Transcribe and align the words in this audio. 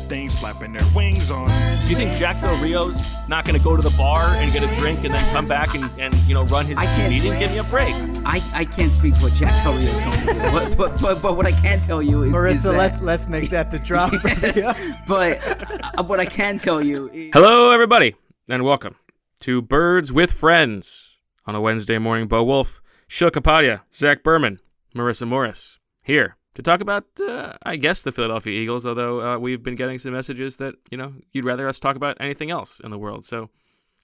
things, 0.00 0.34
flapping 0.34 0.72
their 0.72 0.82
wings 0.94 1.30
on. 1.30 1.48
Do 1.82 1.88
you 1.88 1.96
think 1.96 2.14
Jack 2.14 2.40
Del. 2.40 2.56
Rio's 2.62 3.04
not 3.28 3.44
going 3.44 3.56
to 3.58 3.62
go 3.62 3.76
to 3.76 3.82
the 3.82 3.94
bar 3.96 4.34
and 4.34 4.52
get 4.52 4.62
a 4.62 4.80
drink 4.80 5.04
and 5.04 5.12
then 5.14 5.32
come 5.34 5.46
back 5.46 5.74
and, 5.74 5.84
and 6.00 6.14
you 6.28 6.34
know 6.34 6.44
run 6.44 6.66
his 6.66 6.78
I 6.78 6.86
team 6.86 6.96
can't- 6.96 7.10
meeting? 7.12 7.38
Give 7.38 7.50
me 7.52 7.58
a 7.58 7.64
break. 7.64 7.94
I, 8.26 8.40
I 8.54 8.64
can't 8.64 8.92
speak 8.92 9.14
to 9.14 9.20
what 9.20 9.32
Jack 9.34 9.62
Del 9.62 9.74
Rio's 9.74 9.86
going 9.90 10.12
to 10.12 10.32
do, 10.34 10.40
but, 10.52 10.76
but, 10.76 11.00
but, 11.00 11.22
but 11.22 11.36
what 11.36 11.46
I 11.46 11.52
can 11.52 11.80
tell 11.80 12.02
you 12.02 12.22
is, 12.22 12.28
is 12.30 12.34
Marissa, 12.34 12.62
that, 12.72 12.78
let's 12.78 13.00
let's 13.00 13.28
make 13.28 13.50
that 13.50 13.70
the 13.70 13.78
drop. 13.78 14.12
video. 14.22 14.74
but 15.06 15.38
uh, 15.98 16.02
what 16.04 16.20
I 16.20 16.26
can 16.26 16.58
tell 16.58 16.82
you 16.82 17.10
is, 17.10 17.30
Hello, 17.34 17.70
everybody, 17.70 18.14
and 18.48 18.64
welcome 18.64 18.94
to 19.40 19.62
Birds 19.62 20.12
with 20.12 20.32
Friends 20.32 21.18
on 21.46 21.54
a 21.54 21.60
Wednesday 21.60 21.98
morning. 21.98 22.26
Bo 22.28 22.42
Wulf, 22.42 22.80
Sheil 23.06 23.30
Kapadia, 23.30 23.82
Zach 23.94 24.22
Berman, 24.22 24.60
Marissa 24.94 25.26
Morris 25.28 25.78
here 26.02 26.36
to 26.58 26.62
talk 26.62 26.80
about, 26.80 27.04
uh, 27.20 27.52
I 27.62 27.76
guess, 27.76 28.02
the 28.02 28.10
Philadelphia 28.10 28.60
Eagles. 28.60 28.84
Although 28.84 29.22
uh, 29.22 29.38
we've 29.38 29.62
been 29.62 29.76
getting 29.76 30.00
some 30.00 30.10
messages 30.10 30.56
that 30.56 30.74
you 30.90 30.98
know 30.98 31.14
you'd 31.30 31.44
rather 31.44 31.68
us 31.68 31.78
talk 31.78 31.94
about 31.94 32.16
anything 32.18 32.50
else 32.50 32.80
in 32.82 32.90
the 32.90 32.98
world. 32.98 33.24
So 33.24 33.48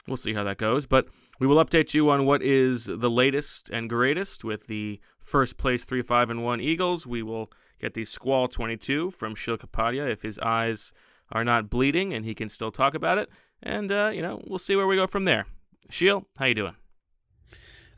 we'll 0.06 0.16
see 0.16 0.34
how 0.34 0.44
that 0.44 0.58
goes. 0.58 0.86
But 0.86 1.08
we 1.40 1.48
will 1.48 1.56
update 1.56 1.94
you 1.94 2.10
on 2.10 2.26
what 2.26 2.42
is 2.42 2.84
the 2.86 3.10
latest 3.10 3.70
and 3.70 3.90
greatest 3.90 4.44
with 4.44 4.68
the 4.68 5.00
first 5.18 5.58
place 5.58 5.84
three, 5.84 6.00
five, 6.00 6.30
and 6.30 6.44
one 6.44 6.60
Eagles. 6.60 7.08
We 7.08 7.24
will 7.24 7.50
get 7.80 7.94
the 7.94 8.04
Squall 8.04 8.46
22 8.46 9.10
from 9.10 9.34
Sheil 9.34 9.58
Kapadia 9.58 10.08
if 10.08 10.22
his 10.22 10.38
eyes 10.38 10.92
are 11.32 11.42
not 11.42 11.68
bleeding 11.68 12.14
and 12.14 12.24
he 12.24 12.36
can 12.36 12.48
still 12.48 12.70
talk 12.70 12.94
about 12.94 13.18
it. 13.18 13.30
And 13.64 13.90
uh, 13.90 14.12
you 14.14 14.22
know, 14.22 14.40
we'll 14.46 14.60
see 14.60 14.76
where 14.76 14.86
we 14.86 14.94
go 14.94 15.08
from 15.08 15.24
there. 15.24 15.46
Sheil, 15.90 16.24
how 16.38 16.44
you 16.44 16.54
doing? 16.54 16.76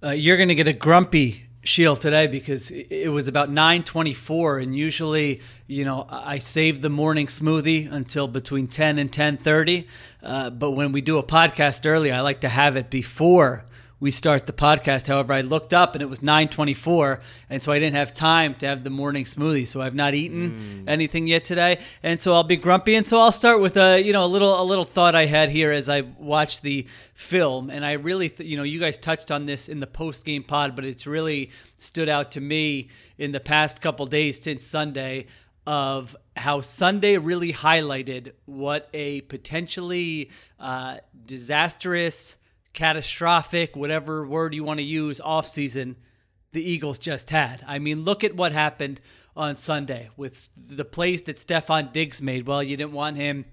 Uh, 0.02 0.12
you're 0.12 0.38
gonna 0.38 0.54
get 0.54 0.66
a 0.66 0.72
grumpy 0.72 1.45
Sheil 1.66 1.96
today 1.96 2.26
because 2.26 2.70
it 2.70 3.10
was 3.10 3.28
about 3.28 3.50
9:24, 3.50 4.62
and 4.62 4.76
usually, 4.76 5.40
you 5.66 5.84
know, 5.84 6.06
I 6.08 6.36
I 6.36 6.38
save 6.38 6.82
the 6.82 6.90
morning 6.90 7.26
smoothie 7.26 7.90
until 7.90 8.28
between 8.28 8.66
10 8.68 8.98
and 8.98 9.10
10:30. 9.10 9.86
Uh, 10.22 10.50
but 10.50 10.72
when 10.72 10.92
we 10.92 11.00
do 11.00 11.18
a 11.18 11.22
podcast 11.22 11.86
early, 11.86 12.12
I 12.12 12.20
like 12.20 12.40
to 12.40 12.48
have 12.48 12.76
it 12.76 12.90
before 12.90 13.64
we 13.98 14.10
start 14.10 14.46
the 14.46 14.52
podcast. 14.52 15.06
However, 15.06 15.32
I 15.32 15.40
looked 15.40 15.72
up 15.72 15.94
and 15.94 16.02
it 16.02 16.06
was 16.06 16.20
9:24, 16.20 17.20
and 17.48 17.62
so 17.62 17.72
I 17.72 17.78
didn't 17.78 17.96
have 17.96 18.12
time 18.12 18.54
to 18.56 18.66
have 18.66 18.84
the 18.84 18.90
morning 18.90 19.24
smoothie. 19.24 19.66
So 19.66 19.80
I've 19.80 19.94
not 19.94 20.14
eaten 20.14 20.84
anything 20.86 21.26
yet 21.26 21.44
today, 21.44 21.78
and 22.02 22.20
so 22.20 22.34
I'll 22.34 22.44
be 22.44 22.56
grumpy. 22.56 22.94
And 22.94 23.06
so 23.06 23.18
I'll 23.18 23.32
start 23.32 23.60
with 23.60 23.76
a 23.76 24.00
you 24.00 24.12
know 24.12 24.24
a 24.24 24.26
little 24.26 24.60
a 24.60 24.64
little 24.64 24.84
thought 24.84 25.14
I 25.14 25.26
had 25.26 25.50
here 25.50 25.72
as 25.72 25.88
I 25.88 26.02
watched 26.02 26.62
the 26.62 26.86
film, 27.14 27.70
and 27.70 27.84
I 27.84 27.92
really 27.92 28.28
th- 28.28 28.48
you 28.48 28.56
know 28.56 28.64
you 28.64 28.80
guys 28.80 28.98
touched 28.98 29.30
on 29.30 29.46
this 29.46 29.68
in 29.68 29.80
the 29.80 29.86
post 29.86 30.24
game 30.26 30.42
pod, 30.42 30.76
but 30.76 30.84
it's 30.84 31.06
really 31.06 31.50
stood 31.78 32.08
out 32.08 32.32
to 32.32 32.40
me 32.40 32.88
in 33.16 33.32
the 33.32 33.40
past 33.40 33.80
couple 33.80 34.04
days 34.06 34.40
since 34.40 34.64
Sunday 34.64 35.26
of 35.66 36.14
how 36.36 36.60
Sunday 36.60 37.18
really 37.18 37.52
highlighted 37.52 38.32
what 38.44 38.88
a 38.94 39.22
potentially 39.22 40.30
uh, 40.60 40.98
disastrous 41.24 42.36
catastrophic, 42.76 43.74
whatever 43.74 44.24
word 44.24 44.54
you 44.54 44.62
want 44.62 44.78
to 44.78 44.84
use, 44.84 45.20
offseason 45.24 45.96
the 46.52 46.62
Eagles 46.62 46.98
just 46.98 47.30
had. 47.30 47.64
I 47.66 47.80
mean, 47.80 48.04
look 48.04 48.22
at 48.22 48.36
what 48.36 48.52
happened 48.52 49.00
on 49.36 49.56
Sunday 49.56 50.10
with 50.16 50.48
the 50.56 50.84
plays 50.84 51.22
that 51.22 51.36
Stefon 51.36 51.92
Diggs 51.92 52.22
made. 52.22 52.46
Well, 52.46 52.62
you 52.62 52.76
didn't 52.76 52.92
want 52.92 53.16
him 53.16 53.46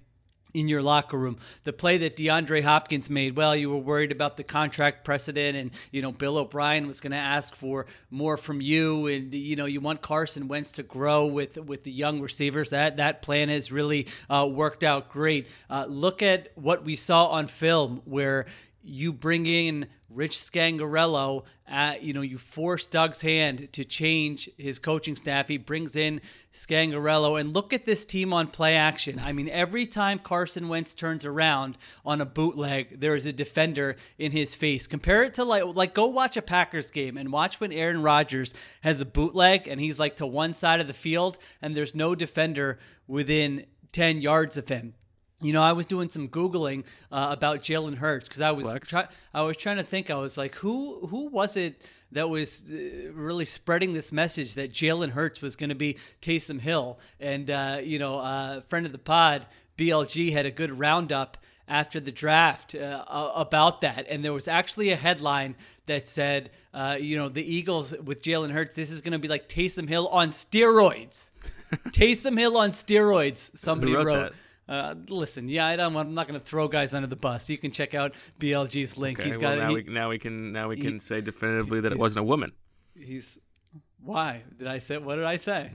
in 0.54 0.68
your 0.68 0.82
locker 0.82 1.18
room. 1.18 1.38
The 1.64 1.74
play 1.74 1.98
that 2.00 2.16
DeAndre 2.16 2.64
Hopkins 2.64 3.10
made, 3.10 3.36
well, 3.36 3.56
you 3.56 3.70
were 3.70 3.78
worried 3.78 4.12
about 4.12 4.38
the 4.38 4.44
contract 4.44 5.04
precedent 5.04 5.58
and, 5.58 5.72
you 5.92 6.02
know, 6.02 6.12
Bill 6.12 6.38
O'Brien 6.38 6.88
was 6.88 7.02
going 7.02 7.12
to 7.12 7.18
ask 7.18 7.56
for 7.56 7.88
more 8.12 8.38
from 8.38 8.62
you 8.62 9.08
and 9.08 9.34
you 9.34 9.56
know, 9.56 9.66
you 9.66 9.82
want 9.82 10.02
Carson 10.02 10.48
Wentz 10.48 10.74
to 10.74 10.84
grow 10.84 11.26
with 11.26 11.58
with 11.58 11.84
the 11.84 11.92
young 11.92 12.22
receivers. 12.22 12.70
That 12.70 12.98
that 12.98 13.22
plan 13.22 13.50
has 13.50 13.72
really 13.72 14.08
uh, 14.30 14.48
worked 14.50 14.84
out 14.84 15.10
great. 15.10 15.48
Uh, 15.70 15.86
look 15.88 16.22
at 16.22 16.52
what 16.56 16.86
we 16.86 16.96
saw 16.96 17.28
on 17.28 17.48
film 17.48 18.02
where 18.06 18.46
you 18.84 19.14
bring 19.14 19.46
in 19.46 19.88
Rich 20.10 20.38
Scangarello. 20.38 21.44
At, 21.66 22.04
you 22.04 22.14
know, 22.14 22.22
you 22.22 22.38
force 22.38 22.86
Doug's 22.86 23.22
hand 23.22 23.70
to 23.72 23.86
change 23.86 24.50
his 24.58 24.78
coaching 24.78 25.16
staff. 25.16 25.48
He 25.48 25.58
brings 25.58 25.96
in 25.96 26.20
Scangarello, 26.54 27.40
and 27.40 27.54
look 27.54 27.74
at 27.74 27.86
this 27.86 28.06
team 28.06 28.34
on 28.34 28.48
play 28.48 28.76
action. 28.76 29.20
I 29.20 29.32
mean, 29.32 29.50
every 29.50 29.88
time 29.88 30.20
Carson 30.20 30.68
Wentz 30.68 30.94
turns 30.94 31.24
around 31.26 31.78
on 32.06 32.22
a 32.22 32.26
bootleg, 32.26 33.00
there 33.00 33.16
is 33.16 33.26
a 33.26 33.34
defender 33.34 33.96
in 34.20 34.34
his 34.34 34.54
face. 34.54 34.86
Compare 34.86 35.24
it 35.24 35.34
to 35.36 35.46
like, 35.46 35.64
like 35.74 35.94
go 35.96 36.06
watch 36.06 36.36
a 36.36 36.42
Packers 36.42 36.92
game 36.92 37.18
and 37.18 37.32
watch 37.32 37.60
when 37.60 37.72
Aaron 37.72 38.04
Rodgers 38.04 38.54
has 38.82 39.00
a 39.02 39.06
bootleg 39.06 39.68
and 39.68 39.80
he's 39.80 40.00
like 40.00 40.18
to 40.18 40.28
one 40.28 40.54
side 40.54 40.82
of 40.82 40.88
the 40.88 40.94
field, 40.94 41.38
and 41.62 41.76
there's 41.76 41.96
no 41.96 42.14
defender 42.14 42.78
within 43.08 43.66
10 43.94 44.22
yards 44.22 44.58
of 44.58 44.68
him. 44.68 44.94
You 45.44 45.54
know, 45.54 45.62
I 45.62 45.74
was 45.74 45.86
doing 45.86 46.10
some 46.10 46.30
googling 46.30 46.86
uh, 47.12 47.28
about 47.32 47.60
Jalen 47.60 47.96
Hurts 47.96 48.28
because 48.28 48.42
I 48.42 48.52
was 48.52 48.72
try- 48.88 49.08
I 49.34 49.42
was 49.44 49.58
trying 49.58 49.78
to 49.78 49.84
think. 49.84 50.10
I 50.10 50.16
was 50.16 50.38
like, 50.38 50.56
who 50.56 51.08
who 51.08 51.28
was 51.28 51.58
it 51.58 51.82
that 52.12 52.30
was 52.30 52.72
uh, 52.72 53.12
really 53.14 53.46
spreading 53.46 53.94
this 53.94 54.12
message 54.12 54.56
that 54.56 54.72
Jalen 54.72 55.10
Hurts 55.10 55.42
was 55.42 55.56
going 55.56 55.70
to 55.70 55.76
be 55.76 55.98
Taysom 56.22 56.62
Hill? 56.62 56.98
And 57.20 57.50
uh, 57.50 57.82
you 57.84 58.00
know, 58.00 58.20
uh, 58.20 58.62
friend 58.62 58.86
of 58.86 58.92
the 58.92 58.98
pod, 58.98 59.46
BLG 59.78 60.32
had 60.32 60.46
a 60.46 60.52
good 60.52 60.80
roundup 60.80 61.38
after 61.68 62.00
the 62.00 62.12
draft 62.12 62.76
uh, 62.76 63.04
about 63.36 63.82
that, 63.82 64.06
and 64.10 64.24
there 64.24 64.34
was 64.34 64.48
actually 64.48 64.90
a 64.92 64.96
headline 64.96 65.56
that 65.86 66.08
said, 66.08 66.52
uh, 66.74 66.98
you 67.00 67.18
know, 67.18 67.30
the 67.30 67.44
Eagles 67.44 67.94
with 68.04 68.22
Jalen 68.22 68.52
Hurts, 68.52 68.74
this 68.74 68.92
is 68.92 69.02
going 69.02 69.12
to 69.14 69.20
be 69.20 69.28
like 69.28 69.50
Taysom 69.50 69.88
Hill 69.88 70.08
on 70.08 70.30
steroids. 70.30 71.32
Taysom 71.90 72.38
Hill 72.38 72.58
on 72.58 72.72
steroids. 72.72 73.58
Somebody 73.58 73.94
wrote 73.94 74.06
wrote. 74.06 74.34
Uh, 74.68 74.96
listen, 75.10 75.50
yeah, 75.50 75.68
I 75.68 75.76
don't, 75.76 75.96
I'm 75.96 76.14
not 76.14 76.28
going 76.28 76.40
to 76.40 76.46
throw 76.46 76.68
guys 76.68 76.94
under 76.94 77.08
the 77.08 77.16
bus. 77.18 77.50
You 77.50 77.58
can 77.58 77.72
check 77.72 77.94
out 77.94 78.14
BLG's 78.40 78.98
link. 78.98 79.20
Okay, 79.20 79.28
he's 79.28 79.38
well, 79.38 79.56
got 79.58 79.62
now 79.64 79.70
he- 79.70 79.76
we 79.76 79.84
now 79.84 80.10
we 80.10 80.18
can 80.20 80.52
now 80.54 80.70
we 80.70 80.78
can 80.78 80.94
he- 80.94 81.00
say 81.00 81.20
definitively 81.22 81.82
that 81.82 81.92
it 81.92 81.98
wasn't 81.98 82.22
a 82.22 82.24
woman. 82.24 82.50
he's 82.96 83.38
Why 84.02 84.44
did 84.58 84.68
I 84.68 84.80
say? 84.80 84.98
What 84.98 85.16
did 85.18 85.26
I 85.26 85.38
say? 85.38 85.72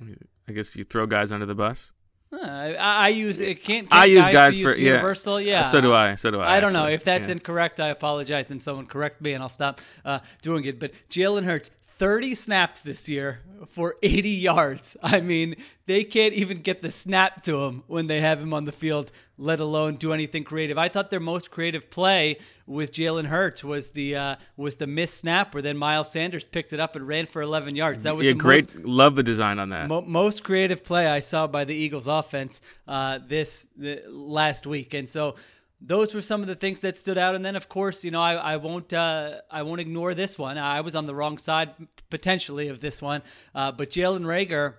I 0.48 0.52
guess 0.52 0.74
you 0.74 0.84
throw 0.84 1.06
guys 1.06 1.32
under 1.32 1.46
the 1.46 1.54
bus. 1.54 1.92
Uh, 2.30 2.36
I, 2.44 2.74
I 2.76 3.08
use 3.08 3.40
it. 3.40 3.62
Can't, 3.62 3.88
I 3.90 4.00
can't 4.00 4.10
use 4.10 4.24
guys, 4.26 4.32
guys 4.32 4.56
for 4.56 4.68
used 4.70 4.78
yeah. 4.80 4.90
universal. 4.92 5.40
Yeah. 5.40 5.62
So 5.62 5.80
do 5.80 5.94
I. 5.94 6.14
So 6.14 6.30
do 6.30 6.40
I. 6.40 6.56
I 6.56 6.60
don't 6.60 6.74
know 6.74 6.86
if 6.86 7.02
that's 7.04 7.28
Yeah. 7.28 7.32
incorrect. 7.32 7.80
I 7.80 7.88
apologize. 7.88 8.46
Then 8.48 8.58
someone 8.58 8.84
correct 8.86 9.22
me, 9.22 9.32
and 9.32 9.42
I'll 9.42 9.48
stop 9.48 9.80
uh, 10.04 10.18
doing 10.42 10.64
it. 10.66 10.78
But 10.78 10.92
Jalen 11.08 11.44
Hurts, 11.44 11.70
30 11.98 12.34
snaps 12.34 12.82
this 12.82 13.08
year 13.08 13.40
for 13.70 13.96
80 14.02 14.28
yards. 14.30 14.96
I 15.02 15.20
mean, 15.20 15.56
they 15.86 16.04
can't 16.04 16.32
even 16.34 16.60
get 16.60 16.80
the 16.80 16.90
snap 16.92 17.42
to 17.42 17.64
him 17.64 17.82
when 17.88 18.06
they 18.06 18.20
have 18.20 18.40
him 18.40 18.54
on 18.54 18.64
the 18.66 18.72
field, 18.72 19.10
let 19.36 19.58
alone 19.58 19.96
do 19.96 20.12
anything 20.12 20.44
creative. 20.44 20.78
I 20.78 20.88
thought 20.88 21.10
their 21.10 21.18
most 21.20 21.50
creative 21.50 21.90
play 21.90 22.38
with 22.66 22.92
Jalen 22.92 23.26
Hurts 23.26 23.64
was 23.64 23.90
the 23.90 24.14
uh, 24.14 24.36
was 24.56 24.76
the 24.76 24.86
missed 24.86 25.18
snap 25.18 25.54
where 25.54 25.62
then 25.62 25.76
Miles 25.76 26.12
Sanders 26.12 26.46
picked 26.46 26.72
it 26.72 26.78
up 26.80 26.94
and 26.94 27.06
ran 27.06 27.26
for 27.26 27.42
11 27.42 27.74
yards. 27.74 28.04
That 28.04 28.16
was 28.16 28.26
Yeah, 28.26 28.32
great. 28.32 28.72
most 28.74 28.86
Love 28.86 29.16
the 29.16 29.22
design 29.22 29.58
on 29.58 29.70
that. 29.70 29.88
Mo- 29.88 30.02
most 30.02 30.44
creative 30.44 30.84
play 30.84 31.06
I 31.08 31.20
saw 31.20 31.46
by 31.46 31.64
the 31.64 31.74
Eagles 31.74 32.06
offense 32.06 32.60
uh, 32.86 33.18
this 33.26 33.66
the, 33.76 34.02
last 34.08 34.66
week, 34.66 34.94
and 34.94 35.08
so 35.08 35.34
those 35.80 36.12
were 36.12 36.22
some 36.22 36.40
of 36.40 36.48
the 36.48 36.54
things 36.54 36.80
that 36.80 36.96
stood 36.96 37.18
out. 37.18 37.34
And 37.34 37.44
then, 37.44 37.56
of 37.56 37.68
course, 37.68 38.02
you 38.02 38.10
know, 38.10 38.20
I, 38.20 38.34
I 38.34 38.56
won't 38.56 38.92
uh, 38.92 39.40
I 39.50 39.62
won't 39.62 39.80
ignore 39.80 40.14
this 40.14 40.38
one. 40.38 40.58
I 40.58 40.80
was 40.80 40.94
on 40.94 41.06
the 41.06 41.14
wrong 41.14 41.38
side 41.38 41.74
potentially 42.10 42.68
of 42.68 42.80
this 42.80 43.00
one, 43.00 43.22
uh, 43.54 43.72
but 43.72 43.90
Jalen 43.90 44.24
Reagor, 44.24 44.74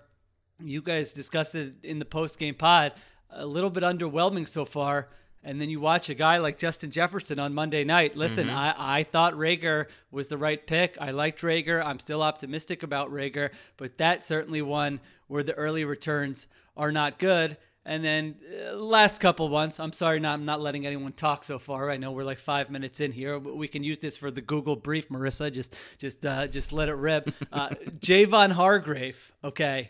you 0.60 0.81
guys 0.81 1.13
discussed 1.13 1.56
it 1.56 1.74
in 1.84 2.00
the 2.00 2.06
post 2.06 2.38
game 2.40 2.56
pod, 2.56 2.94
a 3.30 3.46
little 3.46 3.69
bit 3.69 3.84
underwhelming 3.84 4.48
so 4.48 4.66
far. 4.66 5.07
And 5.42 5.62
then 5.62 5.69
you 5.69 5.80
watch 5.80 6.10
a 6.10 6.13
guy 6.16 6.38
like 6.38 6.57
Justin 6.57 6.92
Jefferson 6.92 7.40
on 7.40 7.54
Monday 7.54 7.86
night. 7.86 8.18
Listen, 8.18 8.50
I, 8.50 8.98
I 8.98 9.04
thought 9.04 9.36
Reagor 9.36 9.86
was 10.12 10.28
the 10.28 10.38
right 10.38 10.68
pick. 10.68 10.98
I 11.00 11.12
liked 11.12 11.40
Reagor. 11.42 11.81
I'm 11.81 12.00
still 12.00 12.22
optimistic 12.22 12.84
about 12.84 13.10
Reagor, 13.10 13.52
but 13.78 13.98
that 14.00 14.25
certainly 14.25 14.62
one 14.62 15.00
where 15.28 15.44
the 15.44 15.54
early 15.54 15.86
returns 15.86 16.45
are 16.75 16.92
not 16.92 17.19
good. 17.19 17.56
And 17.90 18.06
then 18.06 18.36
uh, 18.70 18.76
last 18.76 19.20
couple 19.20 19.50
ones. 19.50 19.80
I'm 19.80 19.94
sorry, 19.94 20.20
not, 20.20 20.36
I'm 20.36 20.46
not 20.46 20.62
letting 20.62 20.86
anyone 20.86 21.12
talk 21.12 21.44
so 21.44 21.58
far. 21.58 21.90
I 21.90 21.98
know 21.98 22.12
we're 22.12 22.24
like 22.24 22.38
five 22.38 22.70
minutes 22.70 23.00
in 23.00 23.12
here. 23.12 23.40
But 23.40 23.58
we 23.58 23.68
can 23.68 23.84
use 23.84 23.98
this 23.98 24.16
for 24.16 24.30
the 24.30 24.42
Google 24.42 24.76
brief, 24.76 25.10
Marissa. 25.10 25.52
Just 25.52 25.76
just 25.98 26.24
uh, 26.24 26.46
just 26.46 26.72
let 26.72 26.88
it 26.88 26.94
rip. 26.94 27.32
Uh, 27.52 27.70
Javon 28.00 28.52
Hargrave. 28.52 29.34
Okay, 29.44 29.90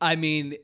I 0.00 0.16
mean, 0.16 0.56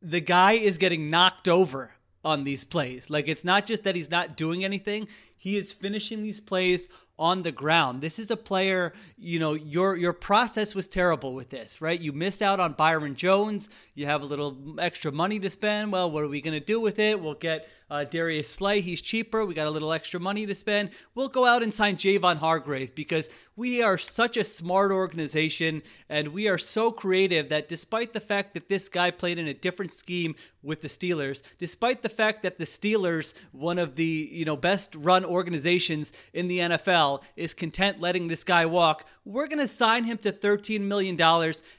the 0.00 0.20
guy 0.20 0.52
is 0.52 0.78
getting 0.78 1.10
knocked 1.10 1.48
over 1.48 1.90
on 2.24 2.44
these 2.44 2.64
plays. 2.64 3.10
Like 3.10 3.26
it's 3.26 3.44
not 3.44 3.66
just 3.66 3.82
that 3.82 3.96
he's 3.96 4.08
not 4.08 4.36
doing 4.36 4.64
anything, 4.64 5.08
he 5.36 5.56
is 5.56 5.72
finishing 5.72 6.22
these 6.22 6.40
plays 6.40 6.86
on 7.18 7.42
the 7.42 7.50
ground. 7.50 8.02
This 8.02 8.20
is 8.20 8.30
a 8.30 8.36
player, 8.36 8.92
you 9.20 9.38
know, 9.38 9.54
your 9.54 9.96
your 9.96 10.12
process 10.12 10.74
was 10.74 10.86
terrible 10.86 11.34
with 11.34 11.50
this, 11.50 11.80
right? 11.80 11.98
You 11.98 12.12
missed 12.12 12.40
out 12.40 12.60
on 12.60 12.74
Byron 12.74 13.16
Jones. 13.16 13.68
You 13.94 14.06
have 14.06 14.22
a 14.22 14.26
little 14.26 14.56
extra 14.78 15.10
money 15.10 15.40
to 15.40 15.50
spend. 15.50 15.90
Well, 15.90 16.10
what 16.10 16.22
are 16.22 16.28
we 16.28 16.40
going 16.40 16.58
to 16.58 16.64
do 16.64 16.80
with 16.80 16.98
it? 16.98 17.20
We'll 17.20 17.34
get 17.34 17.68
uh, 17.90 18.04
Darius 18.04 18.48
Slay. 18.48 18.80
He's 18.80 19.00
cheaper. 19.00 19.44
We 19.44 19.54
got 19.54 19.66
a 19.66 19.70
little 19.70 19.92
extra 19.92 20.20
money 20.20 20.46
to 20.46 20.54
spend. 20.54 20.90
We'll 21.14 21.28
go 21.28 21.44
out 21.46 21.62
and 21.62 21.72
sign 21.72 21.96
Javon 21.96 22.36
Hargrave 22.36 22.94
because 22.94 23.28
we 23.56 23.82
are 23.82 23.98
such 23.98 24.36
a 24.36 24.44
smart 24.44 24.92
organization 24.92 25.82
and 26.08 26.28
we 26.28 26.48
are 26.48 26.58
so 26.58 26.92
creative 26.92 27.48
that 27.48 27.68
despite 27.68 28.12
the 28.12 28.20
fact 28.20 28.54
that 28.54 28.68
this 28.68 28.88
guy 28.88 29.10
played 29.10 29.38
in 29.38 29.48
a 29.48 29.54
different 29.54 29.92
scheme 29.92 30.36
with 30.62 30.82
the 30.82 30.88
Steelers, 30.88 31.42
despite 31.58 32.02
the 32.02 32.08
fact 32.08 32.42
that 32.42 32.58
the 32.58 32.64
Steelers, 32.64 33.32
one 33.52 33.78
of 33.78 33.96
the 33.96 34.28
you 34.30 34.44
know 34.44 34.56
best 34.56 34.94
run 34.94 35.24
organizations 35.24 36.12
in 36.32 36.48
the 36.48 36.58
NFL, 36.58 37.22
is 37.36 37.54
content 37.54 38.00
letting 38.00 38.28
this 38.28 38.44
guy 38.44 38.66
walk, 38.66 39.07
we're 39.24 39.46
going 39.46 39.58
to 39.58 39.66
sign 39.66 40.04
him 40.04 40.18
to 40.18 40.32
$13 40.32 40.80
million, 40.80 41.16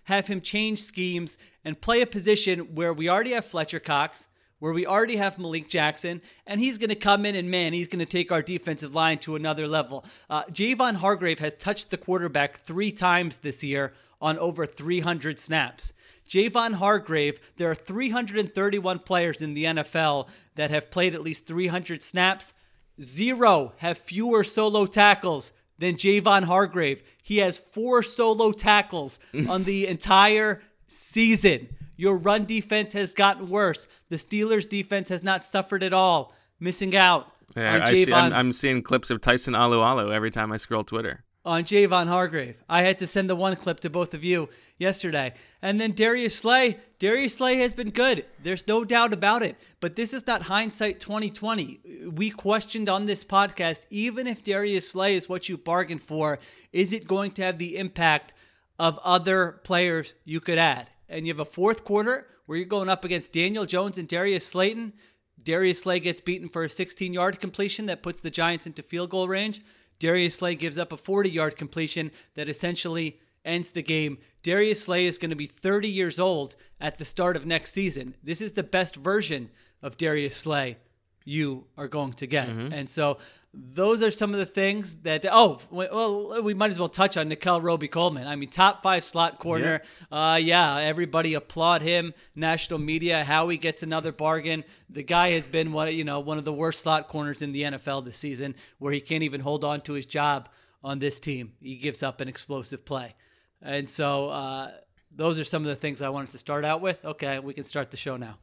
have 0.05 0.27
him 0.27 0.41
change 0.41 0.81
schemes, 0.81 1.37
and 1.63 1.81
play 1.81 2.01
a 2.01 2.07
position 2.07 2.75
where 2.75 2.93
we 2.93 3.09
already 3.09 3.31
have 3.31 3.45
Fletcher 3.45 3.79
Cox 3.79 4.27
where 4.59 4.73
we 4.73 4.85
already 4.85 5.15
have 5.15 5.39
Malik 5.39 5.67
Jackson, 5.67 6.21
and 6.45 6.59
he's 6.59 6.77
going 6.77 6.89
to 6.89 6.95
come 6.95 7.25
in 7.25 7.35
and 7.35 7.49
man, 7.49 7.73
he's 7.73 7.87
going 7.87 7.99
to 7.99 8.05
take 8.05 8.31
our 8.31 8.41
defensive 8.41 8.93
line 8.93 9.17
to 9.19 9.35
another 9.35 9.67
level. 9.67 10.05
Uh, 10.29 10.43
Javon 10.45 10.95
Hargrave 10.95 11.39
has 11.39 11.55
touched 11.55 11.89
the 11.89 11.97
quarterback 11.97 12.59
three 12.59 12.91
times 12.91 13.39
this 13.39 13.63
year 13.63 13.93
on 14.21 14.37
over 14.37 14.65
300 14.65 15.39
snaps. 15.39 15.93
Javon 16.27 16.75
Hargrave, 16.75 17.39
there 17.57 17.71
are 17.71 17.75
331 17.75 18.99
players 18.99 19.41
in 19.41 19.53
the 19.53 19.63
NFL 19.63 20.27
that 20.55 20.69
have 20.69 20.91
played 20.91 21.15
at 21.15 21.23
least 21.23 21.47
300 21.47 22.03
snaps. 22.03 22.53
Zero 23.01 23.73
have 23.77 23.97
fewer 23.97 24.43
solo 24.43 24.85
tackles 24.85 25.53
than 25.79 25.95
Javon 25.95 26.43
Hargrave. 26.43 27.01
He 27.23 27.37
has 27.37 27.57
four 27.57 28.03
solo 28.03 28.51
tackles 28.51 29.19
on 29.49 29.63
the 29.63 29.87
entire 29.87 30.61
season. 30.87 31.75
Your 31.97 32.17
run 32.17 32.45
defense 32.45 32.93
has 32.93 33.13
gotten 33.13 33.49
worse. 33.49 33.87
The 34.09 34.15
Steelers' 34.17 34.69
defense 34.69 35.09
has 35.09 35.23
not 35.23 35.43
suffered 35.43 35.83
at 35.83 35.93
all, 35.93 36.33
missing 36.59 36.95
out 36.95 37.31
Yeah, 37.57 37.83
I 37.83 37.93
see, 37.93 38.13
I'm, 38.13 38.31
Javon 38.31 38.35
I'm 38.35 38.51
seeing 38.51 38.81
clips 38.83 39.09
of 39.09 39.21
Tyson 39.21 39.53
Alualu 39.53 40.13
every 40.13 40.31
time 40.31 40.51
I 40.51 40.57
scroll 40.57 40.83
Twitter. 40.83 41.23
On 41.45 41.63
Javon 41.63 42.07
Hargrave. 42.07 42.57
I 42.67 42.83
had 42.83 42.99
to 42.99 43.07
send 43.07 43.29
the 43.29 43.35
one 43.35 43.55
clip 43.55 43.79
to 43.81 43.89
both 43.89 44.13
of 44.13 44.23
you 44.23 44.49
yesterday. 44.77 45.33
And 45.61 45.79
then 45.79 45.91
Darius 45.91 46.35
Slay. 46.35 46.77
Darius 46.99 47.35
Slay 47.35 47.57
has 47.57 47.73
been 47.73 47.91
good. 47.91 48.25
There's 48.43 48.67
no 48.67 48.83
doubt 48.83 49.13
about 49.13 49.41
it. 49.41 49.55
But 49.79 49.95
this 49.95 50.13
is 50.13 50.27
not 50.27 50.43
hindsight 50.43 50.99
2020. 50.99 52.09
We 52.11 52.29
questioned 52.29 52.89
on 52.89 53.05
this 53.05 53.23
podcast 53.23 53.81
even 53.89 54.27
if 54.27 54.43
Darius 54.43 54.89
Slay 54.89 55.15
is 55.15 55.29
what 55.29 55.47
you 55.47 55.57
bargained 55.57 56.03
for, 56.03 56.39
is 56.73 56.91
it 56.91 57.07
going 57.07 57.31
to 57.31 57.43
have 57.43 57.57
the 57.57 57.77
impact 57.77 58.33
of 58.77 58.99
other 58.99 59.59
players 59.63 60.15
you 60.25 60.39
could 60.39 60.57
add? 60.57 60.89
And 61.07 61.25
you 61.25 61.33
have 61.33 61.39
a 61.39 61.45
fourth 61.45 61.83
quarter 61.83 62.27
where 62.45 62.57
you're 62.57 62.67
going 62.67 62.89
up 62.89 63.05
against 63.05 63.33
Daniel 63.33 63.65
Jones 63.65 63.97
and 63.97 64.07
Darius 64.07 64.45
Slayton. 64.45 64.93
Darius 65.41 65.79
Slay 65.79 65.99
gets 65.99 66.19
beaten 66.19 66.49
for 66.49 66.63
a 66.65 66.69
16 66.69 67.13
yard 67.13 67.39
completion 67.39 67.85
that 67.85 68.03
puts 68.03 68.19
the 68.21 68.29
Giants 68.29 68.67
into 68.67 68.83
field 68.83 69.09
goal 69.09 69.27
range. 69.27 69.61
Darius 69.99 70.35
Slay 70.35 70.55
gives 70.55 70.77
up 70.77 70.91
a 70.91 70.97
40 70.97 71.29
yard 71.29 71.57
completion 71.57 72.11
that 72.35 72.49
essentially 72.49 73.19
ends 73.45 73.71
the 73.71 73.83
game. 73.83 74.17
Darius 74.43 74.83
Slay 74.83 75.05
is 75.05 75.17
going 75.17 75.29
to 75.29 75.35
be 75.35 75.45
30 75.45 75.89
years 75.89 76.19
old 76.19 76.55
at 76.79 76.97
the 76.97 77.05
start 77.05 77.35
of 77.35 77.45
next 77.45 77.73
season. 77.73 78.15
This 78.23 78.41
is 78.41 78.53
the 78.53 78.63
best 78.63 78.95
version 78.95 79.49
of 79.81 79.97
Darius 79.97 80.35
Slay 80.35 80.77
you 81.25 81.65
are 81.77 81.87
going 81.87 82.13
to 82.13 82.25
get. 82.25 82.47
Mm-hmm. 82.49 82.73
And 82.73 82.89
so 82.89 83.17
those 83.53 84.03
are 84.03 84.11
some 84.11 84.31
of 84.31 84.39
the 84.39 84.45
things 84.45 84.97
that 84.97 85.25
oh 85.31 85.59
well 85.71 86.41
we 86.43 86.53
might 86.53 86.69
as 86.69 86.77
well 86.77 86.89
touch 86.89 87.17
on 87.17 87.27
Nickell 87.29 87.61
Robey-Coleman. 87.61 88.27
I 88.27 88.35
mean 88.35 88.49
top 88.49 88.83
5 88.83 89.03
slot 89.03 89.39
corner. 89.39 89.81
Uh 90.11 90.39
yeah, 90.41 90.77
everybody 90.77 91.33
applaud 91.33 91.81
him. 91.81 92.13
National 92.35 92.77
media 92.77 93.23
how 93.23 93.49
he 93.49 93.57
gets 93.57 93.81
another 93.81 94.11
bargain. 94.11 94.63
The 94.89 95.03
guy 95.03 95.31
has 95.31 95.47
been 95.47 95.71
one 95.71 95.91
you 95.95 96.03
know 96.03 96.19
one 96.19 96.37
of 96.37 96.45
the 96.45 96.53
worst 96.53 96.81
slot 96.81 97.07
corners 97.07 97.41
in 97.41 97.51
the 97.51 97.63
NFL 97.63 98.05
this 98.05 98.17
season 98.17 98.53
where 98.77 98.93
he 98.93 99.01
can't 99.01 99.23
even 99.23 99.41
hold 99.41 99.63
on 99.63 99.81
to 99.81 99.93
his 99.93 100.05
job 100.05 100.49
on 100.83 100.99
this 100.99 101.19
team. 101.19 101.53
He 101.59 101.77
gives 101.77 102.03
up 102.03 102.21
an 102.21 102.27
explosive 102.27 102.85
play. 102.85 103.13
And 103.61 103.89
so 103.89 104.29
uh 104.29 104.71
those 105.11 105.39
are 105.39 105.43
some 105.43 105.63
of 105.63 105.69
the 105.69 105.75
things 105.75 106.03
I 106.03 106.09
wanted 106.09 106.29
to 106.31 106.37
start 106.37 106.65
out 106.65 106.81
with. 106.81 107.03
Okay, 107.03 107.39
we 107.39 107.55
can 107.55 107.63
start 107.63 107.89
the 107.89 107.97
show 107.97 108.15
now. 108.15 108.37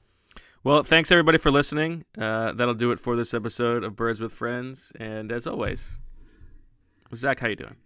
Well, 0.67 0.83
thanks 0.83 1.13
everybody 1.13 1.39
for 1.39 1.53
listening. 1.53 2.05
Uh, 2.19 2.51
that'll 2.51 2.75
do 2.75 2.91
it 2.91 2.99
for 2.99 3.15
this 3.15 3.35
episode 3.35 3.85
of 3.85 3.95
Birds 3.95 4.21
with 4.21 4.33
Friends. 4.33 4.93
And 4.99 5.31
as 5.31 5.47
always, 5.47 5.97
Zach, 7.15 7.39
how 7.39 7.47
you 7.47 7.55
doing? 7.55 7.77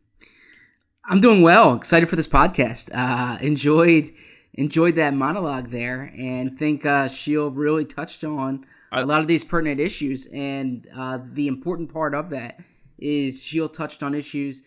I'm 1.05 1.21
doing 1.21 1.43
well. 1.43 1.75
Excited 1.75 2.09
for 2.09 2.17
this 2.17 2.27
podcast. 2.27 2.89
Uh, 2.95 3.37
enjoyed 3.43 4.11
enjoyed 4.55 4.95
that 4.95 5.13
monologue 5.13 5.69
there, 5.69 6.11
and 6.17 6.59
think 6.59 6.87
uh, 6.87 7.07
Sheil 7.07 7.51
really 7.51 7.85
touched 7.85 8.25
on 8.25 8.65
a 8.91 9.05
lot 9.05 9.21
of 9.21 9.27
these 9.27 9.45
pertinent 9.45 9.79
issues. 9.79 10.25
And 10.33 10.89
uh, 10.97 11.19
the 11.23 11.49
important 11.49 11.93
part 11.93 12.15
of 12.15 12.31
that 12.31 12.61
is 12.97 13.43
Sheil 13.43 13.69
touched 13.69 14.03
on 14.03 14.15
issues 14.15 14.63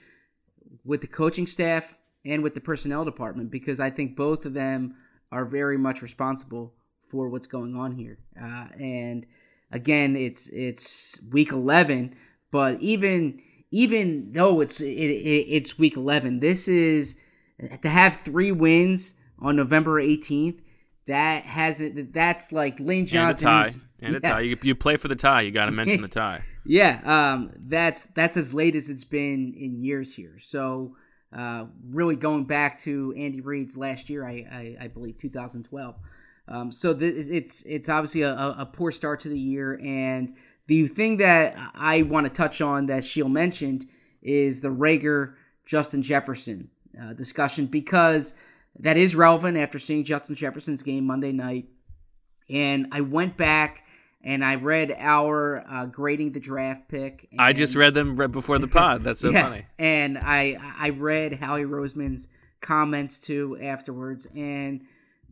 with 0.86 1.02
the 1.02 1.08
coaching 1.08 1.48
staff 1.48 1.98
and 2.24 2.44
with 2.44 2.54
the 2.54 2.62
personnel 2.62 3.06
department 3.06 3.50
because 3.50 3.80
I 3.80 3.90
think 3.90 4.16
both 4.16 4.46
of 4.46 4.54
them 4.54 4.98
are 5.32 5.46
very 5.46 5.80
much 5.80 6.04
responsible 6.04 6.76
for 7.14 7.30
what's 7.30 7.46
going 7.46 7.76
on 7.76 7.92
here. 7.92 8.18
Uh, 8.36 8.66
and 8.80 9.28
again, 9.72 10.16
it's 10.16 10.50
it's 10.50 11.22
week 11.32 11.52
11, 11.52 12.16
but 12.52 12.82
even 12.82 13.40
even 13.72 14.32
though 14.32 14.62
it's 14.62 14.82
it, 14.82 14.88
it, 14.88 15.46
it's 15.48 15.78
week 15.78 15.96
11, 15.96 16.40
this 16.40 16.68
is 16.68 17.24
to 17.84 17.88
have 17.88 18.16
three 18.16 18.52
wins 18.52 19.14
on 19.38 19.56
November 19.56 20.02
18th. 20.02 20.60
That 21.06 21.44
hasn't. 21.44 22.14
That's 22.14 22.52
like 22.52 22.80
Lane 22.80 23.08
And 23.14 23.38
a 23.38 23.40
tie. 23.40 23.70
And 24.02 24.16
a 24.16 24.20
tie. 24.20 24.40
You, 24.40 24.58
you 24.64 24.74
play 24.74 24.96
for 24.96 25.08
the 25.08 25.16
tie. 25.16 25.42
You 25.42 25.52
got 25.52 25.66
to 25.66 25.72
mention 25.84 26.02
the 26.02 26.08
tie. 26.08 26.42
Yeah, 26.66 27.02
um, 27.06 27.52
that's 27.56 28.08
that's 28.08 28.38
as 28.38 28.56
late 28.56 28.76
as 28.76 28.90
it's 28.90 29.04
been 29.04 29.54
in 29.56 29.78
years 29.78 30.16
here. 30.16 30.40
So 30.40 30.96
uh, 31.32 31.66
really 31.90 32.16
going 32.16 32.46
back 32.46 32.80
to 32.80 33.14
Andy 33.16 33.42
Reid's 33.42 33.78
last 33.78 34.10
year, 34.10 34.26
I, 34.26 34.46
I, 34.52 34.86
I 34.86 34.88
believe 34.88 35.18
2012. 35.18 35.96
Um, 36.48 36.72
so 36.72 36.96
it's 37.00 37.64
it's 37.64 37.90
obviously 37.90 38.22
a, 38.24 38.34
a 38.34 38.70
poor 38.72 38.92
start 38.92 39.22
to 39.22 39.30
the 39.30 39.40
year, 39.40 39.80
and 39.82 40.32
the 40.68 40.88
thing 40.88 41.18
that 41.18 41.56
I 41.74 42.02
want 42.02 42.26
to 42.26 42.32
touch 42.32 42.62
on 42.62 42.88
that 42.88 43.04
Sheil 43.04 43.30
mentioned 43.30 43.86
is 44.22 44.62
the 44.62 44.70
Reagor 44.70 45.36
Justin 45.66 46.02
Jefferson 46.02 46.70
uh, 47.02 47.14
discussion 47.14 47.66
because 47.66 48.34
that 48.80 48.98
is 48.98 49.16
relevant 49.16 49.58
after 49.58 49.80
seeing 49.80 50.04
Justin 50.04 50.36
Jefferson's 50.36 50.84
game 50.84 51.06
Monday 51.06 51.32
night. 51.32 51.66
And 52.50 52.88
I 52.92 53.02
went 53.02 53.38
back 53.38 53.84
and 54.24 54.44
I 54.44 54.56
read 54.56 54.94
our 54.98 55.64
uh, 55.70 55.86
grading 55.86 56.32
the 56.32 56.40
draft 56.40 56.88
pick. 56.88 57.28
I 57.38 57.54
just 57.54 57.76
read 57.76 57.94
them 57.94 58.16
right 58.16 58.32
before 58.32 58.60
the 58.60 58.68
pod. 58.68 59.04
That's 59.04 59.20
so 59.22 59.30
yeah, 59.32 59.44
funny. 59.44 59.66
And 59.78 60.18
I 60.18 60.58
I 60.80 60.90
read 60.90 61.36
Howie 61.36 61.64
Roseman's 61.64 62.28
comments 62.62 63.20
too 63.20 63.58
afterwards, 63.62 64.28
and 64.36 64.82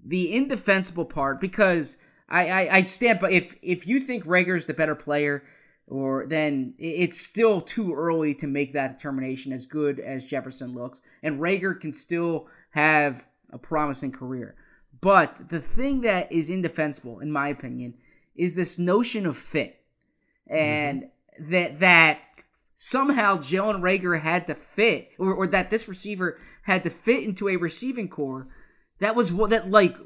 the 0.03 0.35
indefensible 0.35 1.05
part 1.05 1.39
because 1.39 1.97
I 2.29 2.47
I, 2.49 2.75
I 2.77 2.81
stand 2.83 3.19
by 3.19 3.31
if 3.31 3.55
if 3.61 3.87
you 3.87 3.99
think 3.99 4.25
Reagor's 4.25 4.65
the 4.65 4.73
better 4.73 4.95
player. 4.95 5.43
Or 5.87 6.25
then 6.25 6.75
it's 6.77 7.19
still 7.19 7.59
too 7.59 7.93
early 7.93 8.33
to 8.35 8.47
make 8.47 8.71
that 8.71 8.95
determination. 8.95 9.51
As 9.51 9.65
good 9.65 9.99
as 9.99 10.23
Jefferson 10.23 10.73
looks, 10.73 11.01
and 11.21 11.41
Reagor 11.41 11.77
can 11.77 11.91
still 11.91 12.47
have 12.69 13.27
a 13.51 13.57
promising 13.57 14.13
career. 14.13 14.55
But 15.01 15.49
the 15.49 15.59
thing 15.59 15.99
that 16.01 16.31
is 16.31 16.49
indefensible, 16.49 17.19
in 17.19 17.29
my 17.29 17.49
opinion, 17.49 17.95
is 18.37 18.55
this 18.55 18.79
notion 18.79 19.25
of 19.25 19.35
fit, 19.35 19.83
and 20.47 21.03
mm-hmm. 21.03 21.51
that 21.51 21.79
that 21.79 22.19
somehow 22.75 23.35
Jalen 23.35 23.81
Reagor 23.81 24.21
had 24.21 24.47
to 24.47 24.55
fit, 24.55 25.09
or, 25.19 25.33
or 25.33 25.47
that 25.47 25.71
this 25.71 25.89
receiver 25.89 26.39
had 26.63 26.85
to 26.85 26.89
fit 26.89 27.25
into 27.25 27.49
a 27.49 27.57
receiving 27.57 28.07
core 28.07 28.47
that 29.01 29.15
was 29.15 29.31
what 29.33 29.49
that 29.49 29.69
like 29.69 29.97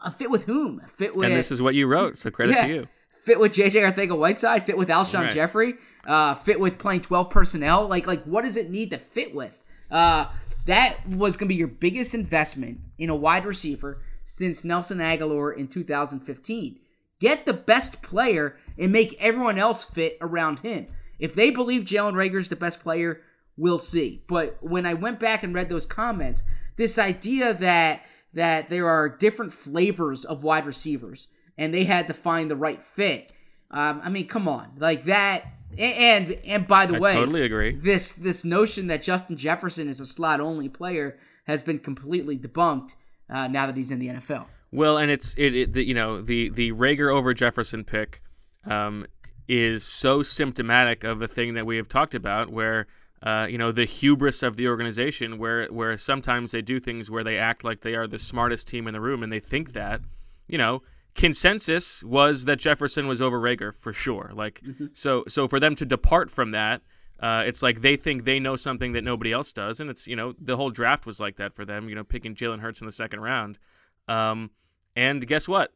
a 0.00 0.10
fit 0.10 0.30
with 0.30 0.44
whom? 0.44 0.80
A 0.82 0.86
fit 0.86 1.14
with 1.14 1.26
And 1.28 1.36
this 1.36 1.50
is 1.50 1.60
what 1.60 1.74
you 1.74 1.86
wrote, 1.86 2.16
so 2.16 2.30
credit 2.30 2.52
Yeah. 2.56 2.66
to 2.66 2.72
you. 2.72 2.88
fit 3.24 3.38
with 3.38 3.52
JJ 3.52 3.82
Arcega-Whiteside, 3.92 4.64
fit 4.64 4.78
with 4.78 4.88
Alshon 4.88 5.24
Right. 5.24 5.30
Jeffery, 5.32 5.74
uh, 6.06 6.34
fit 6.34 6.58
with 6.58 6.78
playing 6.78 7.02
12 7.02 7.28
personnel. 7.28 7.86
Like, 7.86 8.06
like 8.06 8.22
what 8.24 8.42
does 8.44 8.56
it 8.56 8.70
need 8.70 8.88
to 8.90 8.98
fit 8.98 9.34
with? 9.34 9.62
Uh, 9.90 10.26
that 10.64 11.06
was 11.06 11.36
going 11.36 11.46
to 11.46 11.52
be 11.52 11.58
your 11.58 11.68
biggest 11.68 12.14
investment 12.14 12.78
in 12.96 13.10
a 13.10 13.14
wide 13.14 13.44
receiver 13.44 14.00
since 14.24 14.64
Nelson 14.64 14.98
Agholor 14.98 15.54
in 15.54 15.68
2015. 15.68 16.78
Get 17.20 17.44
the 17.46 17.52
best 17.52 18.00
player 18.00 18.56
and 18.78 18.92
make 18.92 19.14
everyone 19.20 19.58
else 19.58 19.84
fit 19.84 20.16
around 20.20 20.60
him. 20.60 20.86
If 21.18 21.34
they 21.34 21.50
believe 21.50 21.84
Jalen 21.84 22.14
Reagor 22.14 22.38
is 22.38 22.48
the 22.48 22.56
best 22.56 22.80
player, 22.80 23.20
we'll 23.56 23.78
see. 23.78 24.22
But 24.28 24.56
when 24.60 24.86
I 24.86 24.94
went 24.94 25.18
back 25.18 25.42
and 25.42 25.52
read 25.54 25.68
those 25.68 25.84
comments, 25.86 26.44
this 26.76 26.98
idea 26.98 27.52
that 27.54 28.02
that 28.38 28.70
there 28.70 28.88
are 28.88 29.08
different 29.08 29.52
flavors 29.52 30.24
of 30.24 30.44
wide 30.44 30.64
receivers 30.64 31.26
and 31.56 31.74
they 31.74 31.84
had 31.84 32.06
to 32.06 32.14
find 32.14 32.48
the 32.48 32.56
right 32.56 32.80
fit. 32.80 33.32
Um, 33.72 34.00
I 34.02 34.10
mean, 34.10 34.28
come 34.28 34.46
on, 34.46 34.70
like 34.78 35.04
that. 35.04 35.44
And 35.76 36.32
and 36.46 36.66
by 36.66 36.86
the 36.86 36.94
I 36.94 36.98
way, 36.98 37.12
totally 37.14 37.42
agree. 37.42 37.72
This 37.72 38.12
this 38.12 38.44
notion 38.44 38.86
that 38.86 39.02
Justin 39.02 39.36
Jefferson 39.36 39.88
is 39.88 40.00
a 40.00 40.06
slot 40.06 40.40
only 40.40 40.68
player 40.68 41.18
has 41.44 41.62
been 41.62 41.78
completely 41.78 42.38
debunked 42.38 42.94
uh, 43.28 43.48
now 43.48 43.66
that 43.66 43.76
he's 43.76 43.90
in 43.90 43.98
the 43.98 44.08
NFL. 44.08 44.46
Well, 44.70 44.96
and 44.96 45.10
it's 45.10 45.34
it, 45.36 45.54
it 45.54 45.72
the, 45.72 45.84
you 45.84 45.94
know 45.94 46.22
the 46.22 46.48
the 46.48 46.72
Reagor 46.72 47.12
over 47.12 47.34
Jefferson 47.34 47.84
pick 47.84 48.22
um, 48.64 49.04
is 49.48 49.84
so 49.84 50.22
symptomatic 50.22 51.04
of 51.04 51.20
a 51.20 51.28
thing 51.28 51.54
that 51.54 51.66
we 51.66 51.76
have 51.76 51.88
talked 51.88 52.14
about, 52.14 52.50
where 52.50 52.86
uh, 53.22 53.46
you 53.50 53.58
know 53.58 53.72
the 53.72 53.84
hubris 53.84 54.42
of 54.42 54.56
the 54.56 54.68
organization, 54.68 55.38
where 55.38 55.66
where 55.66 55.96
sometimes 55.96 56.52
they 56.52 56.62
do 56.62 56.78
things 56.78 57.10
where 57.10 57.24
they 57.24 57.38
act 57.38 57.64
like 57.64 57.80
they 57.80 57.94
are 57.94 58.06
the 58.06 58.18
smartest 58.18 58.68
team 58.68 58.86
in 58.86 58.92
the 58.94 59.00
room, 59.00 59.22
and 59.22 59.32
they 59.32 59.40
think 59.40 59.72
that 59.72 60.00
you 60.46 60.58
know 60.58 60.82
consensus 61.14 62.04
was 62.04 62.44
that 62.44 62.56
Jefferson 62.56 63.08
was 63.08 63.20
over 63.20 63.40
Reagor 63.40 63.74
for 63.74 63.92
sure. 63.92 64.30
Like 64.34 64.62
so 64.92 65.24
so 65.28 65.48
for 65.48 65.60
them 65.60 65.74
to 65.76 65.84
depart 65.84 66.30
from 66.30 66.52
that. 66.52 66.82
Uh, 67.20 67.42
it's 67.44 67.64
like 67.64 67.80
they 67.80 67.96
think 67.96 68.24
they 68.24 68.38
know 68.38 68.54
something 68.54 68.92
that 68.92 69.02
nobody 69.02 69.32
else 69.32 69.52
does, 69.52 69.80
and 69.80 69.90
it's 69.90 70.06
you 70.06 70.14
know 70.14 70.32
the 70.40 70.56
whole 70.56 70.70
draft 70.70 71.04
was 71.04 71.18
like 71.18 71.34
that 71.36 71.52
for 71.52 71.64
them. 71.64 71.88
You 71.88 71.96
know, 71.96 72.04
picking 72.04 72.36
Jalen 72.36 72.60
Hurts 72.60 72.80
in 72.80 72.86
the 72.86 72.92
second 72.92 73.18
round, 73.18 73.58
um, 74.06 74.52
and 74.94 75.26
guess 75.26 75.48
what? 75.48 75.72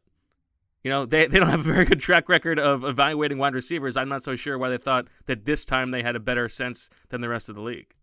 You 0.83 0.91
know, 0.91 1.05
they, 1.05 1.27
they 1.27 1.39
don't 1.39 1.49
have 1.49 1.61
a 1.61 1.71
very 1.71 1.85
good 1.85 2.01
track 2.01 2.27
record 2.27 2.59
of 2.59 2.83
evaluating 2.83 3.37
wide 3.37 3.53
receivers. 3.53 3.95
I'm 3.95 4.09
not 4.09 4.21
so 4.21 4.35
sure 4.35 4.57
why 4.57 4.69
they 4.69 4.77
thought 4.77 5.07
that 5.27 5.45
this 5.45 5.63
time 5.63 5.91
they 5.91 6.03
had 6.03 6.15
a 6.15 6.19
better 6.19 6.49
sense 6.49 6.89
than 7.09 7.21
the 7.21 7.29
rest 7.29 7.47
of 7.47 7.55
the 7.55 7.61
league. 7.61 7.95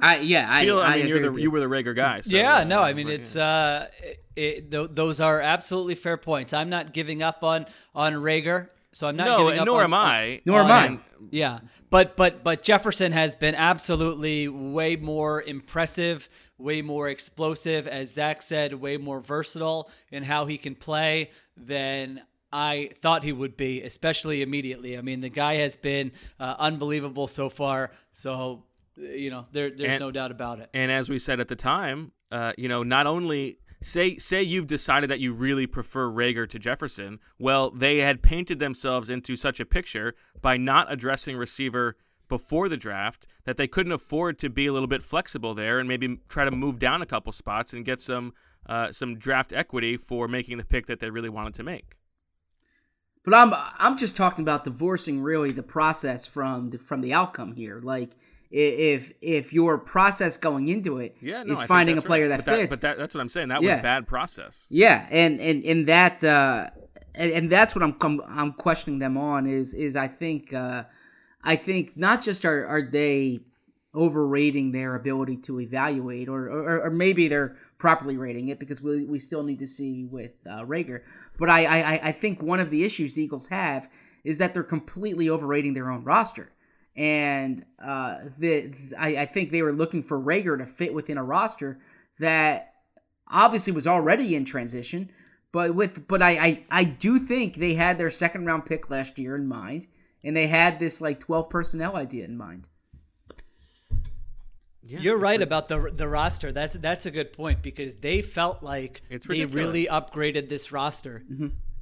I 0.00 0.18
yeah, 0.18 0.46
I, 0.48 0.60
Sheila, 0.60 0.82
I, 0.82 0.86
I 0.86 0.96
mean, 0.98 1.08
you're 1.08 1.20
the 1.20 1.32
with 1.32 1.42
you 1.42 1.50
were 1.50 1.60
the 1.60 1.66
Reagor 1.66 1.96
guy. 1.96 2.20
So, 2.20 2.36
yeah, 2.36 2.58
uh, 2.58 2.64
no, 2.64 2.80
I 2.80 2.92
mean 2.92 3.08
it's 3.08 3.34
yeah. 3.34 3.48
uh, 3.48 3.86
it, 4.36 4.70
th- 4.70 4.90
those 4.92 5.20
are 5.20 5.40
absolutely 5.40 5.96
fair 5.96 6.16
points. 6.16 6.52
I'm 6.52 6.70
not 6.70 6.92
giving 6.92 7.20
up 7.20 7.42
on 7.42 7.66
on 7.96 8.12
Reagor, 8.12 8.68
so 8.92 9.06
I'm 9.08 9.16
not. 9.16 9.26
no, 9.26 9.38
giving 9.38 9.52
and 9.52 9.60
up 9.60 9.66
nor 9.66 9.78
on, 9.78 9.84
am 9.84 9.94
I. 9.94 10.40
Nor 10.44 10.60
am 10.60 10.70
I. 10.70 10.98
Yeah, 11.30 11.60
but 11.90 12.16
but 12.16 12.42
but 12.44 12.62
Jefferson 12.62 13.12
has 13.12 13.34
been 13.34 13.54
absolutely 13.54 14.48
way 14.48 14.96
more 14.96 15.42
impressive, 15.42 16.28
way 16.58 16.82
more 16.82 17.08
explosive, 17.08 17.86
as 17.86 18.12
Zach 18.12 18.42
said, 18.42 18.74
way 18.74 18.96
more 18.96 19.20
versatile 19.20 19.90
in 20.10 20.22
how 20.24 20.46
he 20.46 20.58
can 20.58 20.74
play 20.74 21.30
than 21.56 22.22
I 22.52 22.90
thought 23.00 23.24
he 23.24 23.32
would 23.32 23.56
be, 23.56 23.82
especially 23.82 24.42
immediately. 24.42 24.96
I 24.96 25.02
mean, 25.02 25.20
the 25.20 25.28
guy 25.28 25.56
has 25.56 25.76
been 25.76 26.12
uh, 26.40 26.54
unbelievable 26.58 27.26
so 27.26 27.50
far. 27.50 27.90
So 28.12 28.64
you 28.96 29.30
know, 29.30 29.46
there, 29.52 29.70
there's 29.70 29.92
And- 29.92 30.00
no 30.00 30.10
doubt 30.10 30.30
about 30.30 30.58
it. 30.60 30.70
And 30.74 30.90
as 30.90 31.08
we 31.08 31.18
said 31.18 31.40
at 31.40 31.48
the 31.48 31.56
time, 31.56 32.10
uh, 32.32 32.52
you 32.58 32.68
know, 32.68 32.82
not 32.82 33.06
only 33.06 33.58
say 33.80 34.16
say 34.18 34.42
you've 34.42 34.66
decided 34.66 35.10
that 35.10 35.20
you 35.20 35.32
really 35.32 35.66
prefer 35.66 36.08
Reagor 36.08 36.48
to 36.48 36.58
Jefferson, 36.58 37.18
well, 37.38 37.70
they 37.70 37.98
had 37.98 38.22
painted 38.22 38.58
themselves 38.58 39.10
into 39.10 39.36
such 39.36 39.60
a 39.60 39.66
picture 39.66 40.14
by 40.40 40.56
not 40.56 40.92
addressing 40.92 41.36
receiver 41.36 41.96
before 42.28 42.68
the 42.68 42.76
draft 42.76 43.26
that 43.44 43.56
they 43.56 43.66
couldn't 43.66 43.92
afford 43.92 44.38
to 44.38 44.50
be 44.50 44.66
a 44.66 44.72
little 44.72 44.88
bit 44.88 45.02
flexible 45.02 45.54
there 45.54 45.78
and 45.78 45.88
maybe 45.88 46.18
try 46.28 46.44
to 46.44 46.50
move 46.50 46.78
down 46.78 47.00
a 47.02 47.06
couple 47.06 47.32
spots 47.32 47.72
and 47.72 47.84
get 47.84 48.00
some 48.00 48.32
uh, 48.66 48.92
some 48.92 49.18
draft 49.18 49.52
equity 49.52 49.96
for 49.96 50.28
making 50.28 50.58
the 50.58 50.64
pick 50.64 50.86
that 50.86 51.00
they 51.00 51.10
really 51.10 51.30
wanted 51.30 51.54
to 51.54 51.62
make. 51.62 51.96
But 53.24 53.34
I'm 53.34 53.52
I'm 53.78 53.96
just 53.96 54.16
talking 54.16 54.42
about 54.42 54.64
divorcing 54.64 55.20
really 55.20 55.52
the 55.52 55.62
process 55.62 56.26
from 56.26 56.70
the, 56.70 56.78
from 56.78 57.00
the 57.00 57.12
outcome 57.12 57.54
here. 57.54 57.80
Like 57.82 58.16
if 58.50 59.12
if 59.20 59.52
your 59.52 59.78
process 59.78 60.36
going 60.36 60.68
into 60.68 60.98
it 60.98 61.16
is 61.16 61.22
Yeah, 61.22 61.42
no, 61.42 61.52
I 61.52 61.56
think 61.56 61.68
finding 61.68 61.98
a 61.98 62.02
player 62.02 62.28
right. 62.28 62.36
that 62.38 62.46
but 62.46 62.56
fits. 62.56 62.70
but 62.74 62.80
that, 62.80 62.96
that's 62.98 63.14
what 63.14 63.20
I'm 63.20 63.28
saying. 63.28 63.48
That 63.48 63.62
Yeah. 63.62 63.74
was 63.74 63.82
bad 63.82 64.06
process. 64.08 64.66
Yeah, 64.70 65.06
and 65.10 65.40
and 65.40 65.64
and 65.64 65.86
that 65.88 66.24
uh, 66.24 66.70
and, 67.14 67.32
and 67.32 67.50
that's 67.50 67.74
what 67.74 67.82
I'm 67.82 67.92
com- 67.94 68.22
I'm 68.26 68.52
questioning 68.54 68.98
them 69.00 69.16
on 69.18 69.46
is 69.46 69.74
is 69.74 69.96
I 69.96 70.08
think 70.08 70.54
uh, 70.54 70.84
I 71.42 71.56
think 71.56 71.96
not 71.96 72.22
just 72.22 72.44
are 72.44 72.66
are 72.66 72.82
they 72.82 73.40
overrating 73.94 74.72
their 74.72 74.94
ability 74.94 75.36
to 75.36 75.60
evaluate 75.60 76.28
or 76.28 76.46
or, 76.48 76.82
or 76.84 76.90
maybe 76.90 77.26
they're 77.28 77.56
properly 77.78 78.16
rating 78.16 78.48
it 78.48 78.58
because 78.58 78.82
we, 78.82 79.04
we 79.04 79.18
still 79.18 79.42
need 79.42 79.58
to 79.58 79.66
see 79.66 80.04
with 80.04 80.34
uh, 80.46 80.62
Reagor 80.62 81.00
but 81.38 81.48
I, 81.48 81.64
I 81.64 82.00
I 82.08 82.12
think 82.12 82.42
one 82.42 82.60
of 82.60 82.70
the 82.70 82.84
issues 82.84 83.14
the 83.14 83.22
Eagles 83.22 83.48
have 83.48 83.88
is 84.24 84.38
that 84.38 84.52
they're 84.52 84.62
completely 84.62 85.30
overrating 85.30 85.72
their 85.74 85.90
own 85.90 86.04
roster 86.04 86.52
and 86.98 87.64
uh, 87.80 88.16
the 88.38 88.74
I, 88.98 89.18
I 89.18 89.26
think 89.26 89.52
they 89.52 89.62
were 89.62 89.72
looking 89.72 90.02
for 90.02 90.18
Reagor 90.18 90.58
to 90.58 90.66
fit 90.66 90.92
within 90.92 91.16
a 91.16 91.22
roster 91.22 91.78
that 92.18 92.74
obviously 93.30 93.72
was 93.72 93.86
already 93.86 94.34
in 94.34 94.44
transition, 94.44 95.10
but 95.52 95.76
with 95.76 96.08
but 96.08 96.20
I, 96.20 96.30
I 96.30 96.64
I 96.70 96.84
do 96.84 97.20
think 97.20 97.54
they 97.54 97.74
had 97.74 97.98
their 97.98 98.10
second 98.10 98.46
round 98.46 98.66
pick 98.66 98.90
last 98.90 99.16
year 99.16 99.36
in 99.36 99.46
mind, 99.46 99.86
and 100.24 100.36
they 100.36 100.48
had 100.48 100.80
this 100.80 101.00
like 101.00 101.20
twelve 101.20 101.48
personnel 101.48 101.96
idea 101.96 102.24
in 102.24 102.36
mind. 102.36 102.68
Yeah, 104.82 104.98
You're 104.98 105.18
right 105.18 105.40
about 105.40 105.68
the 105.68 105.92
the 105.94 106.08
roster. 106.08 106.50
That's 106.50 106.76
that's 106.78 107.06
a 107.06 107.12
good 107.12 107.32
point 107.32 107.62
because 107.62 107.94
they 107.96 108.22
felt 108.22 108.64
like 108.64 109.02
It's 109.08 109.26
they 109.26 109.44
really 109.44 109.86
upgraded 109.86 110.48
this 110.48 110.72
roster 110.72 111.22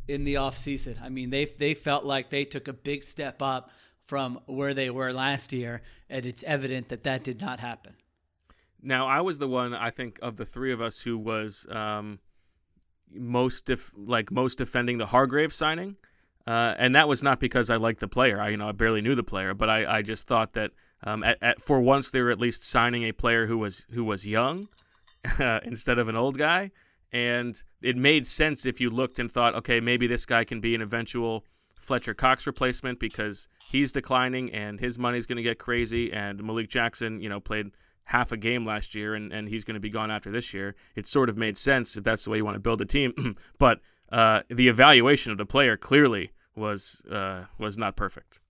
in 0.08 0.24
the 0.24 0.34
offseason. 0.34 1.00
I 1.00 1.08
mean, 1.08 1.30
they 1.30 1.46
they 1.46 1.72
felt 1.72 2.04
like 2.04 2.28
they 2.28 2.44
took 2.44 2.68
a 2.68 2.74
big 2.74 3.02
step 3.02 3.40
up 3.40 3.70
from 4.06 4.40
where 4.46 4.72
they 4.72 4.88
were 4.88 5.12
last 5.12 5.52
year, 5.52 5.82
and 6.08 6.24
it's 6.24 6.42
evident 6.44 6.88
that 6.88 7.02
that 7.02 7.24
did 7.24 7.40
not 7.40 7.60
happen. 7.60 7.94
Now, 8.82 9.06
I 9.06 9.20
was 9.20 9.38
the 9.38 9.48
one 9.48 9.74
I 9.74 9.90
think 9.90 10.18
of 10.22 10.36
the 10.36 10.44
three 10.44 10.72
of 10.72 10.80
us 10.80 11.00
who 11.00 11.18
was 11.18 11.66
um, 11.70 12.20
most 13.12 13.66
def- 13.66 13.92
like 13.96 14.30
most 14.30 14.58
defending 14.58 14.98
the 14.98 15.06
Hargrave 15.06 15.52
signing, 15.52 15.96
uh, 16.46 16.74
and 16.78 16.94
that 16.94 17.08
was 17.08 17.22
not 17.22 17.40
because 17.40 17.68
I 17.68 17.76
liked 17.76 18.00
the 18.00 18.08
player. 18.08 18.40
I 18.40 18.50
you 18.50 18.56
know 18.56 18.68
I 18.68 18.72
barely 18.72 19.00
knew 19.00 19.14
the 19.14 19.24
player, 19.24 19.54
but 19.54 19.68
I, 19.68 19.98
I 19.98 20.02
just 20.02 20.28
thought 20.28 20.52
that 20.52 20.70
um, 21.02 21.24
at, 21.24 21.38
at, 21.42 21.60
for 21.60 21.80
once 21.80 22.10
they 22.10 22.20
were 22.20 22.30
at 22.30 22.38
least 22.38 22.62
signing 22.62 23.04
a 23.04 23.12
player 23.12 23.46
who 23.46 23.58
was 23.58 23.86
who 23.90 24.04
was 24.04 24.26
young 24.26 24.68
instead 25.64 25.98
of 25.98 26.08
an 26.08 26.16
old 26.16 26.38
guy, 26.38 26.70
and 27.12 27.60
it 27.82 27.96
made 27.96 28.26
sense 28.26 28.66
if 28.66 28.80
you 28.80 28.90
looked 28.90 29.18
and 29.18 29.32
thought, 29.32 29.54
okay, 29.56 29.80
maybe 29.80 30.06
this 30.06 30.26
guy 30.26 30.44
can 30.44 30.60
be 30.60 30.74
an 30.74 30.82
eventual 30.82 31.44
Fletcher 31.76 32.14
Cox 32.14 32.46
replacement 32.46 32.98
because 32.98 33.48
he's 33.70 33.92
declining 33.92 34.52
and 34.52 34.80
his 34.80 34.98
money's 34.98 35.26
going 35.26 35.36
to 35.36 35.42
get 35.42 35.58
crazy, 35.58 36.12
and 36.12 36.42
Malik 36.42 36.68
Jackson, 36.68 37.20
you 37.20 37.28
know, 37.28 37.40
played 37.40 37.70
half 38.04 38.30
a 38.32 38.36
game 38.36 38.64
last 38.64 38.94
year 38.94 39.14
and, 39.14 39.32
and 39.32 39.48
he's 39.48 39.64
going 39.64 39.74
to 39.74 39.80
be 39.80 39.90
gone 39.90 40.10
after 40.10 40.30
this 40.30 40.54
year. 40.54 40.74
It 40.94 41.06
sort 41.06 41.28
of 41.28 41.36
made 41.36 41.56
sense 41.58 41.96
if 41.96 42.04
that's 42.04 42.24
the 42.24 42.30
way 42.30 42.36
you 42.38 42.44
want 42.44 42.54
to 42.54 42.60
build 42.60 42.80
a 42.80 42.84
team. 42.84 43.34
but 43.58 43.80
uh, 44.12 44.42
the 44.48 44.68
evaluation 44.68 45.32
of 45.32 45.38
the 45.38 45.46
player 45.46 45.76
clearly 45.76 46.30
was 46.54 47.02
uh, 47.10 47.44
was 47.58 47.76
not 47.76 47.96
perfect. 47.96 48.40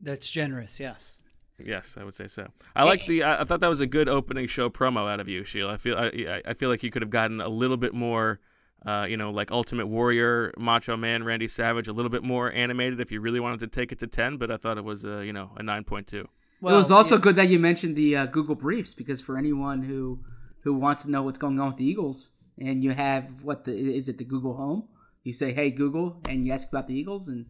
That's 0.00 0.30
generous, 0.30 0.78
yes. 0.80 1.22
Yes, 1.62 1.96
I 2.00 2.04
would 2.04 2.14
say 2.14 2.26
so. 2.26 2.48
I 2.74 2.84
like 2.84 3.04
the. 3.06 3.22
I 3.22 3.42
I 3.42 3.44
thought 3.44 3.60
that 3.60 3.68
was 3.68 3.80
a 3.82 3.86
good 3.86 4.08
opening 4.08 4.46
show 4.46 4.70
promo 4.70 5.10
out 5.10 5.20
of 5.20 5.28
you, 5.28 5.44
Sheila. 5.44 5.74
I 5.74 5.76
feel. 5.76 5.96
I, 5.96 6.06
I- 6.06 6.42
I 6.50 6.54
feel 6.54 6.70
like 6.70 6.82
you 6.82 6.90
could 6.90 7.02
have 7.02 7.10
gotten 7.10 7.40
a 7.40 7.48
little 7.48 7.76
bit 7.76 7.92
more. 7.92 8.40
Uh, 8.84 9.06
you 9.08 9.16
know, 9.16 9.30
like 9.30 9.50
Ultimate 9.50 9.88
Warrior, 9.88 10.54
Macho 10.56 10.96
Man, 10.96 11.22
Randy 11.22 11.48
Savage, 11.48 11.86
a 11.86 11.92
little 11.92 12.08
bit 12.08 12.22
more 12.22 12.50
animated 12.50 12.98
if 12.98 13.12
you 13.12 13.20
really 13.20 13.40
wanted 13.40 13.60
to 13.60 13.66
take 13.66 13.92
it 13.92 13.98
to 13.98 14.06
ten. 14.06 14.38
But 14.38 14.50
I 14.50 14.56
thought 14.56 14.78
it 14.78 14.84
was, 14.84 15.04
uh, 15.04 15.18
you 15.18 15.32
know, 15.32 15.50
a 15.56 15.62
nine 15.62 15.84
point 15.84 16.06
two. 16.06 16.26
Well, 16.60 16.74
it 16.74 16.78
was 16.78 16.90
also 16.90 17.18
good 17.18 17.36
that 17.36 17.48
you 17.48 17.58
mentioned 17.58 17.96
the 17.96 18.16
uh, 18.16 18.26
Google 18.26 18.54
Briefs 18.54 18.94
because 18.94 19.20
for 19.20 19.36
anyone 19.36 19.82
who 19.82 20.24
who 20.62 20.74
wants 20.74 21.04
to 21.04 21.10
know 21.10 21.22
what's 21.22 21.38
going 21.38 21.58
on 21.58 21.68
with 21.68 21.76
the 21.76 21.84
Eagles, 21.84 22.32
and 22.58 22.82
you 22.82 22.92
have 22.92 23.44
what 23.44 23.64
the 23.64 23.72
is 23.72 24.08
it 24.08 24.18
the 24.18 24.24
Google 24.24 24.56
Home? 24.56 24.88
You 25.24 25.32
say, 25.32 25.52
"Hey 25.52 25.70
Google," 25.70 26.20
and 26.28 26.46
you 26.46 26.52
ask 26.52 26.68
about 26.68 26.86
the 26.86 26.94
Eagles, 26.94 27.28
and 27.28 27.46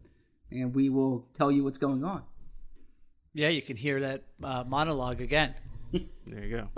and 0.51 0.75
we 0.75 0.89
will 0.89 1.27
tell 1.33 1.51
you 1.51 1.63
what's 1.63 1.77
going 1.77 2.03
on. 2.03 2.23
Yeah, 3.33 3.47
you 3.47 3.61
can 3.61 3.77
hear 3.77 4.01
that 4.01 4.23
uh, 4.43 4.65
monologue 4.67 5.21
again. 5.21 5.55
There 5.91 6.43
you 6.43 6.57
go. 6.57 6.69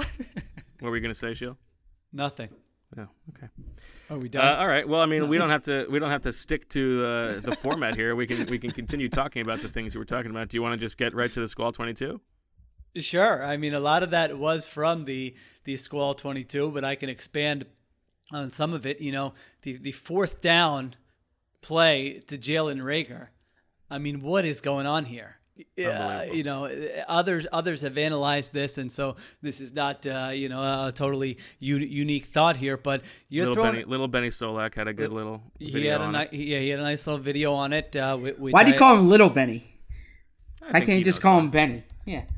what 0.79 0.89
were 0.89 0.95
you 0.95 1.01
gonna 1.01 1.13
say, 1.13 1.33
Sheila? 1.33 1.57
Nothing. 2.11 2.49
Oh, 2.97 3.07
okay. 3.29 3.47
Are 4.09 4.17
we 4.19 4.27
Uh, 4.27 4.31
done? 4.31 4.57
all 4.59 4.67
right. 4.67 4.87
Well, 4.87 5.01
I 5.01 5.05
mean, 5.05 5.27
we 5.29 5.37
don't 5.37 5.49
have 5.49 5.63
to. 5.63 5.87
We 5.89 5.99
don't 5.99 6.11
have 6.11 6.21
to 6.21 6.33
stick 6.33 6.69
to 6.69 7.03
uh, 7.05 7.39
the 7.39 7.55
format 7.55 7.95
here. 7.95 8.15
We 8.15 8.27
can. 8.27 8.45
We 8.47 8.59
can 8.59 8.71
continue 8.71 9.09
talking 9.09 9.41
about 9.41 9.59
the 9.61 9.69
things 9.69 9.93
you 9.93 9.99
were 9.99 10.05
talking 10.05 10.31
about. 10.31 10.49
Do 10.49 10.57
you 10.57 10.61
want 10.61 10.73
to 10.73 10.77
just 10.77 10.97
get 10.97 11.13
right 11.15 11.31
to 11.31 11.39
the 11.39 11.47
Squall 11.47 11.71
twenty 11.71 11.93
two? 11.93 12.21
Sure. 12.95 13.43
I 13.43 13.57
mean, 13.57 13.73
a 13.73 13.79
lot 13.79 14.03
of 14.03 14.11
that 14.11 14.37
was 14.37 14.67
from 14.67 15.05
the 15.05 15.33
the 15.63 15.77
Squall 15.77 16.13
22, 16.13 16.69
but 16.71 16.83
I 16.83 16.93
can 16.95 17.09
expand 17.09 17.65
on 18.31 18.51
some 18.51 18.71
of 18.73 18.85
it. 18.85 19.01
You 19.01 19.11
know, 19.11 19.33
the 19.63 19.77
the 19.77 19.91
fourth 19.93 20.41
down 20.41 20.93
play 21.61 22.19
to 22.27 22.37
Jalen 22.37 22.81
Reagor. 22.81 23.29
I 23.89 23.97
mean, 23.97 24.21
what 24.21 24.45
is 24.45 24.61
going 24.61 24.85
on 24.85 25.05
here? 25.05 25.37
Uh, 25.55 25.81
Unbelievable. 25.83 26.35
you 26.35 26.43
know, 26.43 27.03
others 27.07 27.45
others 27.51 27.81
have 27.81 27.95
analyzed 27.97 28.53
this, 28.53 28.79
and 28.79 28.91
so 28.91 29.15
this 29.43 29.61
is 29.61 29.71
not 29.73 30.05
uh, 30.07 30.31
you 30.33 30.49
know 30.49 30.87
a 30.87 30.91
totally 30.91 31.37
u- 31.59 31.77
unique 31.77 32.25
thought 32.25 32.57
here. 32.57 32.75
But 32.75 33.03
you're 33.29 33.45
Little 33.45 33.55
throwing. 33.63 33.73
Benny, 33.73 33.85
little 33.85 34.07
Benny 34.07 34.29
Solak 34.29 34.73
had 34.73 34.87
a 34.87 34.93
good 34.93 35.11
little 35.11 35.43
he 35.59 35.71
video 35.71 35.91
had 35.91 36.01
a 36.01 36.03
on 36.05 36.13
ni- 36.13 36.21
it. 36.21 36.33
yeah, 36.33 36.59
he 36.59 36.69
had 36.69 36.79
a 36.79 36.83
nice 36.83 37.05
little 37.05 37.21
video 37.21 37.53
on 37.53 37.71
it. 37.71 37.95
Uh, 37.95 38.17
whi- 38.17 38.33
which 38.37 38.51
Why 38.53 38.63
do 38.63 38.71
you 38.71 38.75
I- 38.75 38.79
call 38.79 38.97
him 38.97 39.07
Little 39.09 39.29
Benny? 39.29 39.63
Why 40.59 40.71
think 40.73 40.85
can't 40.85 40.97
you 40.99 41.05
just 41.05 41.21
call 41.21 41.35
why. 41.35 41.41
him 41.43 41.49
Benny? 41.51 41.83
Yeah. 42.05 42.23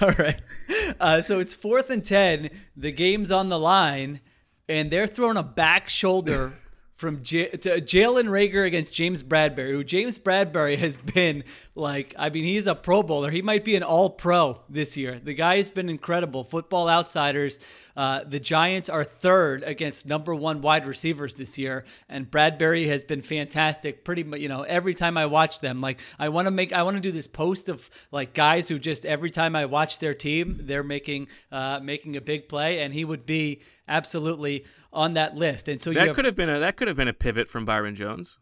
All 0.00 0.10
right. 0.10 0.40
Uh, 1.00 1.22
so 1.22 1.40
it's 1.40 1.54
fourth 1.54 1.88
and 1.90 2.04
10. 2.04 2.50
The 2.76 2.92
game's 2.92 3.32
on 3.32 3.48
the 3.48 3.58
line, 3.58 4.20
and 4.68 4.90
they're 4.90 5.06
throwing 5.06 5.38
a 5.38 5.42
back 5.42 5.88
shoulder 5.88 6.52
from 6.96 7.22
J- 7.22 7.50
Jalen 7.50 8.28
Reagor 8.28 8.64
against 8.66 8.92
James 8.92 9.22
Bradberry, 9.22 9.72
who 9.72 9.82
James 9.82 10.18
Bradberry 10.18 10.78
has 10.78 10.98
been 10.98 11.42
like, 11.74 12.14
I 12.16 12.30
mean, 12.30 12.44
he's 12.44 12.66
a 12.66 12.74
Pro 12.74 13.02
Bowler. 13.02 13.30
He 13.30 13.42
might 13.42 13.64
be 13.64 13.74
an 13.74 13.82
All 13.82 14.10
Pro 14.10 14.60
this 14.68 14.96
year. 14.96 15.18
The 15.22 15.34
guy 15.34 15.56
has 15.56 15.70
been 15.70 15.88
incredible. 15.88 16.44
Football 16.44 16.88
Outsiders, 16.88 17.58
uh, 17.96 18.22
the 18.24 18.38
Giants 18.38 18.88
are 18.88 19.02
third 19.02 19.64
against 19.64 20.06
number 20.06 20.34
one 20.34 20.62
wide 20.62 20.86
receivers 20.86 21.34
this 21.34 21.58
year, 21.58 21.84
and 22.08 22.30
Bradberry 22.30 22.86
has 22.86 23.02
been 23.02 23.22
fantastic. 23.22 24.04
Pretty 24.04 24.22
much, 24.22 24.40
you 24.40 24.48
know, 24.48 24.62
every 24.62 24.94
time 24.94 25.18
I 25.18 25.26
watch 25.26 25.60
them, 25.60 25.80
like 25.80 26.00
I 26.18 26.28
want 26.28 26.46
to 26.46 26.52
make, 26.52 26.72
I 26.72 26.84
want 26.84 26.96
to 26.96 27.00
do 27.00 27.12
this 27.12 27.26
post 27.26 27.68
of 27.68 27.90
like 28.12 28.34
guys 28.34 28.68
who 28.68 28.78
just 28.78 29.04
every 29.04 29.30
time 29.30 29.56
I 29.56 29.64
watch 29.64 29.98
their 29.98 30.14
team, 30.14 30.60
they're 30.62 30.84
making 30.84 31.28
uh, 31.50 31.80
making 31.82 32.16
a 32.16 32.20
big 32.20 32.48
play, 32.48 32.80
and 32.80 32.94
he 32.94 33.04
would 33.04 33.26
be 33.26 33.62
absolutely 33.88 34.64
on 34.94 35.14
that 35.14 35.34
list. 35.36 35.68
And 35.68 35.80
so 35.82 35.90
you 35.90 35.94
That 35.96 36.06
have, 36.08 36.16
could 36.16 36.24
have 36.24 36.36
been 36.36 36.48
a 36.48 36.60
that 36.60 36.76
could 36.76 36.88
have 36.88 36.96
been 36.96 37.08
a 37.08 37.12
pivot 37.12 37.48
from 37.48 37.64
Byron 37.64 37.94
Jones. 37.94 38.38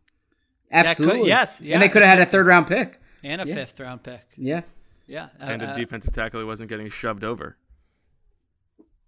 could- 0.71 0.77
Absolutely. 0.87 1.29
yes, 1.29 1.61
yeah. 1.61 1.75
And 1.75 1.83
they 1.83 1.89
could 1.89 2.03
have 2.03 2.19
had 2.19 2.27
a 2.27 2.31
third 2.31 2.47
round 2.47 2.67
pick. 2.67 3.01
and 3.25 3.41
a 3.41 3.47
Yeah. 3.47 3.55
fifth 3.55 3.79
round 3.81 4.03
pick. 4.03 4.23
Yeah. 4.37 4.63
Yeah, 5.07 5.29
And 5.41 5.63
uh, 5.63 5.67
a 5.67 5.69
uh, 5.71 5.75
defensive 5.75 6.13
tackle 6.15 6.41
who 6.41 6.47
wasn't 6.47 6.69
getting 6.71 6.89
shoved 6.89 7.25
over. 7.25 7.57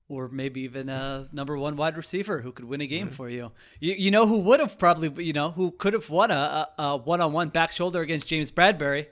or 0.09 0.29
maybe 0.29 0.61
even 0.63 0.89
a 0.89 1.27
number 1.33 1.57
one 1.57 1.77
wide 1.77 1.97
receiver 1.97 2.43
who 2.43 2.53
could 2.53 2.65
win 2.67 2.81
a 2.83 2.87
game 2.87 3.09
for 3.09 3.29
you. 3.31 3.53
You 3.81 3.95
you 3.95 4.11
know 4.11 4.27
who 4.27 4.39
would 4.41 4.61
have 4.61 4.79
probably 4.79 5.25
you 5.25 5.33
know 5.33 5.51
who 5.53 5.71
could 5.71 5.93
have 5.95 6.11
won 6.11 6.31
a, 6.31 6.69
a 6.79 6.97
one 6.97 7.21
on 7.21 7.33
one 7.33 7.49
back 7.49 7.73
shoulder 7.73 8.01
against 8.03 8.27
James 8.27 8.51
Bradberry. 8.51 9.07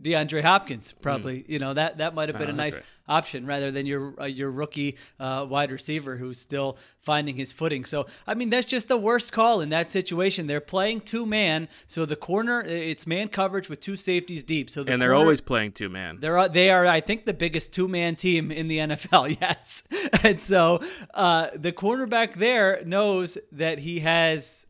DeAndre 0.00 0.42
Hopkins 0.42 0.92
probably 0.92 1.44
you 1.46 1.58
know 1.58 1.74
that 1.74 1.98
that 1.98 2.14
might 2.14 2.28
have 2.28 2.38
been 2.38 2.48
Oh, 2.48 2.52
a 2.52 2.56
nice 2.56 2.74
right. 2.74 2.82
option 3.08 3.46
rather 3.46 3.70
than 3.70 3.84
your 3.86 4.14
uh, 4.20 4.24
your 4.24 4.50
rookie 4.50 4.96
uh, 5.20 5.46
wide 5.48 5.70
receiver 5.70 6.16
who's 6.16 6.40
still 6.40 6.78
finding 7.00 7.36
his 7.36 7.52
footing. 7.52 7.84
So 7.84 8.06
I 8.26 8.34
mean 8.34 8.48
that's 8.50 8.66
just 8.66 8.88
the 8.88 8.96
worst 8.96 9.32
call 9.32 9.60
in 9.60 9.68
that 9.68 9.90
situation. 9.90 10.46
They're 10.46 10.60
playing 10.62 11.02
two 11.02 11.26
man, 11.26 11.68
so 11.86 12.06
the 12.06 12.16
corner 12.16 12.62
it's 12.62 13.06
man 13.06 13.28
coverage 13.28 13.68
with 13.68 13.80
two 13.80 13.96
safeties 13.96 14.44
deep. 14.44 14.70
So 14.70 14.82
the 14.82 14.92
And 14.92 15.00
they're 15.02 15.10
corner- 15.10 15.20
always 15.22 15.40
playing 15.42 15.72
two 15.72 15.88
man. 15.90 16.18
they're 16.20 16.38
uh, 16.38 16.48
they 16.48 16.70
are 16.70 16.86
I 16.86 17.00
think 17.00 17.26
the 17.26 17.34
biggest 17.34 17.72
two 17.72 17.86
man 17.86 18.16
team 18.16 18.50
in 18.50 18.68
the 18.68 18.78
NFL. 18.88 19.36
Yes, 19.40 19.84
and 20.24 20.40
so 20.40 20.80
uh, 21.12 21.48
the 21.54 21.70
cornerback 21.72 22.34
there 22.34 22.82
knows 22.86 23.36
that 23.52 23.80
he 23.80 24.00
has 24.00 24.66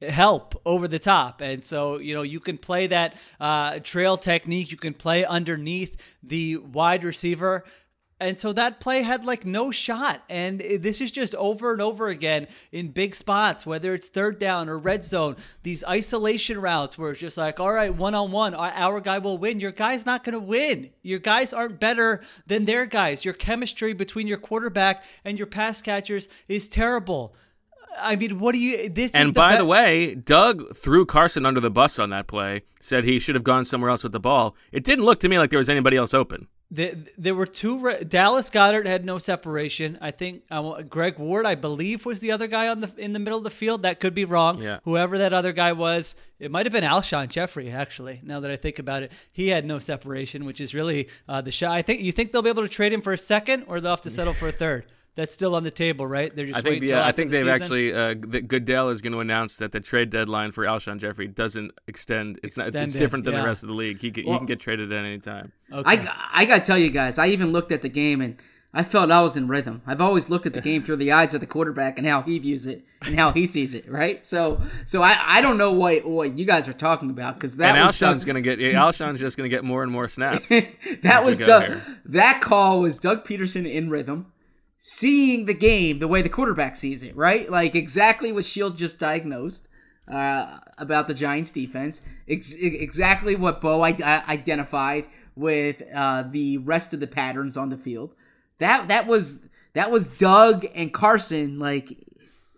help 0.00 0.60
over 0.64 0.86
the 0.86 0.98
top 0.98 1.40
and 1.40 1.62
so 1.62 1.98
you 1.98 2.14
know 2.14 2.22
you 2.22 2.38
can 2.38 2.56
play 2.56 2.86
that 2.86 3.16
uh, 3.40 3.78
trail 3.80 4.16
technique 4.16 4.70
you 4.70 4.76
can 4.76 4.94
play 4.94 5.24
underneath 5.24 5.96
the 6.22 6.56
wide 6.56 7.02
receiver 7.02 7.64
and 8.20 8.38
so 8.38 8.52
that 8.52 8.80
play 8.80 9.02
had 9.02 9.24
like 9.24 9.46
no 9.46 9.70
shot. 9.70 10.22
And 10.28 10.60
this 10.60 11.00
is 11.00 11.10
just 11.10 11.34
over 11.36 11.72
and 11.72 11.80
over 11.80 12.08
again 12.08 12.48
in 12.72 12.88
big 12.88 13.14
spots, 13.14 13.64
whether 13.64 13.94
it's 13.94 14.08
third 14.08 14.38
down 14.38 14.68
or 14.68 14.76
red 14.76 15.04
zone, 15.04 15.36
these 15.62 15.84
isolation 15.84 16.60
routes 16.60 16.98
where 16.98 17.12
it's 17.12 17.20
just 17.20 17.38
like, 17.38 17.60
all 17.60 17.72
right, 17.72 17.94
one 17.94 18.14
on 18.14 18.32
one, 18.32 18.54
our 18.54 18.72
our 18.74 19.00
guy 19.00 19.18
will 19.18 19.38
win. 19.38 19.60
Your 19.60 19.72
guy's 19.72 20.04
not 20.04 20.24
going 20.24 20.32
to 20.32 20.40
win. 20.40 20.90
Your 21.02 21.20
guys 21.20 21.52
aren't 21.52 21.78
better 21.78 22.22
than 22.46 22.64
their 22.64 22.86
guys. 22.86 23.24
Your 23.24 23.34
chemistry 23.34 23.92
between 23.92 24.26
your 24.26 24.38
quarterback 24.38 25.04
and 25.24 25.38
your 25.38 25.46
pass 25.46 25.80
catchers 25.80 26.28
is 26.48 26.68
terrible. 26.68 27.34
I 28.00 28.16
mean, 28.16 28.38
what 28.38 28.52
do 28.54 28.58
you, 28.60 28.88
this 28.88 29.10
is 29.10 29.16
And 29.16 29.30
the 29.30 29.32
by 29.32 29.52
be- 29.52 29.58
the 29.58 29.64
way, 29.64 30.14
Doug 30.14 30.74
threw 30.76 31.04
Carson 31.06 31.44
under 31.46 31.60
the 31.60 31.70
bus 31.70 31.98
on 31.98 32.10
that 32.10 32.26
play. 32.26 32.62
Said 32.80 33.04
he 33.04 33.18
should 33.18 33.34
have 33.34 33.44
gone 33.44 33.64
somewhere 33.64 33.90
else 33.90 34.02
with 34.02 34.12
the 34.12 34.20
ball. 34.20 34.54
It 34.72 34.84
didn't 34.84 35.04
look 35.04 35.20
to 35.20 35.28
me 35.28 35.38
like 35.38 35.50
there 35.50 35.58
was 35.58 35.68
anybody 35.70 35.96
else 35.96 36.14
open. 36.14 36.46
The, 36.70 36.96
there 37.16 37.34
were 37.34 37.46
two. 37.46 37.78
re- 37.80 38.04
Dallas 38.04 38.50
Goedert 38.50 38.84
had 38.86 39.02
no 39.04 39.16
separation. 39.16 39.96
I 40.02 40.10
think 40.10 40.42
uh, 40.50 40.82
Greg 40.82 41.18
Ward, 41.18 41.46
I 41.46 41.54
believe, 41.54 42.04
was 42.04 42.20
the 42.20 42.30
other 42.30 42.46
guy 42.46 42.68
on 42.68 42.82
the 42.82 42.92
in 42.98 43.14
the 43.14 43.18
middle 43.18 43.38
of 43.38 43.44
the 43.44 43.48
field. 43.50 43.82
That 43.82 44.00
could 44.00 44.14
be 44.14 44.26
wrong. 44.26 44.60
Yeah. 44.60 44.80
Whoever 44.84 45.16
that 45.16 45.32
other 45.32 45.52
guy 45.52 45.72
was, 45.72 46.14
it 46.38 46.50
might 46.50 46.66
have 46.66 46.72
been 46.74 46.84
Alshon 46.84 47.28
Jeffery. 47.28 47.70
Actually, 47.70 48.20
now 48.22 48.38
that 48.40 48.50
I 48.50 48.56
think 48.56 48.78
about 48.78 49.02
it, 49.02 49.12
he 49.32 49.48
had 49.48 49.64
no 49.64 49.78
separation, 49.78 50.44
which 50.44 50.60
is 50.60 50.74
really 50.74 51.08
uh, 51.26 51.40
the 51.40 51.50
shot. 51.50 51.72
I 51.72 51.80
think 51.80 52.02
you 52.02 52.12
think 52.12 52.32
they'll 52.32 52.42
be 52.42 52.50
able 52.50 52.62
to 52.64 52.68
trade 52.68 52.92
him 52.92 53.00
for 53.00 53.14
a 53.14 53.18
second, 53.18 53.64
or 53.66 53.80
they'll 53.80 53.92
have 53.92 54.02
to 54.02 54.10
settle 54.10 54.34
for 54.34 54.48
a 54.48 54.52
third. 54.52 54.84
That's 55.18 55.34
still 55.34 55.56
on 55.56 55.64
the 55.64 55.72
table, 55.72 56.06
right? 56.06 56.34
They're 56.34 56.46
just 56.46 56.60
I 56.60 56.62
think 56.62 56.74
waiting 56.74 56.90
the, 56.90 56.94
uh, 56.94 57.04
I 57.04 57.10
think 57.10 57.32
the 57.32 57.38
they've 57.38 57.52
season? 57.52 57.62
actually 57.62 57.92
uh, 57.92 58.14
that 58.28 58.46
Goodell 58.46 58.88
is 58.88 59.02
going 59.02 59.14
to 59.14 59.18
announce 59.18 59.56
that 59.56 59.72
the 59.72 59.80
trade 59.80 60.10
deadline 60.10 60.52
for 60.52 60.64
Alshon 60.64 60.98
Jeffery 60.98 61.26
doesn't 61.26 61.72
extend. 61.88 62.38
It's 62.44 62.56
not. 62.56 62.68
It's 62.68 62.76
Extended, 62.76 62.98
different 63.00 63.24
than 63.24 63.34
yeah. 63.34 63.40
the 63.40 63.46
rest 63.48 63.64
of 63.64 63.68
the 63.68 63.74
league. 63.74 63.98
He 63.98 64.12
can, 64.12 64.22
he 64.22 64.36
can 64.36 64.46
get 64.46 64.60
traded 64.60 64.92
at 64.92 65.04
any 65.04 65.18
time. 65.18 65.50
Okay. 65.72 66.06
I, 66.06 66.28
I 66.32 66.44
gotta 66.44 66.64
tell 66.64 66.78
you 66.78 66.90
guys, 66.90 67.18
I 67.18 67.26
even 67.26 67.50
looked 67.50 67.72
at 67.72 67.82
the 67.82 67.88
game 67.88 68.20
and 68.20 68.36
I 68.72 68.84
felt 68.84 69.10
I 69.10 69.20
was 69.22 69.36
in 69.36 69.48
rhythm. 69.48 69.82
I've 69.88 70.00
always 70.00 70.28
looked 70.28 70.46
at 70.46 70.52
the 70.52 70.60
game 70.60 70.84
through 70.84 70.98
the 70.98 71.10
eyes 71.10 71.34
of 71.34 71.40
the 71.40 71.48
quarterback 71.48 71.98
and 71.98 72.06
how 72.06 72.22
he 72.22 72.38
views 72.38 72.66
it 72.68 72.84
and 73.02 73.18
how 73.18 73.32
he 73.32 73.44
sees 73.46 73.74
it, 73.74 73.90
right? 73.90 74.24
So, 74.24 74.60
so 74.84 75.02
I, 75.02 75.18
I 75.20 75.40
don't 75.40 75.58
know 75.58 75.72
what 75.72 76.04
what 76.04 76.38
you 76.38 76.44
guys 76.44 76.68
are 76.68 76.72
talking 76.72 77.10
about 77.10 77.34
because 77.34 77.56
that 77.56 77.74
and 77.74 77.84
was 77.84 78.00
Alshon's 78.00 78.24
going 78.24 78.36
to 78.36 78.42
get. 78.42 78.58
Alshon's 78.74 79.18
just 79.18 79.36
going 79.36 79.50
to 79.50 79.56
get 79.56 79.64
more 79.64 79.82
and 79.82 79.90
more 79.90 80.06
snaps. 80.06 80.48
that 81.02 81.24
was 81.24 81.38
Doug. 81.38 81.64
here. 81.64 81.82
That 82.04 82.40
call 82.40 82.80
was 82.80 83.00
Doug 83.00 83.26
Pederson 83.26 83.68
in 83.68 83.90
rhythm, 83.90 84.30
seeing 84.78 85.44
the 85.46 85.54
game 85.54 85.98
the 85.98 86.08
way 86.08 86.22
the 86.22 86.28
quarterback 86.28 86.76
sees 86.76 87.02
it, 87.02 87.14
right? 87.16 87.50
Like 87.50 87.74
exactly 87.74 88.32
what 88.32 88.44
Sheil 88.44 88.70
just 88.70 88.98
diagnosed 88.98 89.68
uh, 90.10 90.58
about 90.78 91.08
the 91.08 91.14
Giants' 91.14 91.52
defense. 91.52 92.00
Ex- 92.28 92.54
exactly 92.54 93.34
what 93.36 93.60
Bo 93.60 93.82
I- 93.82 94.22
identified 94.28 95.04
with 95.36 95.82
uh, 95.94 96.22
the 96.30 96.58
rest 96.58 96.94
of 96.94 97.00
the 97.00 97.06
patterns 97.06 97.56
on 97.56 97.68
the 97.68 97.76
field. 97.76 98.14
That 98.58 98.88
that 98.88 99.06
was 99.06 99.40
that 99.74 99.90
was 99.90 100.08
Doug 100.08 100.64
and 100.74 100.92
Carson 100.94 101.58
like 101.58 101.96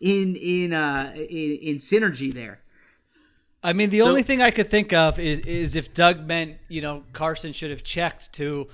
in 0.01 0.37
in 0.37 0.73
uh 0.73 1.13
in, 1.15 1.59
in 1.63 1.77
synergy 1.77 2.33
there. 2.33 2.61
I 3.63 3.75
mean, 3.75 3.91
the 3.91 3.99
So- 4.01 4.09
only 4.09 4.23
thing 4.23 4.41
I 4.41 4.51
could 4.51 4.71
think 4.71 4.93
of 4.93 5.19
is 5.19 5.41
is 5.41 5.75
if 5.77 5.93
Doug 5.93 6.27
meant 6.27 6.57
you 6.69 6.81
know 6.81 7.05
Carson 7.13 7.53
should 7.53 7.71
have 7.71 7.83
checked 7.85 8.33
to 8.35 8.69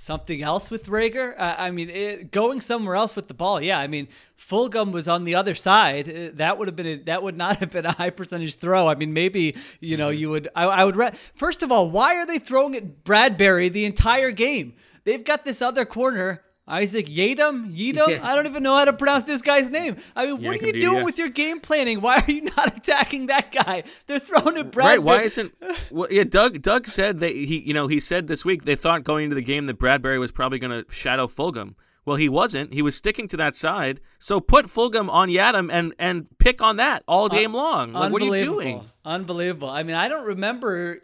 something 0.00 0.42
else 0.42 0.70
with 0.70 0.86
Reagor. 0.86 1.38
Uh, 1.38 1.56
I 1.58 1.70
mean, 1.70 1.90
it, 1.90 2.30
going 2.30 2.62
somewhere 2.62 2.94
else 2.94 3.14
with 3.14 3.28
the 3.28 3.34
ball. 3.34 3.60
Yeah, 3.60 3.78
I 3.78 3.86
mean, 3.86 4.08
Fulgham 4.38 4.92
was 4.92 5.08
on 5.08 5.24
the 5.24 5.34
other 5.34 5.54
side. 5.54 6.08
Uh, 6.08 6.30
that 6.34 6.58
would 6.58 6.68
have 6.68 6.76
been 6.76 6.86
a, 6.86 6.96
that 7.04 7.22
would 7.22 7.36
not 7.36 7.56
have 7.60 7.70
been 7.70 7.84
a 7.84 7.92
high 7.92 8.10
percentage 8.10 8.56
throw. 8.56 8.88
I 8.88 8.94
mean, 8.94 9.12
maybe 9.12 9.54
you 9.78 9.96
know 9.96 10.08
you 10.08 10.30
would. 10.30 10.48
I, 10.56 10.64
I 10.64 10.84
would. 10.84 10.96
Re- 10.96 11.12
First 11.34 11.62
of 11.62 11.70
all, 11.70 11.90
why 11.90 12.16
are 12.16 12.26
they 12.26 12.38
throwing 12.38 12.74
at 12.74 13.04
Bradberry 13.04 13.70
the 13.70 13.84
entire 13.84 14.30
game? 14.30 14.74
They've 15.04 15.24
got 15.24 15.44
this 15.44 15.60
other 15.60 15.84
corner. 15.84 16.42
Isaac 16.70 17.06
Yiadom? 17.06 17.76
Yiadom? 17.76 18.08
Yeah. 18.08 18.20
I 18.22 18.36
don't 18.36 18.46
even 18.46 18.62
know 18.62 18.76
how 18.76 18.84
to 18.84 18.92
pronounce 18.92 19.24
this 19.24 19.42
guy's 19.42 19.70
name. 19.70 19.96
I 20.14 20.26
mean, 20.26 20.42
what 20.42 20.60
are 20.62 20.64
you 20.66 20.72
Yankum 20.72 20.80
doing 20.80 21.04
with 21.04 21.18
your 21.18 21.28
game 21.28 21.58
planning? 21.60 22.00
Why 22.00 22.18
are 22.26 22.30
you 22.30 22.42
not 22.42 22.76
attacking 22.78 23.26
that 23.26 23.50
guy? 23.50 23.82
They're 24.06 24.20
throwing 24.20 24.56
at 24.56 24.70
Brad. 24.70 24.86
right? 24.86 25.02
Why 25.02 25.22
isn't? 25.22 25.52
Well, 25.90 26.06
yeah, 26.10 26.24
Doug. 26.24 26.62
Doug 26.62 26.86
said 26.86 27.18
that 27.18 27.32
he, 27.32 27.58
you 27.58 27.74
know, 27.74 27.88
he 27.88 27.98
said 27.98 28.28
this 28.28 28.44
week 28.44 28.64
they 28.64 28.76
thought 28.76 29.02
going 29.02 29.24
into 29.24 29.34
the 29.34 29.42
game 29.42 29.66
that 29.66 29.78
Bradberry 29.78 30.20
was 30.20 30.30
probably 30.30 30.58
going 30.60 30.84
to 30.84 30.90
shadow 30.92 31.26
Fulgham. 31.26 31.74
Well, 32.04 32.16
he 32.16 32.28
wasn't. 32.28 32.72
He 32.72 32.82
was 32.82 32.94
sticking 32.94 33.26
to 33.28 33.36
that 33.38 33.54
side. 33.56 34.00
So 34.18 34.40
put 34.40 34.66
Fulgham 34.66 35.10
on 35.10 35.28
Yiadom 35.28 35.70
and 35.72 35.94
and 35.98 36.28
pick 36.38 36.62
on 36.62 36.76
that 36.76 37.02
all 37.08 37.28
game 37.28 37.52
long. 37.52 37.92
Like, 37.92 38.12
what 38.12 38.22
are 38.22 38.36
you 38.36 38.44
doing? 38.44 38.84
Unbelievable. 39.04 39.68
I 39.68 39.82
mean, 39.82 39.96
I 39.96 40.08
don't 40.08 40.26
remember 40.26 41.02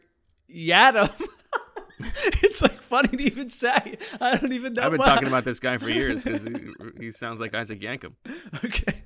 Yiadom. 0.52 1.10
it's 2.42 2.62
like 2.62 2.80
funny 2.82 3.08
to 3.08 3.22
even 3.22 3.48
say. 3.48 3.96
I 4.20 4.36
don't 4.36 4.52
even 4.52 4.74
know. 4.74 4.82
I've 4.82 4.90
been 4.90 4.98
why. 4.98 5.06
talking 5.06 5.28
about 5.28 5.44
this 5.44 5.60
guy 5.60 5.78
for 5.78 5.88
years 5.90 6.24
because 6.24 6.44
he, 6.44 6.54
he 6.98 7.10
sounds 7.10 7.40
like 7.40 7.54
Isaac 7.54 7.80
Yankum. 7.80 8.12
Okay. 8.64 9.02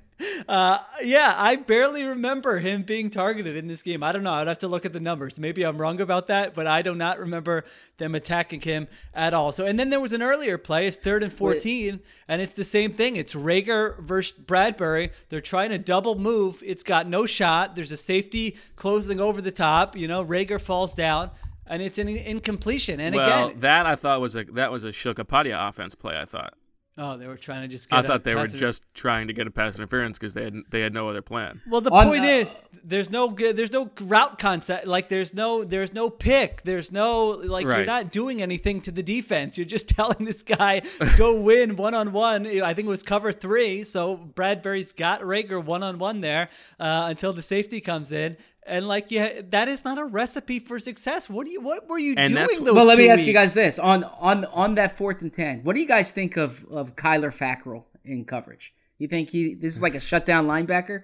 Uh, 0.47 0.79
yeah, 1.03 1.33
I 1.35 1.55
barely 1.55 2.03
remember 2.03 2.59
him 2.59 2.83
being 2.83 3.09
targeted 3.09 3.55
in 3.55 3.67
this 3.67 3.81
game. 3.81 4.03
I 4.03 4.11
don't 4.11 4.23
know. 4.23 4.33
I'd 4.33 4.47
have 4.47 4.59
to 4.59 4.67
look 4.67 4.85
at 4.85 4.93
the 4.93 4.99
numbers. 4.99 5.39
Maybe 5.39 5.63
I'm 5.63 5.77
wrong 5.77 5.99
about 6.01 6.27
that, 6.27 6.53
but 6.53 6.67
I 6.67 6.81
do 6.81 6.93
not 6.93 7.19
remember 7.19 7.63
them 7.97 8.15
attacking 8.15 8.61
him 8.61 8.87
at 9.13 9.33
all. 9.33 9.51
So, 9.51 9.65
and 9.65 9.79
then 9.79 9.89
there 9.89 9.99
was 9.99 10.13
an 10.13 10.21
earlier 10.21 10.57
play. 10.57 10.87
It's 10.87 10.97
third 10.97 11.23
and 11.23 11.33
14, 11.33 11.99
and 12.27 12.41
it's 12.41 12.53
the 12.53 12.63
same 12.63 12.91
thing. 12.91 13.15
It's 13.15 13.33
Reagor 13.33 13.99
versus 13.99 14.37
Bradberry. 14.37 15.11
They're 15.29 15.41
trying 15.41 15.69
to 15.71 15.77
double 15.77 16.15
move. 16.15 16.61
It's 16.65 16.83
got 16.83 17.07
no 17.07 17.25
shot. 17.25 17.75
There's 17.75 17.91
a 17.91 17.97
safety 17.97 18.57
closing 18.75 19.19
over 19.19 19.41
the 19.41 19.51
top. 19.51 19.95
You 19.95 20.07
know, 20.07 20.23
Reagor 20.23 20.61
falls 20.61 20.93
down, 20.93 21.31
and 21.71 21.81
it's 21.81 21.97
an 21.97 22.07
incompletion. 22.09 22.99
And 22.99 23.15
well, 23.15 23.47
again, 23.47 23.59
that 23.61 23.85
I 23.87 23.95
thought 23.95 24.21
was 24.21 24.35
a 24.35 24.43
that 24.43 24.71
was 24.71 24.83
a 24.83 24.91
Sheil 24.91 25.13
Kapadia 25.15 25.67
offense 25.69 25.95
play. 25.95 26.19
I 26.19 26.25
thought. 26.25 26.53
oh, 26.97 27.17
they 27.17 27.25
were 27.25 27.37
trying 27.37 27.61
to 27.61 27.67
just. 27.67 27.89
Get 27.89 27.95
I 27.95 27.99
a 28.01 28.03
thought 28.03 28.23
they 28.23 28.35
were 28.35 28.45
inter- 28.45 28.57
just 28.57 28.83
trying 28.93 29.27
to 29.27 29.33
get 29.33 29.47
a 29.47 29.51
pass 29.51 29.75
interference 29.77 30.19
because 30.19 30.33
they 30.33 30.43
had 30.43 30.55
they 30.69 30.81
had 30.81 30.93
no 30.93 31.07
other 31.07 31.21
plan. 31.21 31.61
Well, 31.67 31.81
the 31.81 31.89
On- 31.91 32.07
point 32.07 32.23
uh, 32.23 32.27
is, 32.27 32.57
there's 32.83 33.09
no 33.09 33.29
good, 33.29 33.55
there's 33.55 33.71
no 33.71 33.89
route 34.01 34.37
concept. 34.37 34.85
Like 34.85 35.07
there's 35.07 35.33
no, 35.33 35.63
there's 35.63 35.93
no 35.93 36.09
pick. 36.09 36.63
There's 36.63 36.91
no 36.91 37.29
like 37.29 37.63
you're 37.63 37.85
not 37.85 38.11
doing 38.11 38.41
anything 38.41 38.81
to 38.81 38.91
the 38.91 39.03
defense. 39.03 39.57
You're 39.57 39.65
just 39.65 39.87
telling 39.97 40.25
this 40.25 40.43
guy 40.43 40.81
go 41.17 41.33
win 41.33 41.77
one 41.77 41.93
on 41.93 42.11
one. 42.11 42.45
I 42.45 42.73
think 42.73 42.85
it 42.87 42.89
was 42.89 43.03
cover 43.03 43.31
three. 43.31 43.83
So 43.83 44.17
Bradberry's 44.17 44.91
got 44.93 45.21
Reagor 45.21 45.63
one 45.63 45.83
on 45.83 45.97
one 45.99 46.19
there 46.21 46.47
uh, 46.79 47.05
until 47.09 47.31
the 47.33 47.41
safety 47.41 47.79
comes 47.79 48.11
in. 48.11 48.35
And 48.67 48.87
like, 48.87 49.09
yeah, 49.09 49.41
that 49.49 49.67
is 49.67 49.83
not 49.83 49.97
a 49.97 50.05
recipe 50.05 50.59
for 50.59 50.77
success. 50.79 51.27
What 51.29 51.45
do 51.45 51.51
you? 51.51 51.61
What 51.61 51.89
were 51.89 51.97
you 51.97 52.13
And 52.15 52.27
doing 52.29 52.35
that's- 52.35 52.59
those? 52.59 52.71
well, 52.73 52.85
let 52.85 52.97
me 52.97 53.05
two 53.05 53.09
ask 53.09 53.25
you 53.25 53.33
guys 53.33 53.53
this 53.55 53.79
on 53.79 54.03
on 54.03 54.45
on 54.45 54.75
that 54.75 54.95
fourth 54.97 55.21
and 55.23 55.33
ten. 55.33 55.63
What 55.63 55.73
do 55.73 55.81
you 55.81 55.87
guys 55.87 56.11
think 56.11 56.37
of 56.37 56.63
of 56.71 56.95
Kyler 56.95 57.35
Fackrell 57.35 57.85
in 58.05 58.23
coverage? 58.25 58.73
You 58.99 59.07
think 59.07 59.31
he 59.31 59.55
this 59.55 59.75
is 59.75 59.81
like 59.81 59.95
a 59.95 59.99
shutdown 59.99 60.45
linebacker? 60.47 61.01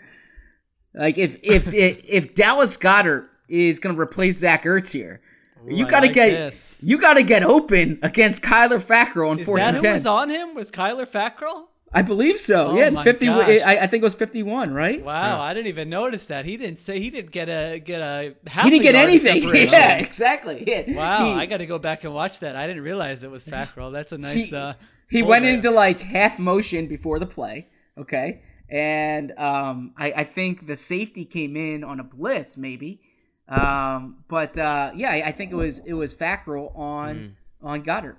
Like 0.94 1.18
if 1.18 1.38
if 1.44 1.68
if, 1.74 2.02
if 2.08 2.34
Dallas 2.36 2.78
Goedert 2.78 3.28
is 3.50 3.80
going 3.80 3.96
to 3.96 4.00
replace 4.02 4.38
Zach 4.38 4.64
Ertz 4.64 4.92
here, 4.92 5.22
you 5.66 5.88
got 5.88 6.02
to 6.02 6.06
like 6.08 6.14
get 6.14 6.30
this. 6.30 6.76
you 6.80 7.00
got 7.00 7.16
to 7.16 7.24
get 7.24 7.44
open 7.44 7.98
against 8.04 8.44
Kyler 8.44 8.80
Fackrell 8.82 9.32
on 9.32 9.40
Is 9.40 9.46
fourth 9.48 9.60
that 9.62 9.70
and 9.70 9.78
who 9.78 9.82
ten. 9.82 9.94
was 9.94 10.06
on 10.06 10.30
him? 10.30 10.54
Was 10.54 10.70
Kyler 10.72 11.08
Fackrell? 11.08 11.66
I 11.94 12.02
believe 12.02 12.38
so. 12.38 12.72
Oh 12.72 12.78
yeah, 12.78 13.02
fifty. 13.04 13.30
I, 13.30 13.84
I 13.84 13.88
think 13.88 14.02
it 14.02 14.04
was 14.04 14.16
fifty-one, 14.16 14.74
right? 14.74 15.04
Wow, 15.04 15.42
I 15.42 15.54
didn't 15.54 15.68
even 15.68 15.90
notice 15.90 16.28
that. 16.28 16.46
He 16.46 16.58
didn't 16.58 16.80
say 16.80 17.00
he 17.00 17.10
didn't 17.10 17.32
get 17.32 17.48
a 17.48 17.80
get 17.80 18.02
a 18.02 18.36
half. 18.48 18.66
He 18.66 18.72
didn't 18.72 18.82
a 18.88 18.92
get 18.92 18.96
anything. 18.96 19.44
Yeah, 19.72 19.98
exactly. 19.98 20.64
Yeah. 20.68 20.94
Wow, 20.94 21.26
He- 21.26 21.32
I 21.42 21.46
got 21.46 21.58
to 21.58 21.66
go 21.66 21.80
back 21.80 22.04
and 22.04 22.14
watch 22.14 22.40
that. 22.42 22.56
I 22.56 22.68
didn't 22.68 22.84
realize 22.84 23.24
it 23.24 23.32
was 23.32 23.46
Fackrell. 23.46 23.92
That's 23.92 24.12
a 24.12 24.18
nice. 24.18 24.50
he, 24.50 24.56
uh, 24.56 24.74
he 25.10 25.24
went 25.24 25.46
there. 25.46 25.54
into 25.54 25.72
like 25.72 26.00
half 26.02 26.38
motion 26.40 26.88
before 26.88 27.20
the 27.20 27.26
play. 27.26 27.68
Okay. 27.98 28.42
And 28.70 29.32
um, 29.40 29.94
I, 29.98 30.12
I 30.12 30.24
think 30.26 30.68
the 30.68 30.76
safety 30.76 31.24
came 31.24 31.56
in 31.56 31.86
on 31.86 32.02
a 32.02 32.04
blitz, 32.04 32.58
maybe. 32.58 33.00
Um, 33.48 34.26
but 34.28 34.58
uh, 34.58 34.92
yeah, 34.94 35.12
I 35.12 35.28
I 35.28 35.32
think 35.32 35.52
it 35.54 35.56
was 35.56 35.80
it 35.80 35.94
was 35.94 36.14
Fackrell 36.14 36.78
on 36.78 37.38
on 37.64 37.82
Goedert. 37.84 38.18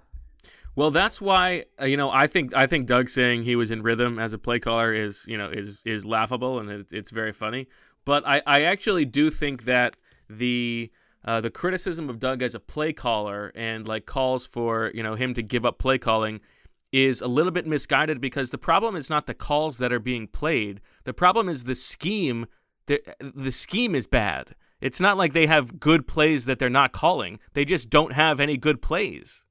Well, 0.78 0.92
that's 0.92 1.20
why 1.20 1.64
uh, 1.82 1.86
you 1.86 1.96
know 1.96 2.08
I 2.08 2.28
think 2.28 2.54
I 2.54 2.68
think 2.68 2.86
Doug 2.86 3.08
saying 3.08 3.42
he 3.42 3.56
was 3.56 3.72
in 3.72 3.82
rhythm 3.82 4.20
as 4.20 4.32
a 4.32 4.38
play 4.38 4.60
caller 4.60 4.94
is 4.94 5.24
you 5.26 5.36
know 5.36 5.48
is 5.48 5.82
is 5.84 6.06
laughable 6.06 6.60
and 6.60 6.70
it, 6.70 6.92
it's 6.92 7.10
very 7.10 7.32
funny. 7.32 7.66
But 8.04 8.24
I, 8.24 8.42
I 8.46 8.62
actually 8.62 9.04
do 9.04 9.28
think 9.28 9.64
that 9.64 9.96
the 10.30 10.92
uh, 11.24 11.40
the 11.40 11.50
criticism 11.50 12.08
of 12.08 12.20
Doug 12.20 12.44
as 12.44 12.54
a 12.54 12.60
play 12.60 12.92
caller 12.92 13.50
and 13.56 13.88
like 13.88 14.06
calls 14.06 14.46
for 14.46 14.92
you 14.94 15.02
know 15.02 15.16
him 15.16 15.34
to 15.34 15.42
give 15.42 15.66
up 15.66 15.80
play 15.80 15.98
calling 15.98 16.38
is 16.92 17.22
a 17.22 17.26
little 17.26 17.50
bit 17.50 17.66
misguided 17.66 18.20
because 18.20 18.52
the 18.52 18.56
problem 18.56 18.94
is 18.94 19.10
not 19.10 19.26
the 19.26 19.34
calls 19.34 19.78
that 19.78 19.92
are 19.92 19.98
being 19.98 20.28
played. 20.28 20.80
The 21.02 21.12
problem 21.12 21.48
is 21.48 21.64
the 21.64 21.74
scheme. 21.74 22.46
The 22.86 23.02
the 23.34 23.50
scheme 23.50 23.96
is 23.96 24.06
bad. 24.06 24.54
It's 24.80 25.00
not 25.00 25.16
like 25.16 25.32
they 25.32 25.48
have 25.48 25.80
good 25.80 26.06
plays 26.06 26.46
that 26.46 26.60
they're 26.60 26.70
not 26.70 26.92
calling. 26.92 27.40
They 27.54 27.64
just 27.64 27.90
don't 27.90 28.12
have 28.12 28.38
any 28.38 28.56
good 28.56 28.80
plays. 28.80 29.44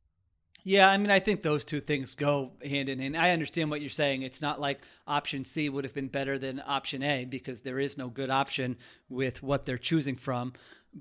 Yeah, 0.70 0.90
I 0.90 0.98
mean, 0.98 1.10
I 1.12 1.20
think 1.22 1.44
those 1.44 1.64
two 1.64 1.80
things 1.80 2.14
go 2.14 2.52
hand 2.62 2.90
in 2.90 3.00
hand. 3.00 3.16
I 3.16 3.30
understand 3.32 3.70
what 3.70 3.80
you're 3.80 3.90
saying. 3.90 4.24
It's 4.24 4.42
not 4.42 4.60
like 4.60 4.82
option 5.08 5.46
C 5.46 5.70
would 5.70 5.86
have 5.86 5.94
been 5.94 6.10
better 6.10 6.38
than 6.38 6.62
option 6.68 7.02
A 7.04 7.24
because 7.24 7.62
there 7.62 7.80
is 7.80 7.98
no 7.98 8.10
good 8.10 8.30
option 8.30 8.76
with 9.08 9.42
what 9.42 9.66
they're 9.66 9.78
choosing 9.78 10.18
from. 10.18 10.52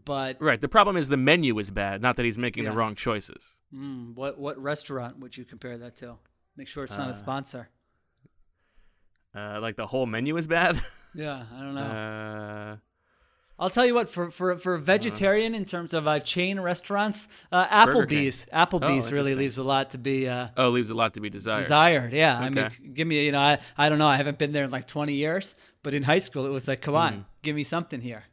But 0.04 0.36
Right. 0.40 0.60
The 0.60 0.68
problem 0.68 0.96
is 0.96 1.08
the 1.08 1.16
menu 1.16 1.58
is 1.58 1.72
bad, 1.72 2.00
not 2.00 2.14
that 2.14 2.24
he's 2.24 2.38
making 2.38 2.62
Yeah. 2.64 2.70
the 2.70 2.76
wrong 2.76 2.94
choices. 2.94 3.54
mm, 3.74 4.14
what 4.14 4.38
what 4.38 4.56
restaurant 4.62 5.18
would 5.18 5.36
you 5.36 5.44
compare 5.44 5.76
that 5.78 5.96
to? 5.96 6.16
Make 6.56 6.68
sure 6.68 6.84
it's 6.84 6.96
not 6.96 7.10
a 7.10 7.14
sponsor. 7.14 7.68
Uh, 9.34 9.58
like 9.60 9.74
the 9.76 9.86
whole 9.88 10.06
menu 10.06 10.36
is 10.36 10.46
bad. 10.46 10.80
Yeah, 11.14 11.44
I 11.50 11.60
don't 11.60 11.74
know. 11.74 11.80
uh, 11.80 12.76
I'll 13.58 13.70
tell 13.70 13.86
you 13.86 13.94
what, 13.94 14.08
for 14.10 14.30
for 14.30 14.58
for 14.58 14.74
a 14.74 14.78
vegetarian 14.78 15.54
in 15.54 15.64
terms 15.64 15.94
of 15.94 16.06
uh, 16.06 16.20
chain 16.20 16.60
restaurants, 16.60 17.26
uh. 17.50 17.66
Applebee's 17.68 18.46
Applebee's 18.52 19.10
really 19.10 19.34
leaves 19.34 19.56
a 19.58 19.62
lot 19.62 19.90
to 19.90 19.98
be 19.98 20.28
uh, 20.28 20.48
oh, 20.56 20.68
leaves 20.68 20.90
a 20.90 20.94
lot 20.94 21.14
to 21.14 21.20
be 21.20 21.30
desired. 21.30 21.62
desired. 21.62 22.12
Yeah, 22.12 22.38
I 22.38 22.50
mean, 22.50 22.68
give 22.92 23.06
me 23.08 23.24
you 23.24 23.32
know, 23.32 23.40
I 23.40 23.58
I 23.78 23.88
don't 23.88 23.98
know, 23.98 24.06
I 24.06 24.16
haven't 24.16 24.38
been 24.38 24.52
there 24.52 24.64
in 24.64 24.70
like 24.70 24.86
20 24.86 25.14
years, 25.14 25.54
but 25.82 25.94
in 25.94 26.02
high 26.02 26.18
school 26.18 26.44
it 26.44 26.50
was 26.50 26.68
like, 26.68 26.80
come 26.82 26.94
on, 26.94 27.12
Mm-hmm. 27.12 27.22
give 27.42 27.56
me 27.56 27.64
something 27.64 28.00
here. 28.00 28.24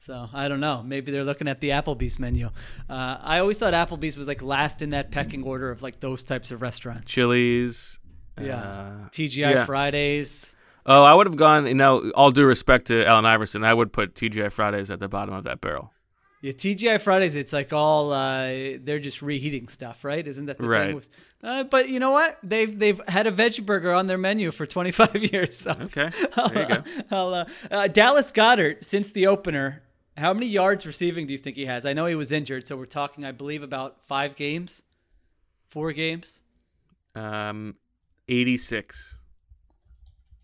So 0.00 0.28
I 0.32 0.48
don't 0.48 0.60
know. 0.60 0.82
Maybe 0.84 1.12
they're 1.12 1.24
looking 1.24 1.48
at 1.48 1.60
the 1.60 1.70
Applebee's 1.70 2.18
menu. 2.18 2.46
Uh, 2.88 3.18
I 3.20 3.40
always 3.40 3.58
thought 3.58 3.74
Applebee's 3.74 4.16
was 4.16 4.26
like 4.26 4.42
last 4.42 4.80
in 4.80 4.90
that 4.90 5.10
pecking 5.10 5.42
order 5.42 5.70
of 5.70 5.82
like 5.82 6.00
those 6.00 6.24
types 6.24 6.50
of 6.50 6.62
restaurants. 6.62 7.10
Chili's. 7.12 7.98
Yeah, 8.40 8.56
uh, 8.62 9.08
TGI 9.08 9.38
yeah. 9.38 9.64
Fridays. 9.66 10.54
Oh, 10.90 11.02
I 11.04 11.12
would 11.14 11.26
have 11.26 11.36
gone. 11.36 11.66
You 11.66 11.74
know, 11.74 12.10
all 12.16 12.30
due 12.30 12.46
respect 12.46 12.86
to 12.86 13.04
Allen 13.06 13.26
Iverson, 13.26 13.62
I 13.62 13.74
would 13.74 13.92
put 13.92 14.14
TGI 14.14 14.50
Fridays 14.50 14.90
at 14.90 14.98
the 15.00 15.08
bottom 15.08 15.34
of 15.34 15.44
that 15.44 15.60
barrel. 15.60 15.92
Yeah, 16.40 16.52
TGI 16.52 17.00
Fridays. 17.00 17.34
It's 17.34 17.52
like 17.52 17.72
all 17.72 18.12
uh, 18.12 18.48
they're 18.80 18.98
just 19.00 19.20
reheating 19.22 19.68
stuff, 19.68 20.04
right? 20.04 20.26
Isn't 20.26 20.46
that 20.46 20.58
the 20.58 20.66
Right. 20.68 20.86
thing? 20.86 20.94
With, 20.94 21.08
uh, 21.42 21.64
but 21.64 21.88
you 21.88 21.98
know 22.00 22.12
what? 22.12 22.38
They've 22.42 22.76
they've 22.78 23.00
had 23.08 23.26
a 23.26 23.32
veggie 23.32 23.64
burger 23.66 23.92
on 23.92 24.06
their 24.06 24.18
menu 24.18 24.50
for 24.50 24.64
25 24.64 25.16
years. 25.32 25.58
So 25.58 25.72
Okay, 25.72 26.10
there 26.52 26.62
you 26.62 26.68
go. 26.76 26.82
I'll, 27.10 27.34
uh, 27.34 27.44
uh, 27.70 27.88
Dallas 27.88 28.32
Goedert 28.32 28.84
since 28.84 29.12
the 29.12 29.26
opener. 29.26 29.82
How 30.16 30.32
many 30.32 30.46
yards 30.46 30.86
receiving 30.86 31.26
do 31.26 31.32
you 31.32 31.38
think 31.38 31.54
he 31.56 31.66
has? 31.66 31.84
I 31.86 31.92
know 31.92 32.06
he 32.06 32.14
was 32.16 32.32
injured, 32.32 32.66
so 32.66 32.76
we're 32.76 32.86
talking, 32.86 33.24
I 33.24 33.30
believe, 33.30 33.62
about 33.62 33.98
five 34.08 34.34
games, 34.34 34.82
four 35.70 35.92
games. 35.92 36.40
Um, 37.14 37.76
eighty-six. 38.28 39.17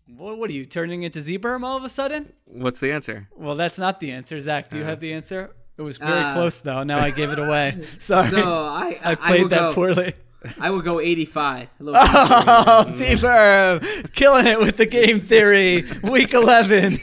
What, 0.07 0.37
what 0.37 0.49
are 0.49 0.53
you 0.53 0.65
turning 0.65 1.03
into 1.03 1.19
Zberm 1.19 1.63
all 1.63 1.77
of 1.77 1.83
a 1.83 1.89
sudden? 1.89 2.33
What's 2.45 2.79
the 2.79 2.91
answer? 2.91 3.27
Well, 3.35 3.55
that's 3.55 3.79
not 3.79 3.99
the 3.99 4.11
answer. 4.11 4.39
Zach, 4.39 4.69
do 4.69 4.77
you 4.77 4.83
have 4.83 4.99
the 4.99 5.13
answer? 5.13 5.55
It 5.77 5.81
was 5.81 5.97
very 5.97 6.11
Uh, 6.11 6.33
close 6.33 6.61
though. 6.61 6.83
Now 6.83 6.99
I 6.99 7.09
gave 7.11 7.31
it 7.31 7.39
away. 7.39 7.81
Sorry, 7.99 8.27
So 8.29 8.65
I 8.65 8.99
I 9.03 9.11
I, 9.11 9.15
played 9.15 9.41
will 9.43 9.49
that 9.49 9.59
go, 9.59 9.73
poorly. 9.73 10.13
I 10.59 10.69
will 10.69 10.81
go 10.83 10.99
eighty-five. 11.01 11.69
A 11.79 11.83
little 11.83 11.99
Oh, 12.01 12.85
Seaberm, 12.89 14.13
killing 14.13 14.45
it 14.45 14.59
with 14.59 14.77
the 14.77 14.85
game 14.85 15.19
theory. 15.21 15.83
Week 16.03 16.33
11. 16.33 16.99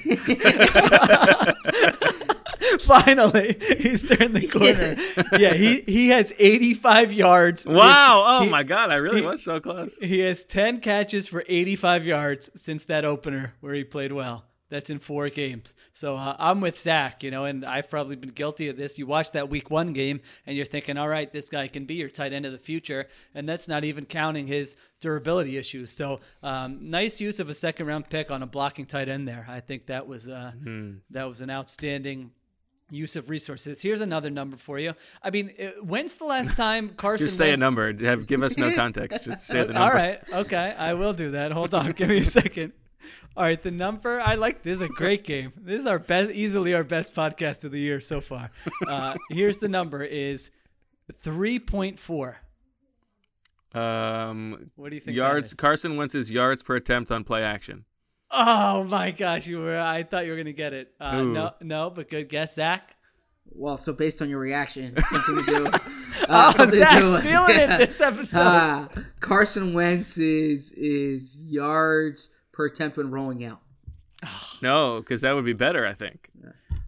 Finally, 2.83 3.57
he's 3.79 4.03
turned 4.09 4.35
the 4.37 4.47
corner. 4.47 4.97
Yeah, 5.39 5.55
he, 5.55 5.81
he 5.83 6.09
has 6.09 6.33
85 6.39 7.13
yards. 7.13 7.67
Wow! 7.67 8.25
Oh 8.27 8.43
He- 8.45 8.49
my 8.51 8.63
God! 8.63 8.91
I 8.91 8.97
really 8.97 9.21
he- 9.21 9.27
was 9.27 9.43
so 9.43 9.61
close. 9.61 9.97
He 9.99 10.21
has 10.21 10.45
10 10.45 10.81
catches 10.81 11.27
for 11.27 11.45
85 11.49 12.07
yards 12.07 12.51
since 12.57 12.85
that 12.87 13.05
opener 13.05 13.55
where 13.61 13.75
he 13.75 13.85
played 13.85 14.13
well. 14.13 14.45
That's 14.69 14.89
in 14.89 15.01
four 15.01 15.29
games. 15.29 15.75
So 15.93 16.17
uh, 16.17 16.35
I'm 16.39 16.63
with 16.63 16.79
Zach, 16.79 17.23
you 17.23 17.31
know, 17.31 17.45
and 17.45 17.63
I've 17.63 17.91
probably 17.91 18.17
been 18.17 18.31
guilty 18.31 18.71
of 18.71 18.79
this. 18.79 18.99
You 18.99 19.07
watch 19.07 19.33
that 19.33 19.51
week 19.51 19.69
one 19.69 19.93
game 19.93 20.23
and 20.47 20.57
you're 20.57 20.65
thinking, 20.65 20.97
all 20.97 21.09
right, 21.11 21.31
this 21.31 21.51
guy 21.51 21.69
can 21.69 21.85
be 21.85 21.97
your 21.97 22.09
tight 22.09 22.33
end 22.33 22.47
of 22.47 22.53
the 22.53 22.59
future. 22.59 23.07
And 23.35 23.47
that's 23.47 23.69
not 23.69 23.85
even 23.85 24.07
counting 24.07 24.47
his 24.47 24.75
durability 24.99 25.59
issues. 25.59 25.93
So 25.93 26.21
um, 26.43 26.89
nice 26.89 27.21
use 27.21 27.39
of 27.39 27.51
a 27.51 27.55
second 27.55 27.85
round 27.87 28.09
pick 28.09 28.31
on 28.31 28.43
a 28.43 28.47
blocking 28.47 28.87
tight 28.87 29.11
end 29.11 29.29
there. 29.29 29.45
I 29.47 29.61
think 29.61 29.89
that 29.89 30.07
was 30.07 30.27
uh, 30.27 30.53
that 31.11 31.25
was 31.29 31.43
an 31.43 31.51
outstanding 31.51 32.31
use 32.93 33.17
of 33.17 33.31
resources. 33.31 33.81
Here's 33.81 34.01
another 34.03 34.31
number 34.31 34.57
for 34.57 34.79
you. 34.79 34.93
I 35.23 35.31
mean, 35.31 35.53
uh, 35.59 35.81
when's 35.83 36.19
the 36.19 36.25
last 36.27 36.57
time 36.57 36.91
Carson? 36.97 37.27
Just 37.27 37.39
say 37.39 37.51
a 37.53 37.57
number. 37.57 37.93
Have, 38.05 38.27
give 38.27 38.43
us 38.43 38.57
no 38.59 38.73
context. 38.83 39.25
Just 39.25 39.47
say 39.47 39.61
the 39.65 39.73
number. 39.73 39.83
All 39.83 39.91
right, 39.91 40.23
okay, 40.33 40.75
I 40.79 40.95
will 40.95 41.13
do 41.15 41.33
that. 41.33 41.51
Hold 41.53 41.75
on, 41.75 41.91
give 41.99 42.09
me 42.09 42.19
a 42.19 42.25
second. 42.25 42.73
All 43.37 43.45
right, 43.45 43.61
the 43.61 43.71
number 43.71 44.21
I 44.21 44.35
like. 44.35 44.63
This 44.63 44.77
is 44.77 44.83
a 44.83 44.89
great 44.89 45.25
game. 45.25 45.53
This 45.57 45.81
is 45.81 45.87
our 45.87 45.99
best, 45.99 46.31
easily 46.33 46.75
our 46.75 46.85
best 46.85 47.15
podcast 47.15 47.65
of 47.65 47.73
the 47.73 47.81
year 47.81 48.01
so 48.01 48.21
far. 48.21 48.51
Uh, 48.87 49.15
here's 49.31 49.57
the 49.57 49.69
number: 49.69 50.03
is 50.05 50.51
three 51.23 51.59
point 51.59 51.99
four. 51.99 52.37
Um, 53.75 54.71
What 54.77 54.91
do 54.91 54.97
you 54.97 55.01
think? 55.01 55.17
yards. 55.17 55.55
Carson 55.55 55.97
Wentz's 55.97 56.31
yards 56.31 56.63
per 56.63 56.77
attempt 56.77 57.11
on 57.11 57.25
play 57.25 57.43
action. 57.43 57.87
Oh 58.33 58.85
my 58.85 59.11
gosh, 59.11 59.47
you 59.47 59.59
were. 59.59 59.79
I 59.79 60.03
thought 60.05 60.25
you 60.25 60.31
were 60.33 60.37
gonna 60.39 60.53
get 60.53 60.73
it. 60.73 60.93
Uh, 61.01 61.23
no, 61.23 61.51
no, 61.61 61.91
but 61.91 62.09
good 62.09 62.29
guess, 62.29 62.55
Zach. 62.55 62.97
Well, 63.55 63.77
so 63.77 63.93
based 63.93 64.23
on 64.23 64.31
your 64.31 64.39
reaction, 64.39 64.95
something 65.11 65.37
to 65.37 65.43
do. 65.45 65.67
Uh, 66.29 66.53
Oh, 66.55 66.57
something 66.57 66.79
to 66.79 66.85
Zach's 66.85 66.97
do 67.01 67.13
with- 67.15 67.23
feeling 67.25 67.49
yeah. 67.57 67.75
it 67.75 67.79
this 67.87 68.01
episode. 68.01 68.39
Uh, 68.39 68.89
Carson 69.19 69.75
Wentz 69.75 70.19
is 70.19 70.71
is 70.73 71.37
yards 71.43 72.29
per 72.53 72.67
attempt 72.67 72.97
when 72.97 73.11
rolling 73.11 73.45
out. 73.45 73.61
No, 74.63 75.01
because 75.01 75.23
that 75.23 75.35
would 75.35 75.45
be 75.45 75.53
better. 75.53 75.85
I 75.85 75.95
think. 75.95 76.31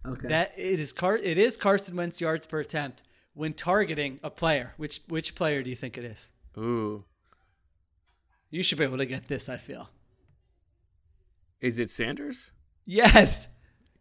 Okay. 0.07 0.29
That 0.29 0.53
it 0.55 0.79
is 0.79 0.93
Car. 0.93 1.17
It 1.17 1.37
is 1.37 1.57
Carson 1.57 1.95
Wentz 1.97 2.21
yards 2.21 2.47
per 2.47 2.59
attempt 2.61 3.03
when 3.33 3.53
targeting 3.53 4.19
a 4.23 4.29
player. 4.29 4.73
Which 4.77 5.01
which 5.09 5.35
player 5.35 5.61
do 5.63 5.69
you 5.69 5.75
think 5.75 5.97
it 5.97 6.05
is? 6.05 6.31
Ooh, 6.57 7.03
You 8.49 8.63
should 8.63 8.77
be 8.77 8.85
able 8.85 8.97
to 8.99 9.05
get 9.05 9.27
this. 9.27 9.49
I 9.49 9.57
feel. 9.57 9.89
Is 11.65 11.79
it 11.79 11.89
Sanders? 11.89 12.51
Yes. 12.85 13.47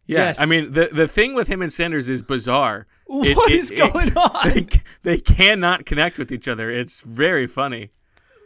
Yeah, 0.06 0.18
Yes. 0.18 0.40
I 0.40 0.44
mean 0.44 0.72
the 0.72 0.90
the 0.92 1.08
thing 1.08 1.34
with 1.34 1.48
him 1.48 1.62
and 1.62 1.72
Sanders 1.72 2.08
is 2.10 2.22
bizarre. 2.22 2.86
It- 3.08 3.36
What 3.36 3.50
it- 3.50 3.56
is 3.58 3.70
it- 3.70 3.78
going 3.78 4.14
on? 4.16 4.50
They, 4.50 4.68
they 5.02 5.18
cannot 5.18 5.86
connect 5.86 6.18
with 6.18 6.30
each 6.30 6.46
other. 6.46 6.70
It's 6.70 7.00
very 7.00 7.46
funny. 7.46 7.90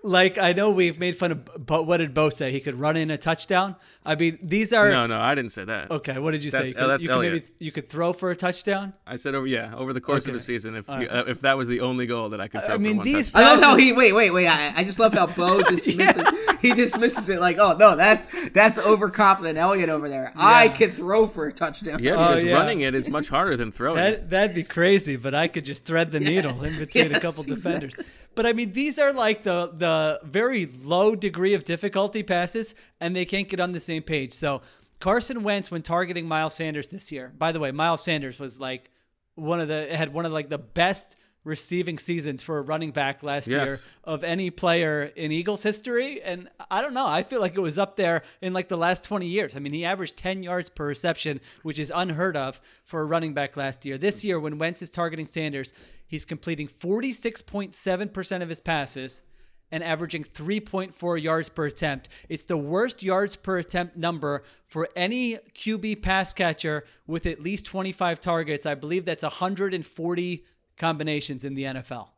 Like 0.04 0.38
I 0.38 0.52
know 0.52 0.70
we've 0.70 1.00
made 1.00 1.16
fun 1.16 1.32
of, 1.32 1.66
but 1.66 1.84
what 1.84 1.96
did 1.96 2.14
Bo 2.14 2.30
say? 2.30 2.52
He 2.52 2.60
could 2.60 2.76
run 2.76 2.96
in 2.96 3.10
a 3.10 3.18
touchdown. 3.18 3.74
I 4.08 4.14
mean, 4.16 4.38
these 4.42 4.72
are 4.72 4.88
No, 4.90 5.06
no, 5.06 5.18
I 5.20 5.34
didn't 5.34 5.52
say 5.52 5.64
that. 5.64 5.90
okay. 5.90 6.18
What 6.18 6.30
did 6.32 6.42
you 6.42 6.50
say? 6.50 6.58
That's- 6.58 6.70
You 6.70 6.74
could, 6.74 6.84
oh, 6.84 6.88
that's 6.88 7.02
you 7.04 7.08
could 7.10 7.20
maybe 7.20 7.44
you 7.58 7.72
could 7.72 7.88
throw 7.88 8.12
for 8.12 8.30
a 8.30 8.36
touchdown. 8.36 8.94
I 9.06 9.16
said 9.16 9.34
over 9.34 9.46
yeah 9.46 9.74
over 9.76 9.92
the 9.92 10.00
course 10.00 10.24
of 10.26 10.30
Okay. 10.30 10.38
a 10.38 10.40
season 10.40 10.74
if 10.76 10.88
All 10.88 10.96
right. 10.98 11.08
uh, 11.10 11.24
if 11.28 11.40
that 11.42 11.56
was 11.58 11.68
the 11.68 11.80
only 11.80 12.06
goal 12.06 12.30
that 12.30 12.40
I 12.40 12.48
could 12.48 12.62
throw 12.64 12.74
I 12.74 12.76
for 12.78 12.82
mean, 12.82 12.96
one 12.96 13.04
these 13.06 13.30
touchdown. 13.30 13.44
I 13.48 13.52
love 13.52 13.60
how 13.62 13.76
he 13.76 13.92
wait, 13.92 14.12
wait, 14.12 14.30
wait. 14.30 14.48
I, 14.48 14.72
I 14.76 14.84
just 14.84 14.98
love 14.98 15.12
how 15.12 15.26
Bo 15.26 15.62
dismisses. 15.74 16.26
He 16.62 16.72
dismisses 16.72 17.28
it 17.28 17.38
like, 17.40 17.58
oh 17.58 17.76
no, 17.76 17.94
that's 17.96 18.26
that's 18.52 18.78
overconfident 18.78 19.58
Elliot 19.58 19.88
over 19.90 20.08
there. 20.08 20.32
I 20.36 20.68
can 20.68 20.90
throw 20.92 21.26
for 21.26 21.46
a 21.46 21.52
touchdown. 21.52 21.98
Yeah, 22.02 22.14
Oh, 22.14 22.28
because 22.28 22.44
yeah. 22.44 22.54
running 22.54 22.80
it 22.80 22.94
is 22.94 23.08
much 23.08 23.28
harder 23.28 23.56
than 23.56 23.70
throwing 23.70 23.98
it. 23.98 24.10
That 24.10 24.30
that'd 24.30 24.56
be 24.56 24.64
crazy, 24.64 25.16
but 25.16 25.34
I 25.34 25.48
could 25.48 25.64
just 25.64 25.84
thread 25.84 26.10
the 26.10 26.20
needle 26.20 26.62
in 26.64 26.78
between 26.78 27.06
a 27.06 27.10
Yes, 27.10 27.22
couple 27.22 27.42
defenders. 27.44 27.92
exactly. 27.94 28.14
But 28.34 28.46
I 28.46 28.52
mean, 28.52 28.72
these 28.72 28.98
are 29.00 29.12
like 29.12 29.42
the 29.42 29.70
the 29.76 30.20
very 30.24 30.66
low 30.84 31.16
degree 31.16 31.54
of 31.54 31.64
difficulty 31.64 32.22
passes, 32.22 32.74
and 33.00 33.14
they 33.16 33.24
can't 33.24 33.48
get 33.48 33.58
on 33.60 33.72
the 33.72 33.80
same 33.80 33.97
page. 34.02 34.32
So 34.32 34.62
Carson 35.00 35.42
Wentz, 35.42 35.70
when 35.70 35.82
targeting 35.82 36.26
Miles 36.26 36.54
Sanders 36.54 36.88
this 36.88 37.12
year, 37.12 37.32
by 37.36 37.52
the 37.52 37.60
way, 37.60 37.70
Miles 37.70 38.02
Sanders 38.02 38.38
was 38.38 38.60
like 38.60 38.90
one 39.34 39.60
of 39.60 39.68
the 39.68 39.94
had 39.96 40.12
one 40.12 40.26
of 40.26 40.32
like 40.32 40.48
the 40.48 40.58
best 40.58 41.16
receiving 41.44 41.98
seasons 41.98 42.42
for 42.42 42.58
a 42.58 42.62
running 42.62 42.90
back 42.90 43.22
last 43.22 43.48
year 43.48 43.78
of 44.04 44.22
any 44.22 44.50
player 44.50 45.04
in 45.16 45.32
Eagles 45.32 45.62
history. 45.62 46.20
And 46.20 46.48
I 46.70 46.82
don't 46.82 46.92
know. 46.92 47.06
I 47.06 47.22
feel 47.22 47.40
like 47.40 47.54
it 47.54 47.60
was 47.60 47.78
up 47.78 47.96
there 47.96 48.22
in 48.42 48.52
like 48.52 48.68
the 48.68 48.76
last 48.76 49.02
20 49.04 49.26
years. 49.26 49.56
I 49.56 49.60
mean, 49.60 49.72
he 49.72 49.84
averaged 49.84 50.16
10 50.18 50.42
yards 50.42 50.68
per 50.68 50.86
reception, 50.86 51.40
which 51.62 51.78
is 51.78 51.90
unheard 51.94 52.36
of 52.36 52.60
for 52.84 53.00
a 53.00 53.04
running 53.06 53.32
back 53.32 53.56
last 53.56 53.86
year. 53.86 53.96
This 53.96 54.22
year, 54.22 54.38
when 54.38 54.58
Wentz 54.58 54.82
is 54.82 54.90
targeting 54.90 55.26
Sanders, 55.26 55.72
he's 56.06 56.26
completing 56.26 56.68
46.7% 56.68 58.42
of 58.42 58.48
his 58.48 58.60
passes 58.60 59.22
and 59.70 59.82
averaging 59.84 60.24
3.4 60.24 61.22
yards 61.22 61.48
per 61.48 61.66
attempt. 61.66 62.08
It's 62.28 62.44
the 62.44 62.56
worst 62.56 63.02
yards 63.02 63.36
per 63.36 63.58
attempt 63.58 63.96
number 63.96 64.42
for 64.66 64.88
any 64.96 65.36
QB 65.54 66.02
pass 66.02 66.32
catcher 66.34 66.84
with 67.06 67.26
at 67.26 67.40
least 67.40 67.66
25 67.66 68.20
targets. 68.20 68.66
I 68.66 68.74
believe 68.74 69.04
that's 69.04 69.22
140 69.22 70.44
combinations 70.76 71.44
in 71.44 71.54
the 71.54 71.64
NFL. 71.64 72.08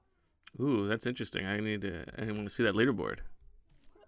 Ooh, 0.61 0.87
that's 0.87 1.07
interesting. 1.07 1.47
I 1.47 1.59
need 1.61 1.81
to. 1.83 2.05
I 2.19 2.25
want 2.33 2.45
to 2.45 2.51
see 2.51 2.65
that 2.65 2.75
leaderboard. 2.75 3.19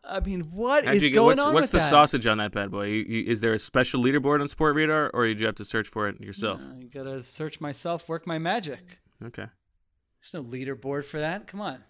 I 0.05 0.19
mean, 0.19 0.41
what 0.51 0.85
How'd 0.85 0.97
is 0.97 1.03
get- 1.05 1.13
going 1.13 1.27
what's 1.37 1.41
on 1.47 1.55
what's 1.55 1.71
the 1.71 1.79
that? 1.79 1.89
sausage 1.89 2.27
on 2.27 2.39
that 2.39 2.51
bad 2.51 2.73
boy? 2.73 2.87
You, 2.87 3.05
you, 3.07 3.25
is 3.31 3.41
there 3.41 3.55
a 3.55 3.59
special 3.59 4.03
leaderboard 4.03 4.41
on 4.41 4.49
Sport 4.49 4.75
Radar, 4.75 5.11
or 5.15 5.27
did 5.27 5.39
you 5.39 5.47
have 5.47 5.55
to 5.57 5.65
search 5.65 5.87
for 5.87 6.09
it 6.09 6.21
yourself? 6.21 6.61
I 6.77 6.83
gotta 6.85 7.23
search 7.23 7.61
myself, 7.61 8.09
work 8.09 8.27
my 8.27 8.39
magic. 8.39 8.81
Okay. 9.25 9.47
There's 10.21 10.35
no 10.35 10.43
leaderboard 10.43 11.05
for 11.05 11.21
that. 11.21 11.47
Come 11.47 11.61
on. 11.61 11.85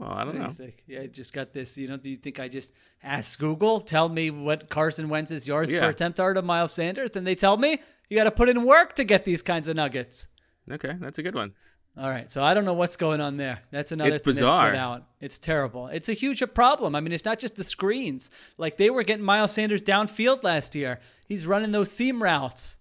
Well, 0.00 0.10
I 0.10 0.24
don't 0.24 0.28
What 0.28 0.32
do 0.32 0.38
know. 0.38 0.50
think? 0.52 0.82
Yeah, 0.86 1.00
I 1.02 1.06
just 1.08 1.34
got 1.34 1.52
this. 1.52 1.76
You 1.76 1.86
know, 1.86 1.98
do 1.98 2.08
you 2.08 2.16
think 2.16 2.40
I 2.40 2.48
just 2.48 2.72
ask 3.02 3.38
Google, 3.38 3.80
tell 3.80 4.08
me 4.08 4.30
what 4.30 4.70
Carson 4.70 5.08
Wentz's 5.10 5.46
yards 5.46 5.70
Yeah. 5.72 5.80
per 5.80 5.90
attempt 5.90 6.18
are 6.18 6.32
to 6.32 6.40
Miles 6.42 6.72
Sanders, 6.72 7.16
and 7.16 7.26
they 7.26 7.34
tell 7.34 7.58
me 7.58 7.80
you 8.08 8.16
got 8.16 8.24
to 8.24 8.30
put 8.30 8.48
in 8.48 8.64
work 8.64 8.94
to 8.94 9.04
get 9.04 9.24
these 9.26 9.42
kinds 9.42 9.68
of 9.68 9.76
nuggets. 9.76 10.26
Okay, 10.70 10.94
that's 10.98 11.18
a 11.18 11.22
good 11.22 11.34
one. 11.34 11.52
All 11.98 12.08
right, 12.08 12.30
so 12.30 12.42
I 12.42 12.54
don't 12.54 12.64
know 12.64 12.72
what's 12.72 12.96
going 12.96 13.20
on 13.20 13.36
there. 13.36 13.60
That's 13.72 13.92
another 13.92 14.14
It's 14.14 14.24
thing 14.24 14.34
that 14.36 14.40
bizarre. 14.40 14.60
stood 14.70 14.78
out. 14.78 15.06
It's 15.20 15.38
terrible. 15.38 15.88
It's 15.88 16.08
a 16.08 16.12
huge 16.14 16.42
problem. 16.54 16.94
I 16.94 17.00
mean, 17.00 17.12
it's 17.12 17.24
not 17.26 17.38
just 17.38 17.56
the 17.56 17.64
screens. 17.64 18.30
Like 18.56 18.78
they 18.78 18.88
were 18.90 19.02
getting 19.02 19.24
Miles 19.24 19.52
Sanders 19.52 19.82
downfield 19.82 20.42
last 20.44 20.74
year. 20.74 20.98
He's 21.26 21.46
running 21.46 21.72
those 21.72 21.90
seam 21.92 22.22
routes. 22.22 22.78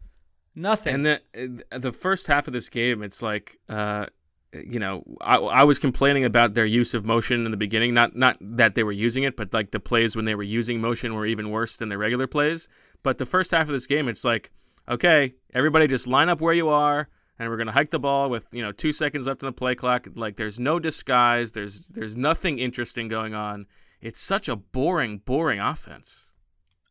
Nothing. 0.56 0.94
And 0.96 1.06
the 1.06 1.64
the 1.78 1.92
first 1.92 2.28
half 2.28 2.48
of 2.48 2.54
this 2.54 2.70
game, 2.70 3.02
it's 3.04 3.22
like, 3.22 3.58
uh, 3.68 4.06
you 4.54 4.80
know, 4.80 5.04
I, 5.22 5.36
I 5.36 5.64
was 5.64 5.78
complaining 5.80 6.26
about 6.26 6.54
their 6.54 6.66
use 6.66 6.94
of 6.94 7.06
motion 7.06 7.46
in 7.46 7.52
the 7.52 7.58
beginning. 7.58 7.94
Not 7.94 8.16
not 8.16 8.38
that 8.42 8.76
they 8.76 8.84
were 8.84 8.92
using 8.92 9.24
it, 9.24 9.36
but 9.36 9.54
like 9.54 9.72
the 9.72 9.80
plays 9.80 10.16
when 10.16 10.26
they 10.26 10.36
were 10.36 10.44
using 10.44 10.82
motion 10.82 11.14
were 11.14 11.26
even 11.26 11.52
worse 11.52 11.78
than 11.78 11.90
the 11.90 11.98
regular 11.98 12.28
plays. 12.28 12.68
But 13.04 13.18
the 13.18 13.26
first 13.26 13.52
half 13.52 13.68
of 13.68 13.74
this 13.74 13.88
game, 13.88 14.08
it's 14.08 14.26
like, 14.26 14.52
okay, 14.88 15.36
everybody 15.54 15.88
just 15.88 16.08
line 16.08 16.30
up 16.30 16.42
where 16.42 16.54
you 16.54 16.70
are, 16.70 17.08
and 17.38 17.50
we're 17.50 17.58
gonna 17.58 17.72
hike 17.72 17.92
the 17.92 18.00
ball 18.00 18.30
with 18.30 18.48
you 18.52 18.64
know 18.64 18.72
two 18.72 18.92
seconds 18.92 19.28
left 19.28 19.44
on 19.44 19.48
the 19.48 19.54
play 19.54 19.76
clock. 19.76 20.08
Like 20.16 20.36
there's 20.36 20.60
no 20.60 20.80
disguise. 20.80 21.52
There's 21.52 21.88
there's 21.90 22.16
nothing 22.16 22.60
interesting 22.60 23.08
going 23.08 23.36
on. 23.36 23.68
It's 24.02 24.20
such 24.20 24.48
a 24.48 24.56
boring, 24.56 25.20
boring 25.20 25.60
offense. 25.60 26.29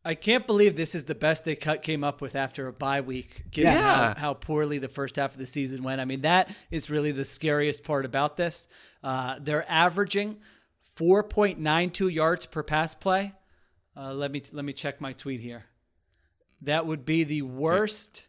I 0.05 0.15
can't 0.15 0.47
believe 0.47 0.75
this 0.77 0.95
is 0.95 1.03
the 1.03 1.15
best 1.15 1.43
they 1.43 1.55
cut 1.55 1.81
came 1.81 2.03
up 2.05 2.21
with 2.21 2.35
after 2.35 2.67
a 2.67 2.73
bye 2.73 3.01
week, 3.01 3.43
given 3.51 3.73
Yeah. 3.73 4.13
how, 4.13 4.19
how 4.19 4.33
poorly 4.33 4.77
the 4.77 4.87
first 4.87 5.17
half 5.17 5.33
of 5.33 5.37
the 5.39 5.45
season 5.45 5.83
went. 5.83 5.99
I 5.99 6.05
mean, 6.05 6.21
that 6.21 6.55
is 6.71 6.89
really 6.89 7.11
the 7.11 7.25
scariest 7.25 7.83
part 7.83 8.05
about 8.05 8.37
this. 8.37 8.67
Uh, 9.03 9.35
they're 9.41 9.69
averaging 9.69 10.37
4.92 10.95 12.13
yards 12.13 12.45
per 12.45 12.63
pass 12.63 12.95
play. 12.95 13.33
Uh, 13.95 14.13
let 14.13 14.31
me 14.31 14.41
let 14.53 14.63
me 14.63 14.71
check 14.71 15.01
my 15.01 15.11
tweet 15.11 15.41
here. 15.41 15.65
That 16.61 16.85
would 16.85 17.05
be 17.05 17.23
the 17.23 17.41
worst. 17.41 18.25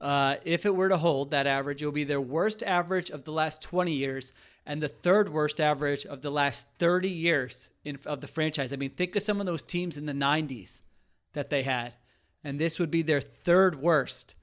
Uh, 0.00 0.36
if 0.44 0.66
it 0.66 0.74
were 0.74 0.88
to 0.88 0.96
hold 0.96 1.30
that 1.30 1.46
average, 1.46 1.82
it 1.82 1.86
would 1.86 1.94
be 1.94 2.04
their 2.04 2.20
worst 2.20 2.62
average 2.64 3.10
of 3.10 3.24
the 3.24 3.32
last 3.32 3.62
20 3.62 3.92
years 3.92 4.32
and 4.66 4.82
the 4.82 4.88
third 4.88 5.32
worst 5.32 5.60
average 5.60 6.04
of 6.04 6.20
the 6.22 6.30
last 6.30 6.66
30 6.78 7.08
years 7.08 7.70
in, 7.84 7.98
of 8.04 8.20
the 8.20 8.26
franchise. 8.26 8.72
I 8.72 8.76
mean, 8.76 8.90
think 8.90 9.14
of 9.16 9.22
some 9.22 9.40
of 9.40 9.46
those 9.46 9.62
teams 9.62 9.96
in 9.96 10.06
the 10.06 10.12
90s 10.12 10.82
that 11.34 11.50
they 11.50 11.62
had, 11.62 11.94
and 12.42 12.58
this 12.58 12.78
would 12.78 12.90
be 12.90 13.02
their 13.02 13.20
third 13.20 13.80
worst 13.80 14.34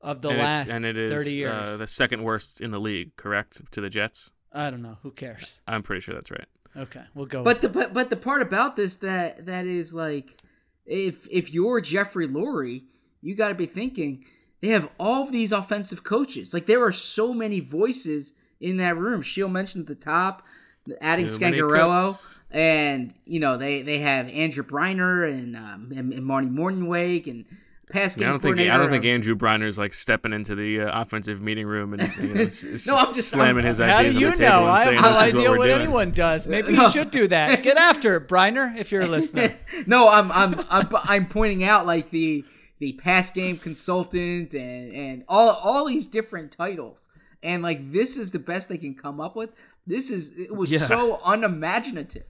of 0.00 0.22
the 0.22 0.28
and 0.28 0.38
last 0.38 0.70
and 0.70 0.84
it 0.84 0.96
is 0.96 1.10
30 1.10 1.30
years. 1.32 1.52
Uh, 1.52 1.76
the 1.76 1.86
second 1.86 2.22
worst 2.22 2.60
in 2.60 2.70
the 2.70 2.78
league, 2.78 3.16
correct, 3.16 3.60
to 3.72 3.80
the 3.80 3.90
Jets. 3.90 4.30
I 4.52 4.70
don't 4.70 4.82
know. 4.82 4.98
Who 5.02 5.10
cares? 5.10 5.62
I'm 5.66 5.82
pretty 5.82 6.00
sure 6.00 6.14
that's 6.14 6.30
right. 6.30 6.46
Okay, 6.76 7.02
we'll 7.14 7.26
go. 7.26 7.42
But 7.42 7.60
the 7.60 7.68
but, 7.68 7.94
but 7.94 8.10
the 8.10 8.16
part 8.16 8.42
about 8.42 8.76
this 8.76 8.96
that 8.96 9.46
that 9.46 9.66
is 9.66 9.94
like, 9.94 10.36
if 10.84 11.26
if 11.30 11.52
you're 11.52 11.80
Jeffrey 11.80 12.28
Lurie, 12.28 12.84
you 13.20 13.34
got 13.34 13.48
to 13.48 13.54
be 13.54 13.66
thinking 13.66 14.24
they 14.60 14.68
have 14.68 14.90
all 14.98 15.22
of 15.22 15.32
these 15.32 15.52
offensive 15.52 16.04
coaches. 16.04 16.52
Like 16.52 16.66
there 16.66 16.84
are 16.84 16.92
so 16.92 17.32
many 17.32 17.60
voices 17.60 18.34
in 18.60 18.76
that 18.78 18.96
room. 18.96 19.22
Sheil 19.22 19.48
mentioned 19.48 19.82
at 19.82 19.88
the 19.88 20.04
top, 20.04 20.42
adding 21.00 21.26
Too 21.26 21.34
Scangarello, 21.34 22.40
and 22.50 23.14
you 23.24 23.40
know 23.40 23.56
they 23.56 23.82
they 23.82 23.98
have 23.98 24.28
Andrew 24.30 24.64
Breiner 24.64 25.28
and 25.30 25.56
um, 25.56 25.92
and, 25.96 26.12
and 26.12 26.24
Marty 26.24 26.48
Mornhinweg 26.48 27.26
and 27.26 27.44
pass 27.90 28.16
I, 28.16 28.18
game 28.18 28.28
don't 28.28 28.40
think 28.42 28.58
I 28.60 28.76
don't 28.76 28.90
think 28.90 29.04
Andrew 29.04 29.34
Breiner's 29.36 29.78
like 29.78 29.94
stepping 29.94 30.32
into 30.32 30.54
the 30.54 30.80
uh, 30.82 31.00
offensive 31.02 31.40
meeting 31.40 31.66
room 31.66 31.94
and 31.94 32.12
you 32.16 32.34
know, 32.34 32.40
s- 32.42 32.64
s- 32.72 32.86
No, 32.86 32.96
I'm 32.96 33.14
just- 33.14 33.30
slamming 33.30 33.58
I'm- 33.64 33.68
his 33.68 33.78
How 33.78 33.86
do 34.02 34.08
ideas 34.08 34.16
you 34.16 34.26
on 34.26 34.32
the 34.32 34.38
table 34.38 34.60
know? 34.60 34.66
I 34.66 34.80
have 34.80 34.94
no 35.02 35.16
idea 35.18 35.48
what, 35.50 35.58
what, 35.58 35.70
anyone 35.70 36.10
does. 36.10 36.46
Maybe 36.48 36.72
No. 36.72 36.84
you 36.86 36.90
should 36.90 37.10
do 37.10 37.28
that. 37.28 37.62
Get 37.62 37.76
after 37.76 38.16
it, 38.16 38.26
Breiner, 38.28 38.76
if 38.76 38.90
you're 38.90 39.02
a 39.02 39.06
listener. 39.06 39.56
no, 39.86 40.08
I'm 40.08 40.32
I'm 40.32 40.64
I'm 40.70 40.88
I'm 41.04 41.26
pointing 41.26 41.62
out 41.64 41.86
like 41.86 42.10
the 42.10 42.44
the 42.78 42.92
pass 42.94 43.30
game 43.30 43.56
consultant 43.58 44.54
and 44.54 44.92
and 44.92 45.24
all 45.28 45.50
all 45.50 45.84
these 45.86 46.06
different 46.06 46.50
titles. 46.52 47.08
And 47.42 47.62
like 47.62 47.92
this 47.92 48.16
is 48.16 48.32
the 48.32 48.38
best 48.40 48.68
they 48.68 48.78
can 48.78 48.94
come 48.94 49.20
up 49.20 49.36
with. 49.36 49.50
This 49.86 50.10
is 50.10 50.36
it 50.36 50.54
was 50.54 50.70
Yeah. 50.72 50.78
so 50.80 51.20
unimaginative. 51.24 52.24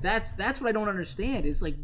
That's 0.00 0.32
that's 0.32 0.60
what 0.60 0.68
I 0.68 0.72
don't 0.72 0.88
understand. 0.88 1.44
It's 1.46 1.62
like 1.62 1.76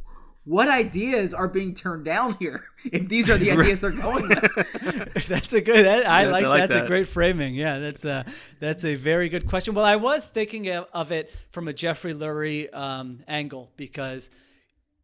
what 0.45 0.69
ideas 0.69 1.35
are 1.35 1.47
being 1.47 1.75
turned 1.75 2.07
down 2.07 2.35
here 2.39 2.65
if 2.85 3.07
these 3.09 3.29
are 3.29 3.37
the 3.37 3.51
ideas 3.57 3.83
they're 3.83 3.91
going 3.91 4.29
with. 4.29 5.27
that's 5.29 5.53
a 5.53 5.61
good. 5.61 5.85
That, 5.85 6.09
I, 6.09 6.23
Yes, 6.23 6.33
like, 6.33 6.45
I 6.45 6.49
like 6.49 6.61
that's 6.63 6.73
that. 6.73 6.85
a 6.85 6.87
great 6.87 7.07
framing. 7.07 7.55
Yeah, 7.55 7.79
that's 7.79 8.05
a 8.05 8.25
that's 8.59 8.85
a 8.85 8.95
very 8.95 9.29
good 9.29 9.47
question. 9.49 9.75
Well, 9.75 9.85
I 9.85 9.97
was 9.97 10.25
thinking 10.25 10.69
of, 10.71 10.87
of 10.95 11.13
it 11.13 11.31
from 11.53 11.69
a 11.69 11.73
Jeffrey 11.73 12.15
Lurie 12.15 12.75
um, 12.75 13.21
angle 13.29 13.71
because, 13.77 14.31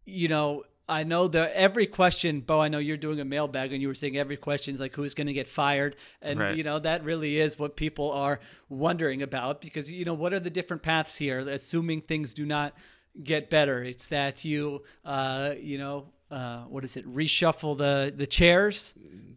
you 0.05 0.29
know. 0.29 0.65
I 0.89 1.03
know 1.05 1.29
that 1.29 1.53
every 1.55 1.87
question, 1.87 2.41
Bo. 2.41 2.61
I 2.61 2.69
know 2.69 2.79
you're 2.79 2.97
doing 2.99 3.19
a 3.21 3.25
mailbag, 3.25 3.73
and 3.73 3.81
you 3.81 3.89
were 3.89 3.95
saying 3.95 4.17
every 4.19 4.37
question 4.37 4.75
is 4.75 4.81
like 4.81 4.95
who's 4.95 5.15
going 5.15 5.29
to 5.29 5.33
get 5.33 5.49
fired, 5.49 5.97
and 6.21 6.39
Right. 6.39 6.57
you 6.57 6.63
know 6.63 6.79
that 6.79 7.05
really 7.05 7.39
is 7.39 7.59
what 7.59 7.75
people 7.77 8.13
are 8.13 8.39
wondering 8.69 9.23
about 9.23 9.61
because 9.61 9.91
you 9.91 10.05
know 10.05 10.15
what 10.15 10.33
are 10.35 10.41
the 10.41 10.51
different 10.51 10.83
paths 10.83 11.17
here? 11.17 11.39
Assuming 11.41 12.01
things 12.03 12.35
do 12.35 12.45
not 12.45 12.75
get 13.23 13.49
better, 13.49 13.83
it's 13.83 14.09
that 14.09 14.45
you, 14.45 14.83
uh, 15.05 15.55
you 15.59 15.79
know, 15.79 16.07
uh, 16.31 16.65
what 16.65 16.85
is 16.85 16.97
it? 16.97 17.07
Reshuffle 17.07 17.79
the 17.79 18.13
the 18.15 18.27
chairs, 18.27 18.93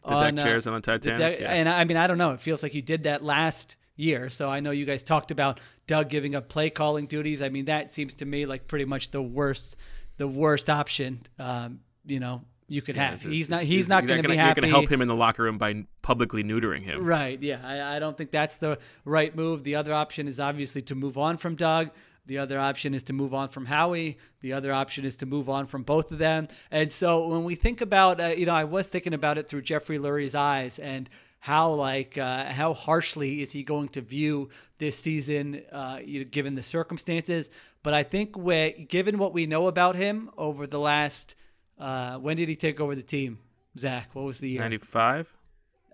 The 0.06 0.32
deck 0.32 0.38
chairs 0.44 0.68
on 0.68 0.74
the 0.74 0.82
Titanic, 0.82 1.18
deck- 1.18 1.40
yeah. 1.40 1.52
And 1.54 1.70
I 1.70 1.84
mean, 1.86 1.98
I 1.98 2.08
don't 2.08 2.18
know. 2.18 2.32
It 2.32 2.42
feels 2.42 2.62
like 2.64 2.74
you 2.74 2.82
did 2.82 3.04
that 3.04 3.24
last 3.24 3.76
year. 3.96 4.30
So 4.30 4.50
I 4.50 4.60
know 4.60 4.72
you 4.72 4.86
guys 4.86 5.02
talked 5.04 5.32
about 5.32 5.60
Doug 5.88 6.10
giving 6.10 6.36
up 6.36 6.50
play 6.50 6.70
calling 6.70 7.06
duties. 7.08 7.42
I 7.42 7.50
mean, 7.50 7.66
that 7.66 7.92
seems 7.94 8.14
to 8.16 8.26
me 8.26 8.46
like 8.46 8.68
pretty 8.68 8.86
much 8.86 9.12
the 9.12 9.22
worst, 9.22 9.76
the 10.18 10.28
worst 10.28 10.70
option. 10.70 11.22
Um, 11.40 11.80
you 12.06 12.20
know, 12.20 12.42
you 12.68 12.82
could 12.82 12.96
have. 12.96 13.16
It's- 13.16 13.32
He's 13.32 13.50
not. 13.50 13.62
He's 13.62 13.88
not 13.88 14.06
going 14.08 14.22
to 14.22 14.28
be 14.28 14.36
You're 14.36 14.54
going 14.54 14.62
to 14.64 14.68
help 14.70 14.90
him 14.90 15.02
in 15.02 15.08
the 15.08 15.16
locker 15.16 15.44
room 15.44 15.58
by 15.58 15.86
publicly 16.02 16.44
neutering 16.44 16.84
him. 16.84 17.04
Right. 17.06 17.42
Yeah. 17.42 17.60
I, 17.64 17.96
I 17.96 18.00
don't 18.00 18.18
think 18.18 18.32
that's 18.32 18.58
the 18.58 18.78
right 19.06 19.36
move. 19.36 19.64
The 19.64 19.76
other 19.76 19.94
option 19.94 20.28
is 20.28 20.40
obviously 20.40 20.82
to 20.84 20.96
move 20.96 21.18
on 21.18 21.38
from 21.38 21.56
Doug. 21.56 21.92
The 22.26 22.40
other 22.40 22.60
option 22.60 22.94
is 22.94 23.04
to 23.04 23.14
move 23.14 23.34
on 23.34 23.48
from 23.48 23.68
Howie. 23.68 24.18
The 24.42 24.52
other 24.52 24.74
option 24.74 25.06
is 25.06 25.16
to 25.18 25.26
move 25.26 25.48
on 25.48 25.66
from 25.66 25.84
both 25.84 26.12
of 26.12 26.18
them. 26.18 26.50
And 26.72 26.92
so 26.92 27.26
when 27.26 27.46
we 27.46 27.56
think 27.56 27.80
about, 27.80 28.20
uh, 28.20 28.28
you 28.28 28.46
know, 28.46 28.54
I 28.54 28.66
was 28.66 28.88
thinking 28.88 29.14
about 29.14 29.38
it 29.38 29.48
through 29.48 29.62
Jeffrey 29.62 29.98
Lurie's 29.98 30.36
eyes 30.36 30.78
and 30.78 31.10
how 31.40 31.72
like 31.72 32.18
uh, 32.18 32.46
how 32.52 32.74
harshly 32.74 33.42
is 33.42 33.52
he 33.52 33.64
going 33.64 33.90
to 33.90 34.02
view 34.02 34.50
this 34.78 34.98
season, 34.98 35.62
uh, 35.72 36.00
you 36.04 36.20
know, 36.20 36.30
given 36.30 36.56
the 36.56 36.64
circumstances. 36.64 37.50
But 37.84 37.94
I 37.94 38.04
think 38.04 38.36
whe- 38.36 38.86
given 38.88 39.18
what 39.18 39.34
we 39.34 39.46
know 39.46 39.68
about 39.68 39.96
him 39.96 40.30
over 40.38 40.68
the 40.68 40.80
last, 40.80 41.36
uh, 41.80 42.18
when 42.18 42.38
did 42.38 42.50
he 42.50 42.56
take 42.56 42.80
over 42.80 42.96
the 42.96 43.04
team? 43.04 43.40
Zach, 43.78 44.10
what 44.14 44.26
was 44.26 44.40
the 44.40 44.50
year? 44.50 44.62
95? 44.62 45.34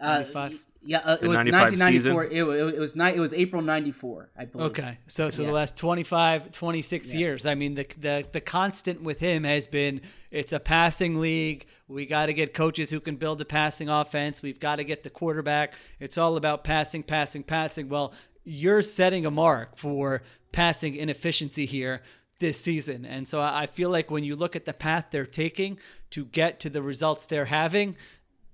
Uh, 0.01 0.05
95? 0.07 0.63
Yeah, 0.85 0.97
uh, 0.99 1.17
it 1.21 1.27
was 1.27 1.37
1994. 1.37 2.25
It, 2.25 2.43
wa- 2.43 2.51
it 2.53 2.77
was 2.79 2.95
ni- 2.95 3.13
it 3.15 3.19
was 3.19 3.33
April 3.33 3.61
94, 3.61 4.29
I 4.37 4.45
believe. 4.45 4.67
Okay. 4.71 4.97
So 5.07 5.29
so 5.29 5.41
Yeah. 5.41 5.47
the 5.47 5.53
last 5.53 5.77
25, 5.77 6.51
26 6.51 7.13
years. 7.13 7.45
I 7.45 7.55
mean 7.55 7.75
the, 7.75 7.85
the 7.99 8.25
the 8.31 8.41
constant 8.41 9.01
with 9.01 9.19
him 9.19 9.43
has 9.43 9.67
been 9.67 10.01
it's 10.31 10.51
a 10.53 10.59
passing 10.59 11.19
league. 11.21 11.65
We 11.87 12.05
got 12.05 12.25
to 12.27 12.33
get 12.33 12.53
coaches 12.53 12.89
who 12.89 12.99
can 12.99 13.15
build 13.15 13.39
a 13.41 13.45
passing 13.45 13.87
offense. 13.89 14.41
We've 14.41 14.59
got 14.59 14.77
to 14.77 14.83
get 14.83 15.03
the 15.03 15.09
quarterback. 15.09 15.73
It's 15.99 16.17
all 16.17 16.37
about 16.37 16.63
passing, 16.63 17.03
passing, 17.03 17.43
passing. 17.43 17.87
Well, 17.89 18.13
you're 18.43 18.81
setting 18.83 19.25
a 19.25 19.31
mark 19.31 19.77
for 19.77 20.21
passing 20.51 20.95
inefficiency 20.95 21.65
here 21.65 22.01
this 22.39 22.59
season. 22.59 23.05
And 23.05 23.27
so 23.27 23.39
I 23.39 23.63
I 23.63 23.65
feel 23.67 23.89
like 23.89 24.11
when 24.11 24.23
you 24.23 24.35
look 24.35 24.55
at 24.55 24.65
the 24.65 24.73
path 24.73 25.05
they're 25.11 25.25
taking 25.25 25.79
to 26.11 26.25
get 26.25 26.59
to 26.61 26.69
the 26.69 26.81
results 26.81 27.25
they're 27.25 27.45
having, 27.45 27.95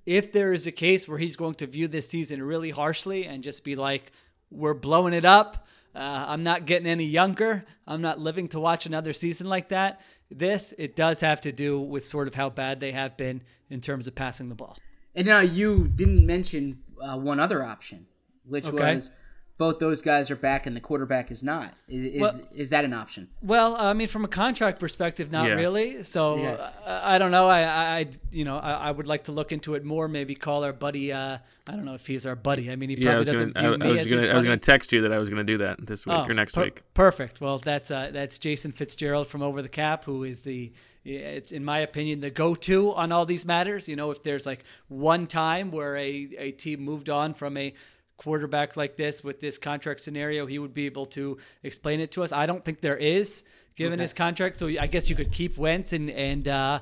if 0.09 0.31
there 0.31 0.53
is 0.53 0.65
a 0.65 0.71
case 0.71 1.07
where 1.07 1.19
he's 1.19 1.35
going 1.35 1.53
to 1.53 1.67
view 1.67 1.87
this 1.87 2.09
season 2.09 2.41
really 2.41 2.71
harshly 2.71 3.25
and 3.25 3.43
just 3.43 3.63
be 3.63 3.75
like, 3.75 4.11
we're 4.49 4.73
blowing 4.73 5.13
it 5.13 5.23
up, 5.23 5.67
uh, 5.93 5.99
I'm 5.99 6.41
not 6.41 6.65
getting 6.65 6.87
any 6.87 7.03
younger, 7.05 7.63
I'm 7.85 8.01
not 8.01 8.19
living 8.19 8.47
to 8.47 8.59
watch 8.59 8.87
another 8.87 9.13
season 9.13 9.47
like 9.47 9.69
that. 9.69 10.01
This, 10.31 10.73
it 10.79 10.95
does 10.95 11.19
have 11.19 11.41
to 11.41 11.51
do 11.51 11.79
with 11.79 12.03
sort 12.03 12.27
of 12.27 12.33
how 12.33 12.49
bad 12.49 12.79
they 12.79 12.91
have 12.91 13.17
been 13.17 13.43
in 13.69 13.81
terms 13.81 14.07
of 14.07 14.15
passing 14.15 14.49
the 14.49 14.55
ball. 14.55 14.79
And 15.13 15.27
now 15.27 15.41
you 15.41 15.87
didn't 15.87 16.25
mention 16.25 16.79
uh, 16.99 17.15
one 17.19 17.39
other 17.39 17.63
option, 17.63 18.07
which 18.45 18.65
Okay. 18.65 18.95
was 18.95 19.11
both 19.59 19.77
those 19.77 20.01
guys 20.01 20.31
are 20.31 20.35
back 20.37 20.65
and 20.65 20.75
the 20.75 20.79
quarterback 20.79 21.29
is 21.29 21.43
not. 21.43 21.73
Is 21.87 22.05
is, 22.15 22.21
Well- 22.21 22.41
is 22.55 22.69
that 22.71 22.83
an 22.85 22.93
option? 22.93 23.27
Well, 23.43 23.75
I 23.75 23.93
mean, 23.93 24.07
from 24.07 24.23
a 24.25 24.27
contract 24.29 24.79
perspective, 24.79 25.31
not 25.31 25.45
Yeah. 25.47 25.53
really. 25.53 26.03
So 26.03 26.37
Yeah. 26.37 26.71
uh, 26.85 27.01
I 27.03 27.17
don't 27.19 27.29
know. 27.31 27.47
I, 27.49 27.61
I, 27.61 27.97
I- 27.99 28.07
you 28.31 28.45
know, 28.45 28.57
I, 28.57 28.71
I 28.87 28.91
would 28.91 29.05
like 29.05 29.25
to 29.25 29.31
look 29.33 29.51
into 29.51 29.75
it 29.75 29.83
more. 29.83 30.07
Maybe 30.07 30.33
call 30.33 30.63
our 30.63 30.73
buddy. 30.73 31.11
Uh, 31.11 31.37
I 31.67 31.71
don't 31.73 31.83
know 31.85 31.93
if 31.93 32.07
he's 32.07 32.25
our 32.25 32.35
buddy. 32.37 32.71
I 32.71 32.77
mean, 32.77 32.89
he 32.89 32.95
Yeah, 32.95 33.01
I 33.01 33.13
probably 33.15 33.19
was 33.19 33.27
doesn't 33.27 33.53
gonna, 33.53 33.67
I, 33.67 33.71
view 33.75 33.83
I 33.83 33.85
me 33.85 33.91
was 33.91 33.99
as 33.99 34.09
gonna, 34.09 34.21
his 34.23 34.31
I 34.31 34.35
was 34.35 34.43
gonna 34.45 34.57
text 34.57 34.93
you 34.93 35.01
that 35.01 35.13
I 35.13 35.19
was 35.19 35.29
gonna 35.29 35.43
do 35.43 35.57
that 35.59 35.85
this 35.85 36.05
week 36.07 36.15
Oh, 36.17 36.25
or 36.25 36.33
next 36.33 36.55
per- 36.55 36.63
week. 36.63 36.81
Perfect. 36.93 37.41
Well, 37.41 37.59
that's 37.59 37.91
uh, 37.91 38.09
that's 38.13 38.39
Jason 38.39 38.71
Fitzgerald 38.71 39.27
from 39.27 39.43
Over 39.43 39.61
the 39.61 39.69
Cap, 39.69 40.05
who 40.05 40.23
is 40.23 40.43
the, 40.45 40.71
it's 41.03 41.51
in 41.51 41.63
my 41.65 41.79
opinion 41.79 42.21
the 42.21 42.29
go-to 42.31 42.93
on 42.93 43.11
all 43.11 43.25
these 43.25 43.45
matters. 43.45 43.87
You 43.89 43.97
know, 43.97 44.09
if 44.11 44.23
there's 44.23 44.45
like 44.45 44.63
one 44.87 45.27
time 45.27 45.69
where 45.69 45.95
a, 45.97 46.29
a 46.37 46.51
team 46.53 46.79
moved 46.81 47.09
on 47.09 47.33
from 47.33 47.57
a 47.57 47.73
quarterback 48.19 48.77
like 48.77 48.95
this 48.95 49.23
with 49.23 49.41
this 49.41 49.57
contract 49.57 50.01
scenario, 50.01 50.45
he 50.45 50.59
would 50.59 50.73
be 50.73 50.85
able 50.85 51.07
to 51.07 51.37
explain 51.63 51.99
it 51.99 52.11
to 52.11 52.23
us. 52.23 52.31
I 52.31 52.45
don't 52.45 52.63
think 52.63 52.81
there 52.81 52.97
is, 52.97 53.43
given 53.75 53.97
his 53.97 54.13
contract. 54.13 54.57
So 54.57 54.67
I 54.67 54.87
guess 54.87 55.09
you 55.09 55.15
could 55.15 55.31
keep 55.31 55.57
Wentz 55.57 55.93
and 55.93 56.09
and. 56.11 56.47
Uh, 56.47 56.79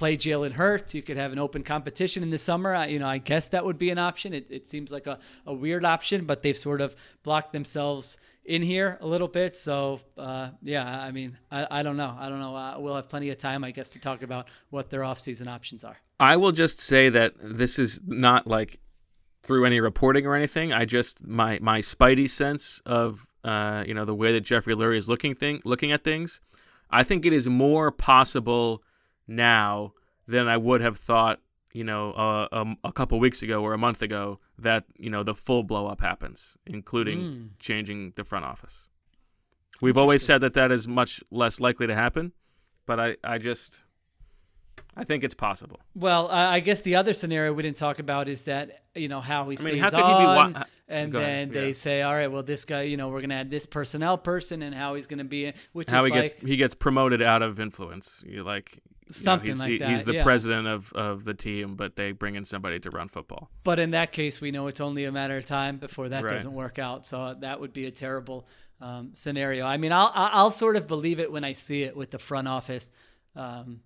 play 0.00 0.16
Jalen 0.16 0.52
Hurts. 0.52 0.94
You 0.94 1.02
could 1.02 1.18
have 1.18 1.30
an 1.30 1.38
open 1.38 1.62
competition 1.62 2.22
in 2.22 2.30
the 2.30 2.38
summer. 2.38 2.74
I, 2.74 2.86
you 2.86 2.98
know, 2.98 3.06
I 3.06 3.18
guess 3.18 3.48
that 3.48 3.66
would 3.66 3.76
be 3.76 3.90
an 3.90 3.98
option. 3.98 4.32
It, 4.32 4.46
it 4.48 4.66
seems 4.66 4.90
like 4.90 5.06
a, 5.06 5.18
a 5.44 5.52
weird 5.52 5.84
option, 5.84 6.24
but 6.24 6.42
they've 6.42 6.56
sort 6.56 6.80
of 6.80 6.96
blocked 7.22 7.52
themselves 7.52 8.16
in 8.46 8.62
here 8.62 8.96
a 9.02 9.06
little 9.06 9.28
bit. 9.28 9.54
So, 9.54 10.00
uh, 10.16 10.50
yeah, 10.62 10.86
I 10.86 11.10
mean, 11.10 11.36
I, 11.50 11.66
I 11.70 11.82
don't 11.82 11.98
know. 11.98 12.16
I 12.18 12.30
don't 12.30 12.40
know. 12.40 12.56
Uh, 12.56 12.76
we'll 12.78 12.94
have 12.94 13.10
plenty 13.10 13.28
of 13.28 13.36
time, 13.36 13.62
I 13.62 13.72
guess, 13.72 13.90
to 13.90 14.00
talk 14.00 14.22
about 14.22 14.48
what 14.70 14.88
their 14.88 15.02
offseason 15.02 15.48
options 15.48 15.84
are. 15.84 15.98
I 16.18 16.38
will 16.38 16.52
just 16.52 16.80
say 16.80 17.10
that 17.10 17.34
this 17.38 17.78
is 17.78 18.00
not 18.06 18.46
like 18.46 18.80
through 19.42 19.64
any 19.64 19.80
reporting 19.80 20.26
or 20.26 20.34
anything. 20.34 20.72
I 20.72 20.84
just 20.84 21.26
my 21.26 21.58
my 21.60 21.80
spidey 21.80 22.28
sense 22.28 22.82
of 22.86 23.28
uh, 23.44 23.84
you 23.86 23.94
know 23.94 24.04
the 24.04 24.14
way 24.14 24.32
that 24.32 24.42
Jeffrey 24.42 24.74
Lurie 24.74 24.96
is 24.96 25.08
looking 25.08 25.34
thing 25.34 25.60
looking 25.64 25.92
at 25.92 26.04
things. 26.04 26.40
I 26.90 27.02
think 27.04 27.24
it 27.24 27.32
is 27.32 27.48
more 27.48 27.90
possible 27.90 28.82
now 29.26 29.92
than 30.26 30.48
I 30.48 30.56
would 30.56 30.80
have 30.80 30.96
thought. 30.96 31.40
You 31.72 31.84
know, 31.84 32.10
uh, 32.12 32.48
um, 32.50 32.78
a 32.82 32.90
couple 32.90 33.20
weeks 33.20 33.42
ago 33.42 33.62
or 33.62 33.74
a 33.74 33.78
month 33.78 34.02
ago, 34.02 34.40
that 34.58 34.84
you 34.98 35.08
know 35.08 35.22
the 35.22 35.36
full 35.36 35.62
blow 35.62 35.86
up 35.86 36.00
happens, 36.00 36.56
including 36.66 37.50
changing 37.60 38.12
the 38.16 38.24
front 38.24 38.44
office. 38.44 38.88
We've 39.80 39.96
always 39.96 40.24
said 40.24 40.40
that 40.42 40.54
that 40.54 40.72
is 40.72 40.88
much 40.88 41.22
less 41.30 41.60
likely 41.60 41.86
to 41.86 41.94
happen, 41.94 42.32
but 42.86 43.00
I, 43.00 43.16
I 43.24 43.38
just, 43.38 43.82
I 44.96 45.04
think 45.04 45.24
it's 45.24 45.34
possible. 45.34 45.80
Well, 45.94 46.28
uh, 46.30 46.34
I 46.34 46.60
guess 46.60 46.80
the 46.80 46.96
other 46.96 47.14
scenario 47.14 47.52
we 47.52 47.62
didn't 47.62 47.76
talk 47.76 47.98
about 47.98 48.28
is 48.28 48.42
that 48.42 48.80
you 48.94 49.08
know 49.08 49.20
how 49.20 49.48
he 49.48 49.56
I 49.56 49.60
stays 49.60 49.72
mean, 49.74 49.82
how 49.82 49.90
could 49.90 49.98
he 49.98 50.02
be 50.02 50.08
on, 50.08 50.52
wa- 50.54 50.64
and 50.88 51.12
Go 51.12 51.20
then 51.20 51.28
ahead, 51.28 51.50
they 51.52 51.66
yeah. 51.68 51.72
say, 51.74 52.02
all 52.02 52.12
right, 52.12 52.26
well, 52.30 52.42
this 52.42 52.64
guy, 52.64 52.82
you 52.82 52.96
know, 52.96 53.08
we're 53.08 53.20
gonna 53.20 53.34
add 53.36 53.50
this 53.50 53.66
personnel 53.66 54.18
person, 54.18 54.62
and 54.62 54.74
how 54.74 54.94
he's 54.96 55.06
gonna 55.06 55.24
be, 55.24 55.52
which 55.72 55.90
how 55.90 56.00
is 56.00 56.06
he 56.06 56.10
like, 56.10 56.24
gets 56.30 56.42
he 56.42 56.56
gets 56.56 56.74
promoted 56.74 57.22
out 57.22 57.42
of 57.42 57.60
influence. 57.60 58.24
You 58.26 58.42
like 58.42 58.74
you 58.74 58.80
know, 59.08 59.12
Something 59.12 59.58
like 59.58 59.68
he- 59.70 59.78
He's 59.84 60.04
the 60.04 60.14
yeah. 60.14 60.22
president 60.22 60.66
of, 60.68 60.92
of 60.92 61.24
the 61.24 61.34
team, 61.34 61.74
but 61.74 61.96
they 61.96 62.12
bring 62.12 62.34
in 62.36 62.44
somebody 62.44 62.78
to 62.80 62.90
run 62.90 63.08
football. 63.08 63.50
But 63.64 63.78
in 63.80 63.90
that 63.92 64.12
case, 64.12 64.40
we 64.40 64.50
know 64.52 64.66
it's 64.68 64.80
only 64.80 65.04
a 65.04 65.10
matter 65.12 65.36
of 65.36 65.44
time 65.46 65.78
before 65.78 66.08
that 66.10 66.22
Right. 66.24 66.32
doesn't 66.32 66.52
work 66.54 66.78
out. 66.78 67.06
So 67.06 67.34
that 67.40 67.60
would 67.60 67.72
be 67.72 67.86
a 67.86 67.90
terrible 67.90 68.46
um, 68.80 69.10
scenario. 69.14 69.66
I 69.66 69.76
mean, 69.78 69.92
I'll 69.92 70.12
I'll 70.14 70.30
I'll 70.32 70.50
sort 70.50 70.76
of 70.76 70.86
believe 70.86 71.18
it 71.20 71.30
when 71.30 71.42
I 71.44 71.52
see 71.54 71.82
it 71.82 71.96
with 71.96 72.10
the 72.12 72.18
front 72.20 72.46
office 72.48 72.90
um, 73.36 73.80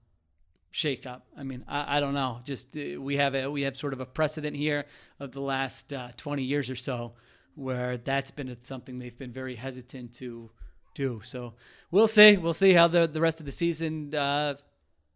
shakeup. 0.75 1.23
I 1.39 1.45
mean, 1.45 1.65
I, 1.69 1.97
I 1.97 2.01
don't 2.01 2.15
know. 2.15 2.41
Just 2.45 2.77
uh, 2.77 3.01
we 3.01 3.17
have 3.17 3.35
a 3.35 3.51
we 3.51 3.63
have 3.63 3.77
sort 3.77 3.93
of 3.93 4.01
a 4.01 4.07
precedent 4.07 4.57
here 4.57 4.87
of 5.21 5.33
the 5.33 5.41
last 5.41 5.93
uh, 5.93 6.09
20 6.17 6.43
years 6.43 6.69
or 6.69 6.77
so 6.77 7.13
where 7.55 7.97
that's 7.97 8.33
been 8.33 8.57
something 8.63 8.99
they've 8.99 9.17
been 9.17 9.33
very 9.33 9.55
hesitant 9.55 10.13
to 10.15 10.51
do. 10.95 11.21
So 11.25 11.55
we'll 11.91 12.09
see. 12.09 12.37
We'll 12.37 12.53
see 12.53 12.73
how 12.73 12.89
the 12.89 13.07
the 13.07 13.21
rest 13.21 13.41
of 13.41 13.47
the 13.47 13.53
season 13.53 14.15
uh, 14.15 14.55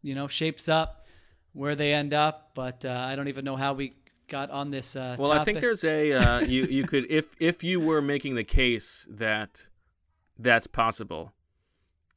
you 0.02 0.14
know 0.14 0.28
shapes 0.28 0.68
up, 0.68 1.06
where 1.52 1.74
they 1.74 1.92
end 1.92 2.14
up. 2.14 2.52
But 2.54 2.84
uh, 2.84 2.90
I 2.90 3.16
don't 3.16 3.28
even 3.28 3.44
know 3.44 3.56
how 3.56 3.72
we 3.74 3.94
got 4.28 4.50
on 4.50 4.70
this. 4.70 4.94
Uh, 4.94 5.16
Well, 5.18 5.32
I 5.32 5.44
think 5.44 5.60
there's 5.60 5.84
a 5.84 6.12
uh, 6.12 6.40
you 6.40 6.64
you 6.64 6.84
could 6.86 7.06
if 7.10 7.34
if 7.40 7.64
you 7.64 7.80
were 7.80 8.00
making 8.00 8.36
the 8.36 8.44
case 8.44 9.06
that 9.10 9.68
that's 10.38 10.68
possible, 10.68 11.32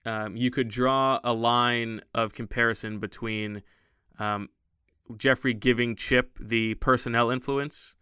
um, 0.05 0.35
you 0.35 0.49
could 0.51 0.67
draw 0.67 1.19
a 1.23 1.33
line 1.33 2.01
of 2.13 2.33
comparison 2.33 2.99
between 2.99 3.61
um, 4.19 4.49
Jeffrey 5.17 5.53
giving 5.53 5.95
Chip 5.95 6.37
the 6.39 6.75
personnel 6.75 7.29
influence 7.29 7.95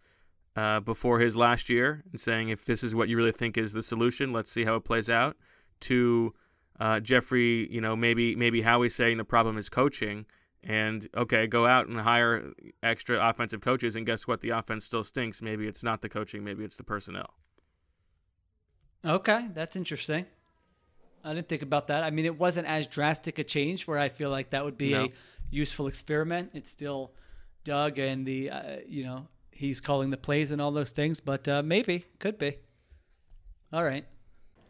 uh, 0.55 0.79
before 0.79 1.19
his 1.19 1.37
last 1.37 1.69
year 1.69 2.03
and 2.11 2.19
saying 2.19 2.49
if 2.49 2.65
this 2.65 2.83
is 2.83 2.95
what 2.95 3.09
you 3.09 3.17
really 3.17 3.31
think 3.31 3.57
is 3.57 3.73
the 3.73 3.81
solution, 3.81 4.33
let's 4.33 4.51
see 4.51 4.63
how 4.63 4.75
it 4.75 4.83
plays 4.83 5.09
out. 5.09 5.37
To 5.81 6.33
uh, 6.79 6.99
Jeffrey, 6.99 7.71
you 7.71 7.79
know, 7.79 7.95
maybe 7.95 8.35
maybe 8.35 8.61
Howie's 8.61 8.95
saying 8.95 9.17
the 9.17 9.23
problem 9.23 9.57
is 9.57 9.69
coaching, 9.69 10.25
and 10.63 11.07
okay, 11.15 11.47
go 11.47 11.65
out 11.65 11.87
and 11.87 11.99
hire 11.99 12.51
extra 12.83 13.17
offensive 13.29 13.61
coaches, 13.61 13.95
and 13.95 14.05
guess 14.05 14.27
what? 14.27 14.41
The 14.41 14.49
offense 14.49 14.85
still 14.85 15.03
stinks. 15.03 15.41
Maybe 15.41 15.67
it's 15.67 15.83
not 15.83 16.01
the 16.01 16.09
coaching, 16.09 16.43
maybe 16.43 16.65
it's 16.65 16.75
the 16.75 16.83
personnel. 16.83 17.33
Okay, 19.05 19.47
that's 19.53 19.77
interesting. 19.77 20.25
I 21.23 21.33
didn't 21.33 21.47
think 21.49 21.61
about 21.61 21.87
that. 21.87 22.03
I 22.03 22.11
mean, 22.11 22.25
it 22.25 22.39
wasn't 22.39 22.67
as 22.67 22.87
drastic 22.87 23.39
a 23.39 23.43
change 23.43 23.87
where 23.87 23.97
I 23.99 24.09
feel 24.09 24.29
like 24.29 24.51
that 24.51 24.63
would 24.63 24.77
be 24.77 24.91
No. 24.91 25.05
a 25.05 25.09
useful 25.49 25.87
experiment. 25.87 26.51
It's 26.53 26.69
still 26.69 27.11
Doug 27.63 27.99
and 27.99 28.25
the, 28.25 28.49
uh, 28.49 28.77
you 28.87 29.03
know, 29.03 29.27
he's 29.51 29.81
calling 29.81 30.09
the 30.09 30.17
plays 30.17 30.51
and 30.51 30.61
all 30.61 30.71
those 30.71 30.91
things, 30.91 31.19
but 31.19 31.47
uh, 31.47 31.61
maybe, 31.61 32.05
could 32.19 32.37
be. 32.37 32.57
All 33.73 33.83
right. 33.83 34.05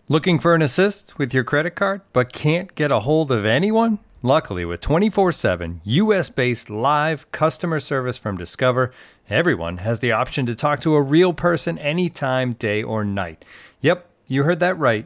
Looking 0.08 0.39
for 0.39 0.56
an 0.56 0.62
assist 0.64 1.20
with 1.20 1.34
your 1.34 1.43
credit 1.43 1.72
card, 1.76 2.02
but 2.14 2.34
can't 2.34 2.74
get 2.74 2.91
a 2.91 3.02
hold 3.02 3.32
of 3.32 3.45
anyone? 3.45 4.00
Luckily, 4.22 4.66
with 4.66 4.82
24 4.82 5.32
7 5.32 5.82
US 5.86 6.30
based 6.30 6.70
live 6.70 7.32
customer 7.32 7.80
service 7.80 8.18
from 8.18 8.36
Discover, 8.36 8.91
everyone 9.30 9.78
has 9.78 10.00
the 10.00 10.12
option 10.12 10.45
to 10.47 10.56
talk 10.56 10.82
to 10.82 10.95
a 10.95 11.02
real 11.02 11.32
person 11.32 11.78
anytime, 11.78 12.54
day 12.54 12.84
or 12.84 13.06
night. 13.06 13.45
Yep, 13.82 14.10
you 14.28 14.43
heard 14.43 14.60
that 14.60 14.78
right. 14.78 15.06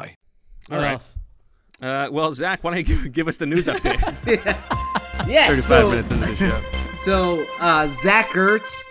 What 0.67 0.77
All 0.77 0.83
right. 0.83 0.91
else? 0.93 1.17
Uh, 1.81 2.09
well, 2.11 2.31
Zach, 2.31 2.63
why 2.63 2.75
don't 2.75 2.87
you 2.87 2.95
give, 2.95 3.13
give 3.13 3.27
us 3.27 3.37
the 3.37 3.45
news 3.45 3.67
update? 3.67 4.57
Yeah, 5.27 5.49
35 5.49 5.63
so, 5.63 5.89
minutes 5.89 6.11
into 6.11 6.25
the 6.25 6.35
show. 6.35 6.61
So 6.93 7.45
uh, 7.59 7.87
Zach 7.87 8.29
Ertz, 8.29 8.81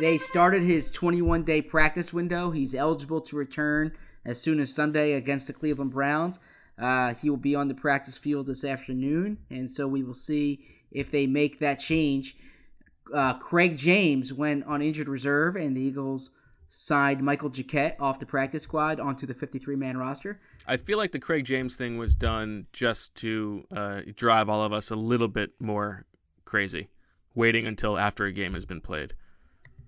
they 0.00 0.18
started 0.18 0.62
his 0.62 0.90
21 0.90 1.44
day 1.44 1.62
practice 1.62 2.12
window. 2.12 2.50
He's 2.50 2.74
eligible 2.74 3.20
to 3.20 3.36
return 3.36 3.92
as 4.24 4.40
soon 4.40 4.60
as 4.60 4.74
Sunday 4.74 5.12
against 5.12 5.46
the 5.46 5.52
Cleveland 5.52 5.92
Browns. 5.92 6.40
Uh, 6.78 7.14
he 7.14 7.30
will 7.30 7.36
be 7.36 7.54
on 7.54 7.68
the 7.68 7.74
practice 7.74 8.18
field 8.18 8.46
this 8.46 8.64
afternoon, 8.64 9.38
and 9.50 9.70
so 9.70 9.86
we 9.86 10.02
will 10.02 10.14
see 10.14 10.60
if 10.90 11.10
they 11.10 11.26
make 11.26 11.58
that 11.58 11.80
change. 11.80 12.36
Uh, 13.12 13.34
Craig 13.34 13.76
James 13.76 14.32
went 14.32 14.64
on 14.64 14.82
injured 14.82 15.08
reserve, 15.08 15.56
and 15.56 15.76
the 15.76 15.80
Eagles 15.80 16.30
signed 16.68 17.22
Michael 17.22 17.50
Jacquet 17.50 17.96
off 17.98 18.20
the 18.20 18.26
practice 18.26 18.62
squad 18.62 19.00
onto 19.00 19.26
the 19.26 19.34
53 19.34 19.74
man 19.76 19.96
roster. 19.96 20.40
I 20.66 20.76
feel 20.76 20.98
like 20.98 21.12
the 21.12 21.18
Craig 21.18 21.44
James 21.44 21.76
thing 21.76 21.96
was 21.96 22.14
done 22.14 22.66
just 22.72 23.14
to 23.16 23.64
uh, 23.74 24.00
drive 24.14 24.48
all 24.48 24.62
of 24.62 24.72
us 24.72 24.90
a 24.90 24.96
little 24.96 25.28
bit 25.28 25.52
more 25.58 26.04
crazy, 26.44 26.88
waiting 27.34 27.66
until 27.66 27.98
after 27.98 28.24
a 28.24 28.32
game 28.32 28.54
has 28.54 28.66
been 28.66 28.80
played. 28.80 29.14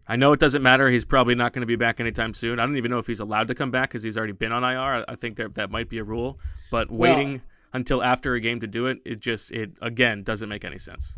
I 0.09 0.16
know 0.16 0.33
it 0.33 0.41
doesn't 0.41 0.62
matter. 0.62 0.91
He's 0.91 1.05
probably 1.05 1.37
not 1.37 1.53
going 1.53 1.61
to 1.61 1.66
be 1.66 1.76
back 1.76 2.01
anytime 2.01 2.35
soon. 2.35 2.59
I 2.59 2.66
don't 2.66 2.76
even 2.76 2.91
know 2.91 2.99
if 2.99 3.07
he's 3.07 3.20
allowed 3.20 3.49
to 3.49 3.55
come 3.55 3.70
back 3.70 3.91
because 3.91 4.03
he's 4.03 4.16
already 4.16 4.33
been 4.33 4.51
on 4.51 4.64
IR. 4.64 5.05
I 5.07 5.14
think 5.14 5.37
that 5.37 5.55
that 5.55 5.70
might 5.70 5.89
be 5.89 5.99
a 5.99 6.05
rule. 6.05 6.41
But 6.70 6.91
waiting 6.91 7.43
until 7.72 8.03
after 8.03 8.35
a 8.35 8.41
game 8.41 8.61
to 8.61 8.66
do 8.66 8.87
it, 8.87 8.99
it 9.05 9.20
just 9.20 9.53
it 9.53 9.72
again 9.81 10.22
doesn't 10.22 10.49
make 10.49 10.64
any 10.64 10.78
sense. 10.78 11.14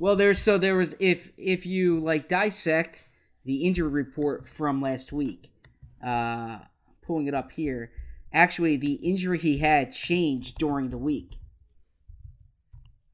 Well, 0.00 0.16
there's 0.16 0.40
so 0.40 0.58
there 0.58 0.74
was 0.74 0.96
if 0.98 1.30
if 1.36 1.66
you 1.66 2.00
like 2.00 2.28
dissect 2.28 3.06
the 3.46 3.64
injury 3.64 3.88
report 3.88 4.46
from 4.46 4.82
last 4.82 5.12
week, 5.12 5.50
uh, 6.04 6.58
pulling 7.00 7.26
it 7.26 7.32
up 7.34 7.52
here. 7.52 7.90
Actually, 8.32 8.76
the 8.76 8.94
injury 8.94 9.38
he 9.38 9.58
had 9.58 9.92
changed 9.92 10.58
during 10.58 10.90
the 10.90 10.98
week. 10.98 11.36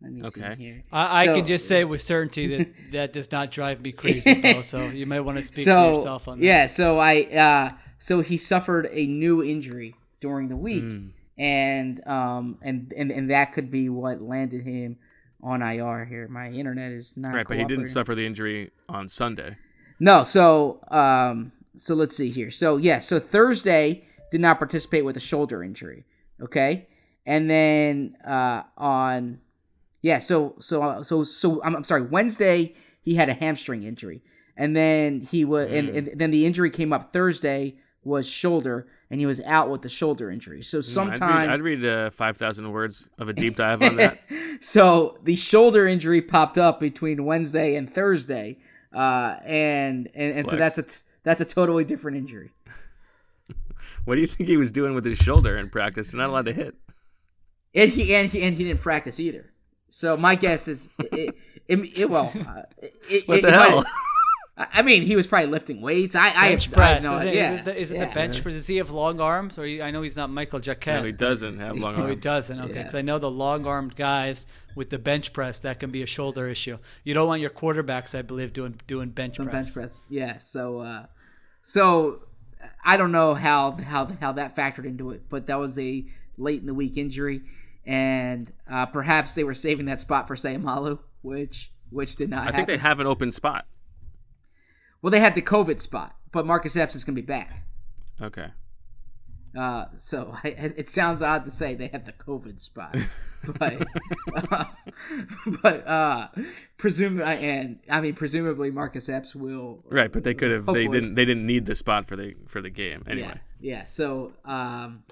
Let 0.01 0.13
me 0.13 0.23
Okay. 0.25 0.55
see 0.57 0.63
here. 0.63 0.85
I, 0.91 1.23
I 1.23 1.27
can 1.27 1.47
just 1.47 1.69
say 1.69 1.85
with 1.85 2.01
certainty 2.03 2.57
that 2.57 2.69
that 2.93 3.13
does 3.13 3.31
not 3.31 3.53
drive 3.53 3.81
me 3.81 3.93
crazy, 3.93 4.35
Bo. 4.41 4.63
So 4.63 4.89
you 4.89 5.07
might 5.07 5.21
want 5.21 5.37
to 5.39 5.45
speak 5.45 5.65
so 5.65 5.91
for 5.93 5.97
yourself 5.99 6.27
on 6.29 6.41
that. 6.41 6.45
yeah, 6.45 6.67
so 6.67 6.99
I 6.99 7.23
uh, 7.23 7.71
so 8.01 8.21
he 8.21 8.37
suffered 8.37 8.89
a 8.91 9.07
new 9.07 9.45
injury 9.45 9.95
during 10.19 10.49
the 10.49 10.57
week, 10.57 10.83
Hmm. 10.83 11.09
and 11.39 12.05
um 12.09 12.59
and, 12.63 12.93
and 12.97 13.13
and 13.13 13.31
that 13.31 13.53
could 13.53 13.71
be 13.71 13.89
what 13.89 14.21
landed 14.21 14.63
him 14.65 14.97
on 15.41 15.63
IR 15.63 16.05
here. 16.05 16.27
My 16.27 16.49
internet 16.51 16.91
is 16.91 17.17
not 17.17 17.33
Right, 17.35 17.47
but 17.47 17.59
he 17.59 17.65
didn't 17.65 17.87
suffer 17.87 18.15
the 18.17 18.27
injury 18.27 18.71
on 18.89 19.07
Sunday. 19.07 19.57
No, 20.03 20.25
so 20.25 20.81
um 20.89 21.53
so 21.77 21.95
let's 21.95 22.17
see 22.17 22.29
here. 22.29 22.51
So 22.51 22.77
yeah, 22.77 22.99
so 22.99 23.21
Thursday 23.21 24.03
did 24.33 24.41
not 24.41 24.59
participate 24.59 25.05
with 25.05 25.17
a 25.17 25.21
shoulder 25.21 25.63
injury. 25.63 26.05
Okay? 26.41 26.89
And 27.25 27.49
then 27.49 28.17
uh 28.27 28.65
on 28.77 29.41
yeah, 30.03 30.19
so 30.19 30.57
so 30.59 31.03
so 31.03 31.23
so 31.23 31.63
I'm, 31.63 31.77
I'm 31.77 31.85
sorry, 31.85 32.03
Wednesday 32.03 32.75
he 33.01 33.15
had 33.15 33.29
a 33.29 33.35
hamstring 33.35 33.85
injury. 33.85 34.23
And 34.57 34.77
then 34.77 35.21
he 35.21 35.45
was 35.45 35.73
and, 35.73 35.89
and 35.91 36.11
then 36.17 36.33
the 36.33 36.47
injury 36.47 36.71
came 36.71 36.93
up 36.93 37.13
Thursday 37.13 37.77
was 38.03 38.29
shoulder 38.29 38.89
and 39.09 39.21
he 39.21 39.27
was 39.27 39.41
out 39.43 39.71
with 39.71 39.83
the 39.83 39.89
shoulder 39.89 40.33
injury. 40.33 40.63
So 40.63 40.79
I'd 40.79 40.85
sometime 40.85 41.43
read, 41.43 41.51
I'd 41.51 41.63
read 41.63 41.85
uh, 41.85 42.11
five 42.11 42.37
thousand 42.37 42.73
words 42.73 43.09
of 43.19 43.29
a 43.29 43.33
deep 43.33 43.55
dive 43.55 43.81
on 43.81 43.95
that. 43.97 44.19
so 44.61 45.19
the 45.23 45.37
shoulder 45.37 45.87
injury 45.87 46.21
popped 46.21 46.59
up 46.59 46.81
between 46.81 47.25
Wednesday 47.25 47.77
and 47.77 47.93
Thursday, 47.95 48.59
uh, 48.95 49.37
and 49.45 50.09
and, 50.15 50.39
and 50.39 50.49
so 50.49 50.57
that's 50.57 50.79
a 50.79 50.85
that's 51.23 51.41
a 51.41 51.45
totally 51.45 51.85
different 51.85 52.17
injury. 52.19 52.51
What 54.05 54.17
do 54.17 54.21
you 54.21 54.27
think 54.27 54.49
he 54.49 54.57
was 54.57 54.73
doing 54.73 54.95
with 54.95 55.05
his 55.05 55.19
shoulder 55.19 55.57
in 55.57 55.69
practice? 55.69 56.13
You're 56.13 56.21
not 56.23 56.31
allowed 56.31 56.47
to 56.47 56.53
hit. 56.53 56.75
And 57.73 57.89
he 57.89 58.13
and 58.17 58.29
he 58.29 58.43
and 58.43 58.53
he 58.53 58.65
didn't 58.65 58.81
practice 58.81 59.21
either. 59.21 59.53
So 59.89 60.17
my 60.17 60.35
guess 60.35 60.67
is, 60.67 60.89
it, 60.99 61.37
it, 61.69 62.01
it, 62.01 62.11
well, 62.11 62.33
uh, 62.49 62.63
it, 63.09 63.29
What 63.29 63.39
it- 63.39 63.43
the 63.43 63.53
hell? 63.53 63.85
I 64.73 64.83
mean, 64.83 65.03
he 65.03 65.17
was 65.17 65.27
probably 65.27 65.51
lifting 65.51 65.81
weights. 65.81 66.15
I, 66.15 66.29
I 66.29 66.49
bench 66.51 66.65
have, 66.67 66.75
press. 66.75 66.91
I 66.91 66.95
have 66.95 67.03
no, 67.03 67.17
isn't, 67.17 67.35
yeah, 67.35 67.53
isn't 67.53 67.65
the, 67.65 67.81
isn't 67.81 67.97
yeah. 67.97 68.09
the 68.09 68.15
bench 68.15 68.43
press? 68.43 68.55
Does 68.55 68.67
he 68.67 68.77
have 68.77 68.91
long 68.91 69.21
arms? 69.21 69.59
Or 69.59 69.65
he, 69.65 69.81
I 69.81 69.91
know 69.91 70.03
he's 70.03 70.17
not 70.17 70.31
Michael 70.31 70.61
Jacquet. 70.61 71.01
No, 71.01 71.05
he 71.05 71.13
doesn't 71.13 71.59
have 71.59 71.77
long 71.79 71.95
arms. 71.97 72.07
Oh, 72.07 72.09
he 72.11 72.17
doesn't. 72.17 72.61
Okay, 72.61 72.73
Yeah. 72.75 72.79
because 72.81 72.95
I 72.95 73.03
know 73.03 73.19
the 73.19 73.31
long-armed 73.31 73.97
guys 73.97 74.47
with 74.75 74.91
the 74.91 74.99
bench 74.99 75.33
press 75.33 75.59
that 75.61 75.81
can 75.81 75.91
be 75.91 76.03
a 76.03 76.07
shoulder 76.07 76.49
issue. 76.49 76.79
You 77.05 77.15
don't 77.15 77.29
want 77.29 77.41
your 77.41 77.51
quarterbacks, 77.51 78.17
I 78.19 78.23
believe, 78.23 78.53
doing 78.53 78.81
doing 78.87 79.11
bench 79.11 79.37
From 79.37 79.47
press. 79.47 79.67
bench 79.67 79.75
press. 79.75 80.01
Yeah. 80.09 80.39
So, 80.39 80.79
uh, 80.79 81.07
so 81.63 82.21
I 82.85 82.97
don't 82.97 83.13
know 83.13 83.35
how 83.35 83.73
how 83.73 84.07
how 84.21 84.33
that 84.33 84.57
factored 84.57 84.85
into 84.85 85.11
it, 85.11 85.23
but 85.29 85.47
that 85.47 85.59
was 85.59 85.79
a 85.79 86.05
late 86.39 86.61
in 86.61 86.67
the 86.67 86.75
week 86.75 86.97
injury, 86.97 87.43
and 87.87 88.53
uh, 88.71 88.87
perhaps 88.87 89.35
they 89.35 89.45
were 89.45 89.55
saving 89.55 89.87
that 89.87 90.01
spot 90.01 90.27
for 90.27 90.35
Sayamalu, 90.35 90.99
which 91.23 91.71
which 91.91 92.17
did 92.17 92.31
not. 92.31 92.49
I 92.49 92.53
think 92.53 92.67
they 92.67 92.79
have 92.79 93.01
an 93.01 93.07
open 93.07 93.31
spot. 93.31 93.67
Well, 95.03 95.11
they 95.11 95.21
had 95.21 95.35
the 95.35 95.43
COVID 95.43 95.81
spot, 95.81 96.17
but 96.31 96.47
Marcus 96.47 96.77
Epps 96.77 96.95
is 96.95 97.05
going 97.05 97.17
to 97.17 97.23
be 97.23 97.27
back. 97.27 97.67
Okay. 98.21 98.49
Uh, 99.57 99.87
so 99.99 100.35
I, 100.45 100.49
it 100.49 100.89
sounds 100.89 101.21
odd 101.21 101.45
to 101.45 101.51
say 101.51 101.75
they 101.75 101.89
have 101.89 102.05
the 102.05 102.13
COVID 102.13 102.59
spot, 102.59 102.97
but 103.59 103.87
uh, 104.51 104.65
but 105.63 105.87
uh, 105.87 106.29
presume 106.79 107.21
and 107.21 107.79
I 107.91 108.01
mean 108.01 108.15
presumably 108.15 108.71
Marcus 108.71 109.11
Epps 109.11 109.35
will 109.35 109.85
Right, 109.91 110.11
but 110.11 110.25
they 110.25 110.33
could 110.33 110.51
have. 110.53 110.65
They 110.67 110.87
didn't. 110.87 111.17
They 111.17 111.27
didn't 111.27 111.45
need 111.45 111.67
the 111.67 111.75
spot 111.75 112.07
for 112.07 112.17
the 112.17 112.35
for 112.47 112.63
the 112.63 112.71
game 112.71 113.05
anyway. 113.07 113.41
Yeah, 113.61 113.77
yeah. 113.77 113.85
So 113.85 114.33
um, 114.47 115.03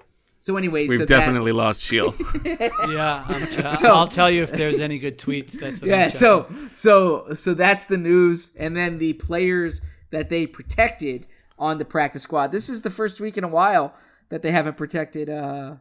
so 0.43 0.57
anyway, 0.57 0.87
We've 0.87 0.97
so 0.97 1.05
definitely 1.05 1.51
lost 1.51 1.83
Sheil. 1.83 2.15
Yeah, 2.89 3.23
I'm, 3.27 3.45
ch- 3.51 3.69
So- 3.77 3.93
I'll 3.93 4.07
tell 4.07 4.31
you 4.31 4.41
if 4.41 4.51
there's 4.51 4.79
any 4.79 4.97
good 4.97 5.19
tweets. 5.19 5.51
That's 5.51 5.81
what 5.81 5.87
yeah. 5.87 6.05
I'm 6.05 6.09
So 6.09 6.47
so 6.71 7.33
so 7.33 7.53
that's 7.53 7.85
the 7.85 7.97
news, 7.97 8.51
and 8.57 8.75
then 8.75 8.97
the 8.97 9.13
players 9.13 9.81
that 10.09 10.29
they 10.29 10.47
protected 10.47 11.27
on 11.59 11.77
the 11.77 11.85
practice 11.85 12.23
squad. 12.23 12.51
This 12.51 12.69
is 12.69 12.81
the 12.81 12.89
first 12.89 13.21
week 13.21 13.37
in 13.37 13.43
a 13.43 13.47
while 13.47 13.93
that 14.29 14.41
they 14.41 14.49
haven't 14.49 14.77
protected 14.77 15.29
uh 15.29 15.75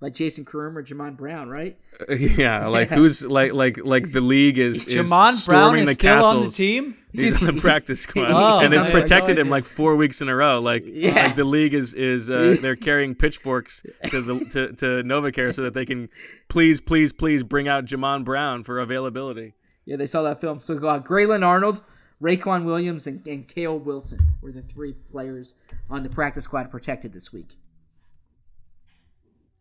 like 0.00 0.12
Jason 0.14 0.44
Croom 0.44 0.76
or 0.76 0.82
Jamon 0.82 1.16
Brown, 1.16 1.48
right? 1.48 1.78
yeah, 2.08 2.66
like 2.68 2.88
who's 2.88 3.24
like 3.24 3.52
like 3.52 3.78
like 3.84 4.12
the 4.12 4.20
league 4.20 4.58
is, 4.58 4.84
is 4.86 5.10
Jamon 5.10 5.46
Brown 5.46 5.78
is 5.78 5.86
the 5.86 5.94
still 5.94 6.14
castles. 6.16 6.34
on 6.34 6.42
the 6.44 6.50
team. 6.50 6.96
He's 7.12 7.46
on 7.46 7.54
the 7.54 7.60
practice 7.62 8.00
squad, 8.00 8.30
Oh, 8.32 8.58
and 8.58 8.74
I 8.74 8.82
they've 8.82 8.92
protected 8.92 9.38
him 9.38 9.48
like 9.48 9.64
four 9.64 9.94
weeks 9.94 10.20
in 10.20 10.28
a 10.28 10.34
row. 10.34 10.60
Like, 10.60 10.82
Yeah. 10.84 11.26
like 11.26 11.36
the 11.36 11.44
league 11.44 11.72
is 11.72 11.94
is 11.94 12.28
uh, 12.28 12.56
they're 12.60 12.74
carrying 12.76 13.14
pitchforks 13.14 13.84
to 14.10 14.20
the 14.20 14.40
to, 14.46 14.72
to 14.72 14.86
NovaCare 15.04 15.54
so 15.54 15.62
that 15.62 15.74
they 15.74 15.86
can 15.86 16.08
please 16.48 16.80
please 16.80 17.12
please 17.12 17.42
bring 17.44 17.68
out 17.68 17.84
Jamon 17.84 18.24
Brown 18.24 18.64
for 18.64 18.80
availability. 18.80 19.54
Yeah, 19.84 19.96
they 19.96 20.06
saw 20.06 20.22
that 20.22 20.40
film. 20.40 20.58
So 20.58 20.76
uh, 20.86 20.98
Grayland 20.98 21.44
Arnold, 21.44 21.82
Raequan 22.20 22.64
Williams, 22.64 23.06
and, 23.06 23.24
and 23.28 23.46
Kale 23.46 23.78
Wilson 23.78 24.18
were 24.42 24.50
the 24.50 24.62
three 24.62 24.94
players 25.12 25.54
on 25.88 26.02
the 26.02 26.08
practice 26.08 26.44
squad 26.44 26.70
protected 26.70 27.12
this 27.12 27.32
week. 27.32 27.56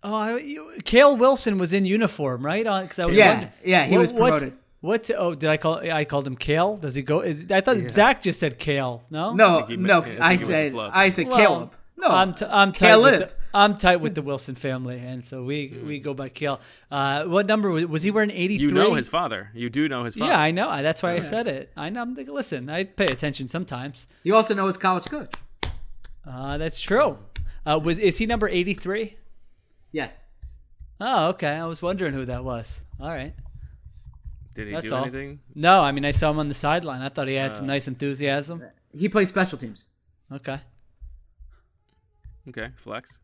Oh, 0.04 0.14
I, 0.14 0.38
you, 0.38 0.72
Kale 0.84 1.16
Wilson 1.16 1.58
was 1.58 1.72
in 1.74 1.86
uniform, 1.86 2.46
right? 2.46 2.64
Because 2.66 3.00
I 3.00 3.06
was 3.06 3.18
Yeah, 3.18 3.30
wondering- 3.32 3.52
yeah, 3.64 3.86
he 3.86 3.96
what- 3.96 4.02
was 4.02 4.14
what- 4.14 4.20
promoted. 4.34 4.54
What? 4.82 5.10
Oh, 5.18 5.34
did 5.34 5.50
I 5.50 5.56
call? 5.56 5.76
I 5.78 6.04
called 6.04 6.28
him 6.28 6.36
Kale. 6.36 6.76
Does 6.76 6.94
he 6.94 7.04
go? 7.04 7.22
Is, 7.22 7.50
I 7.50 7.62
thought 7.62 7.78
Zach 7.90 8.22
just 8.22 8.38
said 8.38 8.60
Kale. 8.60 9.02
No. 9.10 9.34
No, 9.34 9.60
think 9.60 9.70
he 9.70 9.78
no, 9.78 10.02
I 10.02 10.18
I 10.20 10.32
it 10.34 10.40
was 10.40 10.44
a 10.44 10.46
said 10.46 10.72
flub. 10.74 10.92
I 10.94 11.08
said 11.08 11.28
Well, 11.30 11.38
Caleb. 11.38 11.72
No, 11.96 12.08
I'm 12.10 12.34
t- 12.34 12.46
I'm 12.46 12.74
tight 12.74 12.98
with 12.98 13.20
the, 13.20 13.32
I'm 13.54 13.78
tight 13.78 14.02
with 14.02 14.14
the 14.14 14.22
Wilson 14.22 14.56
family, 14.56 15.00
and 15.00 15.26
so 15.26 15.42
we 15.42 15.68
Hmm. 15.70 15.88
we 15.88 16.00
go 16.00 16.14
by 16.14 16.28
Kale. 16.28 16.60
Uh, 16.92 17.24
what 17.24 17.46
number 17.46 17.70
was, 17.70 17.86
was 17.86 18.02
he 18.02 18.12
wearing? 18.12 18.30
Eighty 18.32 18.58
three. 18.58 18.68
You 18.68 18.74
know 18.74 18.94
his 18.94 19.08
father. 19.08 19.52
You 19.54 19.70
do 19.70 19.88
know 19.88 20.04
his 20.04 20.16
father. 20.16 20.32
Yeah, 20.34 20.38
I 20.38 20.52
know. 20.52 20.82
That's 20.82 21.02
why 21.02 21.14
I 21.14 21.22
said 21.22 21.48
it. 21.48 21.72
I 21.78 21.90
know. 21.90 22.02
I'm 22.02 22.14
like, 22.14 22.30
listen, 22.30 22.70
I 22.70 22.84
pay 22.84 23.06
attention 23.06 23.48
sometimes. 23.48 24.08
You 24.24 24.36
also 24.36 24.54
know 24.54 24.66
his 24.66 24.76
college 24.78 25.06
coach. 25.06 25.34
Uh, 26.28 26.58
that's 26.58 26.82
true. 26.82 27.20
Uh, 27.66 27.80
was 27.82 28.00
is 28.00 28.18
he 28.18 28.26
number 28.26 28.50
eighty 28.50 28.74
three? 28.74 29.16
Yes. 29.94 30.22
Oh, 31.00 31.30
okay. 31.30 31.48
I 31.56 31.66
was 31.66 31.82
wondering 31.82 32.14
who 32.14 32.26
that 32.26 32.44
was. 32.44 32.82
All 33.00 33.08
right. 33.10 33.34
Did 34.56 34.68
he 34.68 34.74
That's 34.74 34.90
do 34.90 34.96
all. 34.96 35.02
anything? 35.04 35.40
No, 35.56 35.80
I 35.82 35.92
mean 35.94 36.04
I 36.06 36.12
saw 36.12 36.30
him 36.30 36.40
on 36.40 36.48
the 36.50 36.54
sideline. 36.54 37.02
I 37.02 37.10
thought 37.10 37.28
he 37.28 37.36
had 37.36 37.52
Uh. 37.52 37.54
some 37.56 37.68
nice 37.68 37.88
enthusiasm. 37.88 38.62
He 38.92 39.08
plays 39.10 39.30
special 39.30 39.58
teams. 39.58 39.88
Okay. 40.32 40.60
Okay, 42.50 42.70
flex. 42.76 43.20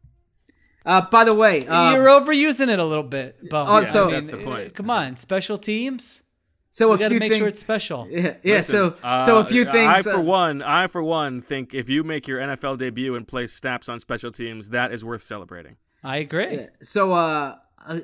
Uh, 0.86 1.02
by 1.02 1.24
the 1.26 1.36
way, 1.36 1.68
uh, 1.68 1.92
You're 1.92 2.08
overusing 2.08 2.70
it 2.70 2.80
a 2.80 2.86
little 2.86 3.04
bit, 3.04 3.50
Bo. 3.50 3.66
Oh, 3.68 3.82
so- 3.84 4.10
that's 4.10 4.32
the 4.32 4.40
uh, 4.40 4.44
point. 4.44 4.74
Come 4.74 4.90
on, 4.90 5.18
special 5.18 5.58
teams. 5.58 6.24
so 6.70 6.88
You 6.88 6.94
a 6.94 6.98
got 6.98 7.04
to 7.04 7.10
few 7.10 7.20
make 7.20 7.32
things. 7.32 7.40
sure 7.40 7.48
it's 7.48 7.60
special. 7.60 8.08
yeah, 8.12 8.36
yeah. 8.44 8.56
Listen, 8.56 8.72
so 8.94 8.96
uh, 9.04 9.26
so 9.26 9.38
a 9.40 9.44
few 9.46 9.66
things. 9.66 10.08
I 10.08 10.12
for 10.12 10.18
uh, 10.18 10.22
one, 10.22 10.62
I 10.64 10.88
for 10.88 11.04
one 11.04 11.42
think 11.42 11.74
if 11.74 11.90
you 11.90 12.04
make 12.04 12.28
your 12.28 12.40
NFL 12.40 12.78
debut 12.78 13.16
and 13.16 13.28
play 13.28 13.46
snaps 13.48 13.90
on 13.90 14.00
special 14.00 14.32
teams, 14.32 14.70
that 14.70 14.92
is 14.92 15.04
worth 15.04 15.22
celebrating. 15.22 15.76
I 16.04 16.18
agree. 16.18 16.56
Yeah. 16.56 16.68
So, 16.82 17.14
uh, 17.14 17.58
uh, 17.86 18.00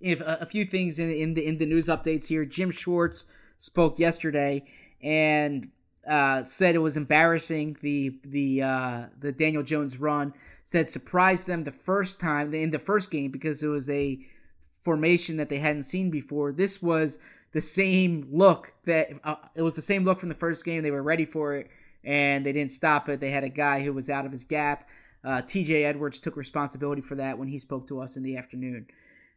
if 0.00 0.20
uh, 0.22 0.38
a 0.40 0.46
few 0.46 0.64
things 0.64 0.98
in 0.98 1.10
in 1.10 1.34
the 1.34 1.46
in 1.46 1.58
the 1.58 1.66
news 1.66 1.88
updates 1.88 2.26
here, 2.26 2.44
Jim 2.44 2.70
Schwartz 2.70 3.26
spoke 3.56 3.98
yesterday 3.98 4.64
and 5.02 5.70
uh, 6.06 6.42
said 6.42 6.74
it 6.74 6.78
was 6.78 6.96
embarrassing 6.96 7.76
the 7.80 8.18
the 8.24 8.62
uh, 8.62 9.06
the 9.18 9.32
Daniel 9.32 9.62
Jones 9.62 9.98
run. 9.98 10.34
Said 10.64 10.88
surprised 10.88 11.46
them 11.46 11.64
the 11.64 11.70
first 11.70 12.20
time 12.20 12.52
in 12.54 12.70
the 12.70 12.78
first 12.78 13.10
game 13.10 13.30
because 13.30 13.62
it 13.62 13.68
was 13.68 13.88
a 13.88 14.18
formation 14.82 15.36
that 15.36 15.48
they 15.48 15.58
hadn't 15.58 15.84
seen 15.84 16.10
before. 16.10 16.52
This 16.52 16.82
was 16.82 17.18
the 17.52 17.60
same 17.60 18.26
look 18.30 18.74
that 18.84 19.10
uh, 19.22 19.36
it 19.54 19.62
was 19.62 19.76
the 19.76 19.82
same 19.82 20.04
look 20.04 20.18
from 20.18 20.28
the 20.28 20.34
first 20.34 20.64
game. 20.64 20.82
They 20.82 20.90
were 20.90 21.02
ready 21.02 21.24
for 21.24 21.54
it 21.54 21.70
and 22.04 22.44
they 22.44 22.52
didn't 22.52 22.72
stop 22.72 23.08
it. 23.08 23.20
They 23.20 23.30
had 23.30 23.44
a 23.44 23.48
guy 23.48 23.82
who 23.82 23.92
was 23.92 24.10
out 24.10 24.26
of 24.26 24.32
his 24.32 24.44
gap. 24.44 24.88
Uh, 25.24 25.40
TJ 25.42 25.84
Edwards 25.84 26.18
took 26.18 26.36
responsibility 26.36 27.00
for 27.02 27.14
that 27.16 27.38
when 27.38 27.48
he 27.48 27.58
spoke 27.58 27.86
to 27.88 28.00
us 28.00 28.16
in 28.16 28.22
the 28.22 28.36
afternoon. 28.36 28.86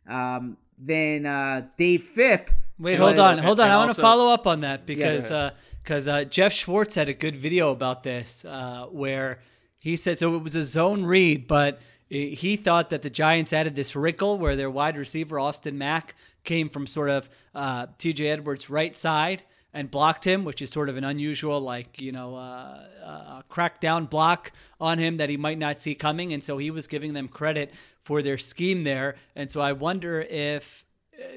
Um, 0.07 0.57
then 0.77 1.25
uh, 1.25 1.67
Dave 1.77 2.03
Fipp. 2.03 2.49
Wait, 2.77 2.97
hold 2.99 3.17
on, 3.19 3.37
hold 3.37 3.59
on. 3.59 3.69
I 3.69 3.77
want 3.77 3.95
to 3.95 4.01
follow 4.01 4.31
up 4.33 4.45
on 4.47 4.61
that 4.61 4.85
because 4.85 5.29
Yeah. 5.29 5.51
because 5.81 6.07
uh, 6.07 6.25
Geoff 6.25 6.51
Schwartz 6.51 6.95
had 6.95 7.07
a 7.09 7.13
good 7.13 7.35
video 7.37 7.71
about 7.71 8.03
this 8.03 8.43
uh, 8.45 8.87
where 8.91 9.39
he 9.79 9.95
said 9.95 10.19
so 10.19 10.35
it 10.35 10.43
was 10.43 10.55
a 10.55 10.63
zone 10.63 11.05
read, 11.05 11.47
but 11.47 11.79
i- 12.11 12.15
he 12.35 12.57
thought 12.57 12.89
that 12.89 13.01
the 13.01 13.09
Giants 13.09 13.53
added 13.53 13.75
this 13.75 13.95
wrinkle 13.95 14.37
where 14.37 14.55
their 14.55 14.69
wide 14.69 14.97
receiver 14.97 15.39
Austin 15.39 15.77
Mack 15.77 16.15
came 16.43 16.67
from 16.69 16.85
sort 16.85 17.09
of 17.09 17.29
uh, 17.55 17.87
T.J. 17.97 18.27
Edwards' 18.27 18.69
right 18.69 18.95
side 18.95 19.43
and 19.75 19.91
blocked 19.91 20.25
him, 20.25 20.45
which 20.45 20.61
is 20.61 20.69
sort 20.71 20.87
of 20.87 20.95
an 20.95 21.03
unusual, 21.03 21.59
like 21.59 22.01
you 22.01 22.11
know, 22.11 22.35
uh, 22.35 22.87
uh, 23.03 23.41
crackdown 23.51 24.09
block 24.09 24.51
on 24.79 24.97
him 24.97 25.17
that 25.17 25.29
he 25.29 25.37
might 25.37 25.59
not 25.59 25.81
see 25.81 25.93
coming, 25.93 26.33
and 26.33 26.43
so 26.43 26.57
he 26.57 26.71
was 26.71 26.87
giving 26.87 27.13
them 27.13 27.27
credit 27.27 27.71
for 28.01 28.21
their 28.21 28.37
scheme 28.37 28.85
there, 28.85 29.15
and 29.35 29.51
so 29.51 29.59
I 29.59 29.73
wonder 29.73 30.21
if 30.21 30.85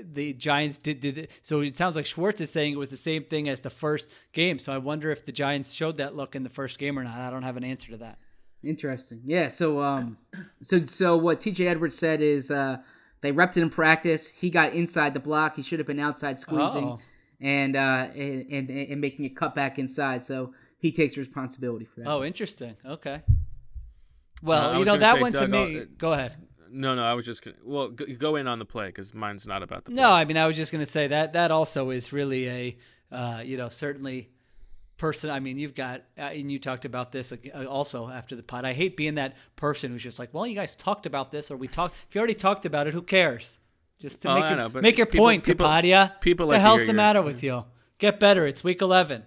the 0.01 0.33
Giants 0.33 0.79
did 0.79 1.01
did 1.01 1.19
it. 1.19 1.31
So 1.43 1.61
it 1.61 1.77
sounds 1.77 1.97
like 1.97 2.07
Schwartz 2.07 2.41
is 2.41 2.51
saying 2.51 2.73
it 2.73 2.79
was 2.79 2.91
the 2.91 2.97
same 2.97 3.25
thing 3.25 3.49
as 3.49 3.61
the 3.61 3.71
first 3.71 4.09
game. 4.33 4.59
So 4.59 4.73
I 4.73 4.79
wonder 4.79 5.11
if 5.11 5.27
the 5.27 5.33
Giants 5.33 5.73
showed 5.73 5.97
that 5.99 6.17
look 6.17 6.37
in 6.37 6.45
the 6.45 6.49
first 6.49 6.79
game 6.79 6.99
or 6.99 7.03
not. 7.03 7.19
I 7.19 7.31
don't 7.31 7.43
have 7.43 7.57
an 7.57 7.65
answer 7.65 7.91
to 7.91 7.97
that. 7.99 8.19
Interesting. 8.63 9.23
Yeah. 9.25 9.49
So 9.49 9.81
um, 9.81 10.19
so 10.63 10.81
so 10.83 11.17
what 11.17 11.41
TJ 11.41 11.67
Edwards 11.67 11.99
said 11.99 12.21
is 12.21 12.51
uh, 12.51 12.79
they 13.21 13.33
repped 13.33 13.57
it 13.57 13.63
in 13.63 13.71
practice. 13.71 14.29
He 14.29 14.51
got 14.51 14.75
inside 14.75 15.15
the 15.15 15.21
block. 15.21 15.57
He 15.57 15.63
should 15.63 15.81
have 15.81 15.87
been 15.87 16.01
outside 16.01 16.39
squeezing 16.39 16.85
Oh. 16.85 16.99
And 17.41 17.77
uh 17.77 18.09
and, 18.15 18.47
and 18.51 18.71
and 18.71 19.01
making 19.01 19.25
a 19.25 19.29
cut 19.31 19.55
back 19.55 19.79
inside. 19.79 20.23
So 20.25 20.53
he 20.79 20.93
takes 20.93 21.17
responsibility 21.17 21.85
for 21.85 22.01
that. 22.01 22.09
Oh, 22.09 22.23
interesting. 22.25 22.77
Okay. 22.85 23.23
Uh, 23.27 23.33
Well, 24.43 24.71
I 24.71 24.79
you 24.79 24.85
know 24.85 24.97
that 24.97 25.15
say, 25.17 25.21
one 25.21 25.33
to 25.33 25.49
me. 25.49 25.79
I'll- 25.81 25.87
Go 25.99 26.13
ahead. 26.13 26.37
No, 26.71 26.95
no, 26.95 27.03
I 27.03 27.15
was 27.15 27.25
just 27.25 27.43
gonna, 27.43 27.57
well, 27.65 27.89
go, 27.89 28.05
go 28.19 28.37
in 28.37 28.47
on 28.47 28.59
the 28.59 28.67
play 28.67 28.87
because 28.89 29.15
mine's 29.15 29.47
not 29.47 29.63
about 29.63 29.87
the 29.87 29.91
play. 29.93 30.03
No, 30.03 30.11
I 30.11 30.25
mean 30.27 30.37
I 30.37 30.47
was 30.47 30.55
just 30.57 30.71
going 30.71 30.83
to 30.83 30.91
say 30.91 31.07
that 31.09 31.33
that 31.33 31.51
also 31.51 31.89
is 31.91 32.13
really 32.13 32.49
a 32.49 32.77
uh, 33.11 33.43
you 33.45 33.57
know 33.57 33.71
certainly 33.71 34.29
person. 34.99 35.31
I 35.31 35.41
mean 35.41 35.59
you've 35.59 35.75
got 35.75 36.03
uh, 36.19 36.23
and 36.23 36.53
you 36.53 36.59
talked 36.59 36.85
about 36.85 37.11
this 37.11 37.33
uh, 37.33 37.65
also 37.65 38.09
after 38.11 38.37
the 38.37 38.43
pod. 38.43 38.67
I 38.67 38.75
hate 38.75 38.97
being 38.99 39.15
that 39.15 39.37
person 39.57 39.93
who's 39.93 40.03
just 40.03 40.19
like, 40.19 40.35
well, 40.35 40.47
you 40.47 40.55
guys 40.55 40.75
talked 40.75 41.07
about 41.07 41.33
this 41.33 41.51
or 41.51 41.57
we 41.57 41.69
talked. 41.69 41.95
If 42.09 42.15
you 42.15 42.19
already 42.21 42.35
talked 42.35 42.67
about 42.67 42.87
it, 42.87 42.93
who 42.93 43.01
cares? 43.03 43.59
Just 44.01 44.23
to 44.23 44.31
Oh, 44.31 44.35
make 44.35 44.45
your, 44.51 44.57
know, 44.57 44.81
make 44.81 44.97
your 44.97 45.07
people- 45.07 45.27
point, 45.27 45.45
people- 45.45 45.67
Kapadia. 45.67 46.21
people 46.21 46.47
the 46.47 46.51
like 46.53 46.59
to 46.59 46.61
hell's 46.63 46.83
the 46.83 46.87
your- 46.89 46.95
matter 46.95 47.23
with 47.23 47.43
you? 47.43 47.65
Get 47.99 48.21
better. 48.21 48.47
It's 48.47 48.63
week 48.63 48.81
eleven. 48.81 49.25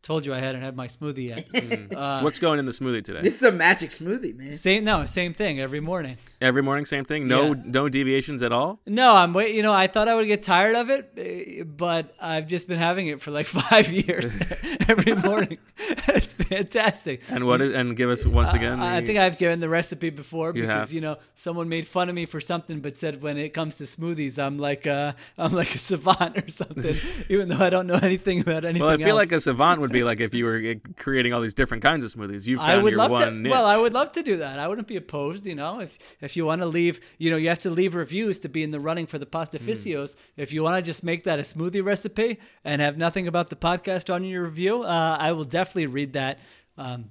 Told 0.00 0.24
you 0.24 0.32
I 0.32 0.38
hadn't 0.38 0.62
had 0.62 0.76
my 0.76 0.86
smoothie 0.86 1.28
yet. 1.28 1.92
uh, 1.96 2.20
What's 2.20 2.38
going 2.38 2.58
in 2.60 2.66
the 2.66 2.72
smoothie 2.72 3.04
today? 3.04 3.20
This 3.20 3.34
is 3.36 3.42
a 3.42 3.50
magic 3.52 3.90
smoothie, 3.90 4.34
man. 4.34 4.52
Same 4.52 4.84
no, 4.84 5.04
same 5.06 5.34
thing 5.34 5.60
every 5.60 5.80
morning. 5.80 6.16
Every 6.40 6.62
morning, 6.62 6.84
same 6.84 7.04
thing. 7.04 7.26
No, 7.26 7.48
Yeah. 7.48 7.54
no 7.64 7.88
deviations 7.88 8.42
at 8.44 8.52
all. 8.52 8.80
No, 8.86 9.12
I'm 9.14 9.34
wait. 9.34 9.56
You 9.56 9.62
know, 9.62 9.72
I 9.72 9.88
thought 9.88 10.06
I 10.06 10.14
would 10.14 10.28
get 10.28 10.44
tired 10.44 10.76
of 10.76 10.88
it, 10.88 11.76
but 11.76 12.14
I've 12.20 12.46
just 12.46 12.68
been 12.68 12.78
having 12.78 13.08
it 13.08 13.20
for 13.20 13.32
like 13.32 13.46
five 13.70 13.90
years 13.90 14.36
every 14.88 15.14
morning. 15.16 15.58
it's 15.78 16.34
fantastic. 16.34 17.22
And 17.28 17.44
what 17.44 17.60
is? 17.60 17.74
And 17.74 17.96
give 17.96 18.08
us 18.08 18.24
once 18.24 18.54
again. 18.54 18.80
I, 18.80 18.98
I 18.98 19.04
think 19.04 19.18
I've 19.18 19.36
given 19.36 19.58
the 19.58 19.68
recipe 19.68 20.10
before 20.10 20.48
You 20.54 20.62
because 20.62 20.68
have. 20.68 20.92
you 20.92 21.00
know 21.00 21.16
someone 21.34 21.68
made 21.68 21.88
fun 21.88 22.08
of 22.08 22.14
me 22.14 22.24
for 22.24 22.40
something, 22.40 22.78
but 22.80 22.96
said 22.96 23.20
when 23.20 23.36
it 23.36 23.50
comes 23.52 23.78
to 23.78 23.84
smoothies, 23.84 24.38
I'm 24.42 24.58
like 24.58 24.86
uh, 24.86 25.14
I'm 25.36 25.52
like 25.52 25.74
a 25.74 25.78
savant 25.78 26.38
or 26.38 26.48
something, 26.50 26.94
even 27.28 27.48
though 27.48 27.58
I 27.64 27.68
don't 27.68 27.88
know 27.88 27.98
anything 28.00 28.40
about 28.40 28.64
anything. 28.64 28.82
Well, 28.86 28.94
I 28.94 28.96
feel 28.96 29.08
else. 29.08 29.16
like 29.16 29.32
a 29.32 29.40
savant 29.40 29.80
would 29.80 29.87
be 29.92 30.04
like 30.04 30.20
if 30.20 30.34
you 30.34 30.44
were 30.44 30.56
uh, 30.56 30.74
creating 30.96 31.32
all 31.32 31.40
these 31.40 31.54
different 31.54 31.82
kinds 31.82 32.04
of 32.04 32.12
smoothies. 32.12 32.46
You 32.46 32.58
found 32.58 32.70
I 32.70 32.78
would 32.82 32.90
your 32.92 32.98
love 32.98 33.10
one 33.12 33.22
to. 33.22 33.30
niche. 33.30 33.50
Well, 33.50 33.64
I 33.66 33.76
would 33.76 33.92
love 33.92 34.12
to 34.12 34.22
do 34.22 34.36
that. 34.38 34.58
I 34.58 34.68
wouldn't 34.68 34.86
be 34.88 34.96
opposed. 34.96 35.46
You 35.46 35.54
know, 35.54 35.80
if 35.80 35.98
if 36.20 36.36
you 36.36 36.44
want 36.44 36.60
to 36.62 36.66
leave, 36.66 37.00
you 37.18 37.30
know, 37.30 37.36
you 37.36 37.48
have 37.48 37.58
to 37.60 37.70
leave 37.70 37.94
reviews 37.94 38.38
to 38.40 38.48
be 38.48 38.62
in 38.62 38.70
the 38.70 38.80
running 38.80 39.06
for 39.06 39.18
the 39.18 39.26
Hmm. 39.26 39.36
pastificios. 39.36 40.16
If 40.36 40.52
you 40.52 40.62
want 40.62 40.76
to 40.76 40.86
just 40.86 41.02
make 41.02 41.24
that 41.24 41.38
a 41.38 41.42
smoothie 41.42 41.84
recipe 41.84 42.38
and 42.64 42.80
have 42.82 42.96
nothing 42.96 43.26
about 43.28 43.50
the 43.50 43.56
podcast 43.56 44.12
on 44.12 44.24
your 44.24 44.44
review, 44.44 44.82
uh, 44.84 45.16
I 45.20 45.32
will 45.32 45.44
definitely 45.44 45.86
read 45.86 46.12
that. 46.14 46.38
Um, 46.76 47.10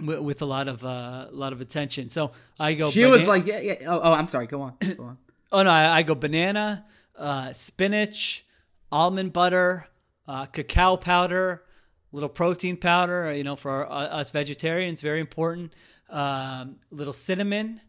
with, 0.00 0.18
with 0.20 0.42
a 0.42 0.46
lot 0.46 0.68
of 0.68 0.84
uh, 0.84 1.26
a 1.30 1.34
lot 1.34 1.52
of 1.52 1.60
attention. 1.60 2.08
So 2.08 2.32
I 2.58 2.74
go. 2.74 2.90
She 2.90 3.04
was 3.06 3.28
like, 3.28 3.46
yeah, 3.46 3.60
yeah. 3.60 3.74
Oh, 3.86 4.00
oh, 4.02 4.12
I'm 4.14 4.26
sorry. 4.26 4.46
Go 4.46 4.62
on. 4.62 4.74
Go 4.96 5.04
on. 5.04 5.18
Oh 5.52 5.62
no, 5.62 5.70
I, 5.70 5.98
I 5.98 6.02
go 6.02 6.14
banana, 6.14 6.86
uh, 7.16 7.52
spinach, 7.52 8.44
almond 8.90 9.32
butter, 9.34 9.86
uh, 10.26 10.46
cacao 10.46 10.96
powder, 10.96 11.62
little 12.12 12.28
protein 12.28 12.76
powder. 12.76 13.26
uh, 13.28 13.32
You 13.32 13.44
know, 13.44 13.56
for 13.56 13.70
our, 13.70 13.90
uh, 13.90 14.20
us 14.20 14.30
vegetarians, 14.30 15.00
very 15.00 15.20
important. 15.20 15.72
Um, 16.10 16.76
little 16.90 17.12
cinnamon. 17.12 17.80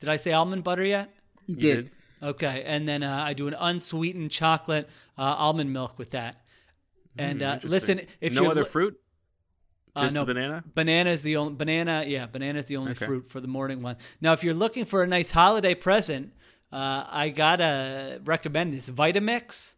Did 0.00 0.08
I 0.08 0.16
say 0.16 0.32
almond 0.32 0.64
butter 0.64 0.84
yet? 0.84 1.14
You 1.46 1.54
You 1.54 1.60
did. 1.60 1.76
did. 1.84 1.90
Okay, 2.22 2.62
and 2.66 2.86
then 2.86 3.02
uh, 3.02 3.22
I 3.24 3.32
do 3.32 3.48
an 3.48 3.54
unsweetened 3.58 4.30
chocolate 4.30 4.88
uh, 5.16 5.22
almond 5.22 5.72
milk 5.72 5.98
with 5.98 6.10
that. 6.10 6.42
And 7.16 7.42
uh, 7.42 7.58
listen, 7.64 8.02
if 8.20 8.34
no 8.34 8.42
you're 8.42 8.50
other 8.50 8.62
li- 8.62 8.68
fruit, 8.68 9.00
uh, 9.96 10.02
just 10.02 10.14
no, 10.14 10.24
the 10.26 10.34
banana. 10.34 10.62
Banana 10.74 11.10
is 11.10 11.22
the 11.22 11.36
only 11.38 11.54
banana. 11.54 12.04
Yeah, 12.06 12.26
banana 12.26 12.58
is 12.58 12.66
the 12.66 12.76
only 12.76 12.92
Okay. 12.92 13.06
fruit 13.06 13.30
for 13.30 13.40
the 13.40 13.48
morning 13.48 13.80
one. 13.82 13.96
Now, 14.20 14.34
if 14.34 14.44
you're 14.44 14.54
looking 14.54 14.84
for 14.84 15.02
a 15.02 15.06
nice 15.06 15.30
holiday 15.30 15.74
present, 15.74 16.32
uh, 16.70 17.04
I 17.08 17.30
gotta 17.30 18.20
recommend 18.24 18.74
this 18.74 18.88
Vitamix. 18.90 19.72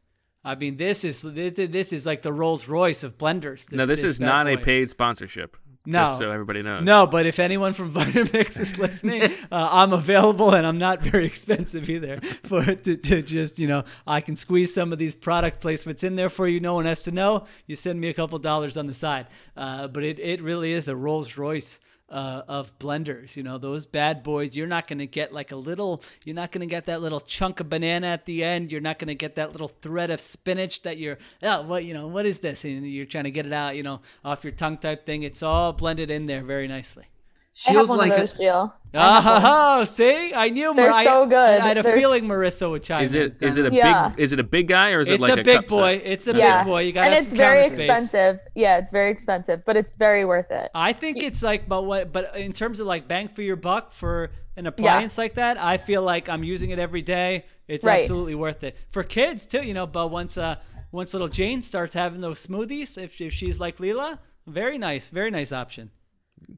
I 0.45 0.57
mean, 0.57 0.77
this 0.77 1.05
is 1.05 1.23
this 1.23 1.93
is 1.93 2.05
like 2.05 2.23
the 2.23 2.33
Rolls 2.33 2.67
Royce 2.67 3.05
of 3.05 3.17
blenders. 3.17 3.71
no, 3.71 3.87
this, 3.87 4.03
is 4.03 4.19
bad 4.19 4.27
not 4.27 4.49
a 4.49 4.57
paid 4.57 4.91
sponsorship. 4.91 5.57
No. 5.85 6.05
just 6.05 6.19
so 6.19 6.31
everybody 6.31 6.63
knows. 6.63 6.85
No, 6.85 7.09
but 7.09 7.27
if 7.27 7.41
anyone 7.41 7.73
from 7.73 7.93
Vitamix 7.95 8.59
is 8.59 8.79
listening, 8.79 9.25
uh, 9.51 9.69
I'm 9.71 9.93
available 9.93 10.55
and 10.55 10.65
I'm 10.67 10.79
not 10.79 11.03
very 11.03 11.25
expensive 11.33 11.91
either. 11.91 12.21
For 12.21 12.65
to, 12.65 12.97
to 12.97 13.23
just 13.23 13.59
you 13.59 13.67
know, 13.67 13.85
I 14.07 14.21
can 14.21 14.37
squeeze 14.37 14.73
some 14.73 14.93
of 14.93 14.99
these 14.99 15.15
product 15.15 15.63
placements 15.63 16.05
in 16.05 16.17
there 16.17 16.31
for 16.31 16.47
you. 16.47 16.61
No 16.61 16.75
one 16.75 16.87
has 16.87 17.03
to 17.03 17.11
know. 17.11 17.47
You 17.67 17.75
send 17.77 18.01
me 18.01 18.09
a 18.09 18.15
couple 18.15 18.39
dollars 18.39 18.77
on 18.77 18.87
the 18.87 18.95
side. 18.95 19.27
Uh, 19.57 19.89
but 19.89 20.05
it, 20.05 20.19
it 20.21 20.41
really 20.41 20.73
is 20.73 20.87
a 20.87 20.95
Rolls 20.97 21.37
Royce. 21.37 21.81
Uh, 22.13 22.43
of 22.47 22.79
blenders, 22.79 23.37
you 23.37 23.43
know 23.43 23.57
those 23.57 23.87
bad 23.87 24.23
boys. 24.23 24.55
You're 24.55 24.67
not 24.67 24.87
gonna 24.87 25.07
get 25.07 25.33
like 25.33 25.51
a 25.51 25.57
little. 25.57 26.03
You're 26.27 26.37
not 26.37 26.53
gonna 26.53 26.67
get 26.67 26.85
that 26.85 27.01
little 27.01 27.21
chunk 27.21 27.59
of 27.59 27.71
banana 27.71 28.09
at 28.09 28.27
the 28.27 28.45
end. 28.45 28.71
You're 28.71 28.83
not 28.83 28.99
gonna 28.99 29.15
get 29.15 29.37
that 29.37 29.53
little 29.53 29.69
thread 29.81 30.11
of 30.11 30.21
spinach 30.21 30.83
that 30.83 30.99
you're. 30.99 31.17
Oh, 31.43 31.63
what 31.63 31.87
you 31.87 31.95
know? 31.95 32.09
What 32.09 32.27
is 32.27 32.41
this? 32.41 32.67
And 32.67 32.87
you're 32.87 33.07
trying 33.07 33.25
to 33.25 33.31
get 33.31 33.47
it 33.47 33.53
out, 33.55 33.77
you 33.77 33.83
know, 33.83 34.03
off 34.27 34.45
your 34.45 34.53
tongue 34.53 34.77
type 34.77 35.07
thing. 35.07 35.23
It's 35.23 35.43
all 35.43 35.73
blended 35.73 36.11
in 36.11 36.27
there 36.27 36.43
very 36.43 36.69
nicely. 36.69 37.07
I 37.55 37.71
have 37.71 37.75
Shields 37.77 37.89
one 37.91 37.99
like 37.99 38.13
of 38.13 38.17
a- 38.17 38.21
those, 38.23 38.37
Sheil. 38.37 38.75
I 38.95 39.21
have 39.21 39.43
one. 39.43 39.53
Oh, 39.81 39.85
see, 39.99 40.33
I 40.35 40.49
knew. 40.49 40.73
They're 40.75 40.91
Mar- 40.91 41.05
so 41.05 41.27
good. 41.27 41.37
I 41.61 41.69
had 41.69 41.77
a 41.79 41.83
They're- 41.83 41.95
feeling 41.97 42.25
Marissa 42.25 42.71
would 42.71 42.83
chime 42.83 43.05
Is 43.05 43.15
in. 43.15 43.23
it 43.23 43.43
is 43.43 43.59
it 43.59 43.67
a 43.71 43.75
Yeah. 43.75 44.09
big 44.09 44.21
is 44.21 44.33
it 44.33 44.41
a 44.41 44.43
big 44.45 44.69
guy 44.69 44.93
or 44.93 45.01
is 45.01 45.09
it 45.11 45.15
It's 45.15 45.21
like 45.21 45.33
a 45.33 45.37
big 45.37 45.45
thing? 45.45 45.55
It's 45.57 45.65
a, 45.65 45.67
big 45.67 45.69
cup 45.69 45.71
set? 45.71 45.79
boy. 45.79 46.03
It's 46.13 46.27
a 46.29 46.33
Yeah, 46.35 46.63
big 46.63 46.67
boy. 46.71 46.81
You 46.83 46.93
got 46.93 47.05
and 47.05 47.15
it's 47.15 47.29
some 47.29 47.37
very 47.37 47.63
counter 47.63 47.75
space. 47.75 47.89
expensive. 47.91 48.41
Yeah, 48.55 48.79
it's 48.79 48.91
very 48.91 49.11
expensive, 49.11 49.65
but 49.67 49.77
it's 49.77 49.91
very 49.97 50.25
worth 50.25 50.51
it. 50.51 50.71
I 50.75 50.93
think 50.95 51.23
it's 51.23 51.43
like, 51.43 51.69
but 51.69 51.83
what? 51.85 52.11
But 52.13 52.37
in 52.37 52.53
terms 52.55 52.81
of 52.81 52.87
like 52.87 53.07
bang 53.07 53.29
for 53.29 53.43
your 53.43 53.57
buck 53.57 53.93
for 53.93 54.31
an 54.57 54.67
appliance 54.67 55.19
like 55.19 55.35
that, 55.35 55.59
I 55.59 55.77
feel 55.77 56.03
like 56.03 56.29
I'm 56.31 56.45
using 56.45 56.71
it 56.71 56.79
every 56.79 57.03
day. 57.03 57.45
It's 57.69 57.85
Right. 57.85 58.03
absolutely 58.03 58.35
worth 58.35 58.65
it 58.65 58.77
for 58.91 59.03
kids 59.03 59.47
too. 59.47 59.63
You 59.63 59.75
know, 59.75 59.87
but 59.87 60.09
once 60.11 60.39
uh 60.39 60.57
once 60.91 61.13
little 61.13 61.29
Jane 61.29 61.61
starts 61.63 61.95
having 61.95 62.23
those 62.23 62.47
smoothies, 62.47 62.97
if 63.03 63.21
if 63.21 63.33
she's 63.35 63.61
like 63.61 63.77
Leela, 63.77 64.19
very 64.47 64.79
nice, 64.79 65.09
very 65.09 65.31
nice 65.31 65.53
option. 65.53 65.91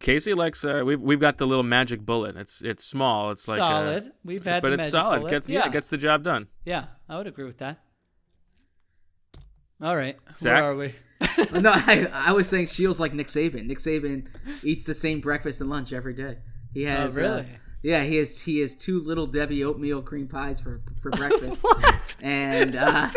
Casey 0.01 0.35
likes. 0.35 0.65
Uh, 0.65 0.83
we've 0.85 1.01
we've 1.01 1.21
got 1.21 1.39
the 1.39 1.47
little 1.47 1.63
magic 1.63 2.01
bullet. 2.01 2.37
It's 2.37 2.63
it's 2.63 2.85
small. 2.85 3.31
It's 3.31 3.49
like 3.49 3.61
uh, 3.61 3.69
Solid. 3.69 4.13
We've 4.25 4.45
had 4.45 4.63
but 4.63 4.69
the 4.71 4.75
it's 4.75 4.83
Magic 4.85 4.91
solid. 4.93 5.19
Bullet. 5.21 5.31
Gets 5.31 5.49
yeah. 5.49 5.65
Yeah. 5.65 5.69
gets 5.71 5.91
the 5.91 5.97
job 5.97 6.23
done. 6.23 6.49
Yeah, 6.65 6.87
I 7.09 7.17
would 7.17 7.27
agree 7.27 7.45
with 7.45 7.59
that. 7.59 7.79
All 9.83 9.97
right, 9.97 10.17
Zach? 10.37 10.55
where 10.55 10.71
are 10.71 10.77
we? 10.77 10.95
no, 11.61 11.73
I, 11.75 12.09
I 12.13 12.33
was 12.33 12.49
saying 12.49 12.67
Sheil's 12.67 13.01
like 13.01 13.13
Nick 13.13 13.27
Saban. 13.29 13.67
Nick 13.67 13.79
Saban 13.79 14.29
eats 14.63 14.85
the 14.85 14.95
same 14.95 15.21
breakfast 15.21 15.61
and 15.61 15.69
lunch 15.69 15.93
every 15.93 16.15
day. 16.15 16.39
He 16.73 16.85
has, 16.85 17.19
uh, 17.19 17.21
really? 17.21 17.49
Yeah, 17.85 18.03
he 18.03 18.16
has 18.16 18.41
he 18.41 18.61
has 18.61 18.74
two 18.74 18.99
little 19.01 19.26
Debbie 19.26 19.62
oatmeal 19.62 20.01
cream 20.01 20.26
pies 20.26 20.59
for 20.59 20.80
for 21.01 21.11
breakfast. 21.20 21.62
what? 21.62 22.16
And 22.22 22.74
uh, 22.74 23.11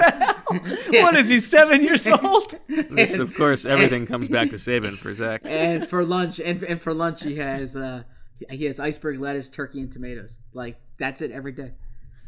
What 0.90 1.16
is 1.22 1.30
he? 1.30 1.40
Seven 1.40 1.82
years 1.82 2.06
old? 2.24 2.56
This, 2.68 3.18
of 3.18 3.34
course, 3.34 3.66
everything 3.66 4.06
comes 4.06 4.28
back 4.28 4.50
to 4.50 4.58
Saban 4.58 4.98
for 4.98 5.14
Zach. 5.14 5.42
and 5.46 5.88
for 5.88 6.04
lunch 6.04 6.40
and, 6.42 6.62
and 6.64 6.82
for 6.82 6.94
lunch 6.94 7.24
he 7.24 7.38
has 7.38 7.76
uh 7.78 8.04
he 8.52 8.66
has 8.66 8.80
iceberg 8.80 9.20
lettuce, 9.20 9.50
turkey, 9.50 9.80
and 9.80 9.92
tomatoes. 9.92 10.40
Like 10.54 10.76
that's 10.98 11.22
it 11.22 11.32
every 11.32 11.54
day. 11.54 11.72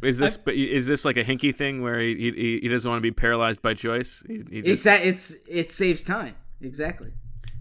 Is 0.01 0.17
this 0.17 0.37
but 0.37 0.53
is 0.55 0.87
this 0.87 1.03
like 1.03 1.17
a 1.17 1.23
hinky 1.25 1.53
thing 1.53 1.81
where 1.81 1.99
he 1.99 2.15
he, 2.15 2.59
he 2.61 2.67
doesn't 2.69 2.89
want 2.89 2.99
to 2.99 3.03
be 3.03 3.11
paralyzed 3.11 3.61
by 3.61 3.73
choice? 3.73 4.23
He, 4.25 4.35
he 4.49 4.61
just, 4.61 4.67
It's 4.67 4.83
that 4.85 5.01
it's 5.05 5.35
it 5.45 5.67
saves 5.67 6.01
time 6.01 6.35
exactly. 6.61 7.11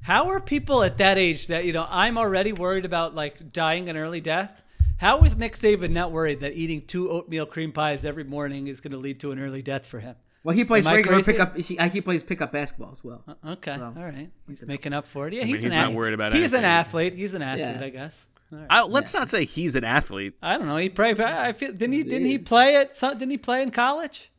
How 0.03 0.29
are 0.29 0.41
people 0.41 0.85
at 0.85 0.99
that 0.99 1.19
age 1.19 1.49
that 1.49 1.65
you 1.65 1.73
know? 1.73 1.87
I'm 1.91 2.17
already 2.17 2.53
worried 2.53 2.85
about 2.85 3.15
like 3.17 3.53
dying 3.53 3.89
an 3.89 3.97
early 3.97 4.21
death. 4.21 4.63
How 4.99 5.23
is 5.23 5.37
Nick 5.37 5.55
Saban 5.55 5.91
not 5.91 6.11
worried 6.11 6.41
that 6.41 6.55
eating 6.55 6.83
two 6.83 7.11
oatmeal 7.11 7.47
cream 7.47 7.73
pies 7.73 8.05
every 8.05 8.25
morning 8.25 8.67
is 8.67 8.81
going 8.81 8.93
to 8.93 8.99
lead 8.99 9.21
to 9.21 9.31
an 9.33 9.39
early 9.39 9.63
death 9.63 9.87
for 9.87 10.01
him? 10.01 10.17
Well, 10.45 10.55
he 10.57 10.65
plays 10.65 10.87
Am 10.87 10.93
I 10.93 10.97
regular 10.97 11.23
pickup. 11.23 11.57
He, 11.57 11.79
uh, 11.79 11.89
he 11.89 12.01
plays 12.01 12.23
pickup 12.23 12.53
basketball 12.53 12.91
as 12.93 13.03
well. 13.05 13.23
Uh, 13.27 13.35
okay, 13.53 13.75
So- 13.77 13.95
all 13.97 14.05
right. 14.05 14.31
He's 14.49 14.65
making 14.67 14.93
up 14.93 15.07
for 15.07 15.27
it. 15.29 15.35
Yeah, 15.35 15.41
mean, 15.41 15.49
he's, 15.49 15.57
he's 15.63 15.65
an 15.73 15.79
not 15.79 15.91
ath- 15.91 15.95
worried 15.95 16.15
about 16.15 16.33
it. 16.35 16.39
He's 16.39 16.53
an 16.53 16.65
athlete. 16.65 17.15
He's 17.15 17.35
an 17.35 17.43
athlete, 17.43 17.77
Yeah. 17.81 17.85
I 17.85 17.89
guess. 17.91 18.25
All 18.53 18.59
right. 18.59 18.67
I, 18.71 18.83
let's 18.85 19.13
not 19.13 19.29
say 19.29 19.45
he's 19.45 19.75
an 19.75 19.85
athlete. 19.85 20.35
I 20.43 20.57
don't 20.57 20.67
know. 20.67 20.77
He 20.79 20.89
played. 20.89 21.21
I 21.21 21.53
feel 21.53 21.71
didn't 21.73 21.93
he? 21.93 22.03
Didn't 22.03 22.27
he 22.29 22.39
play 22.39 22.77
at? 22.77 22.97
Some, 22.97 23.19
didn't 23.19 23.31
he 23.31 23.37
play 23.37 23.63
in 23.63 23.71
college? 23.71 24.31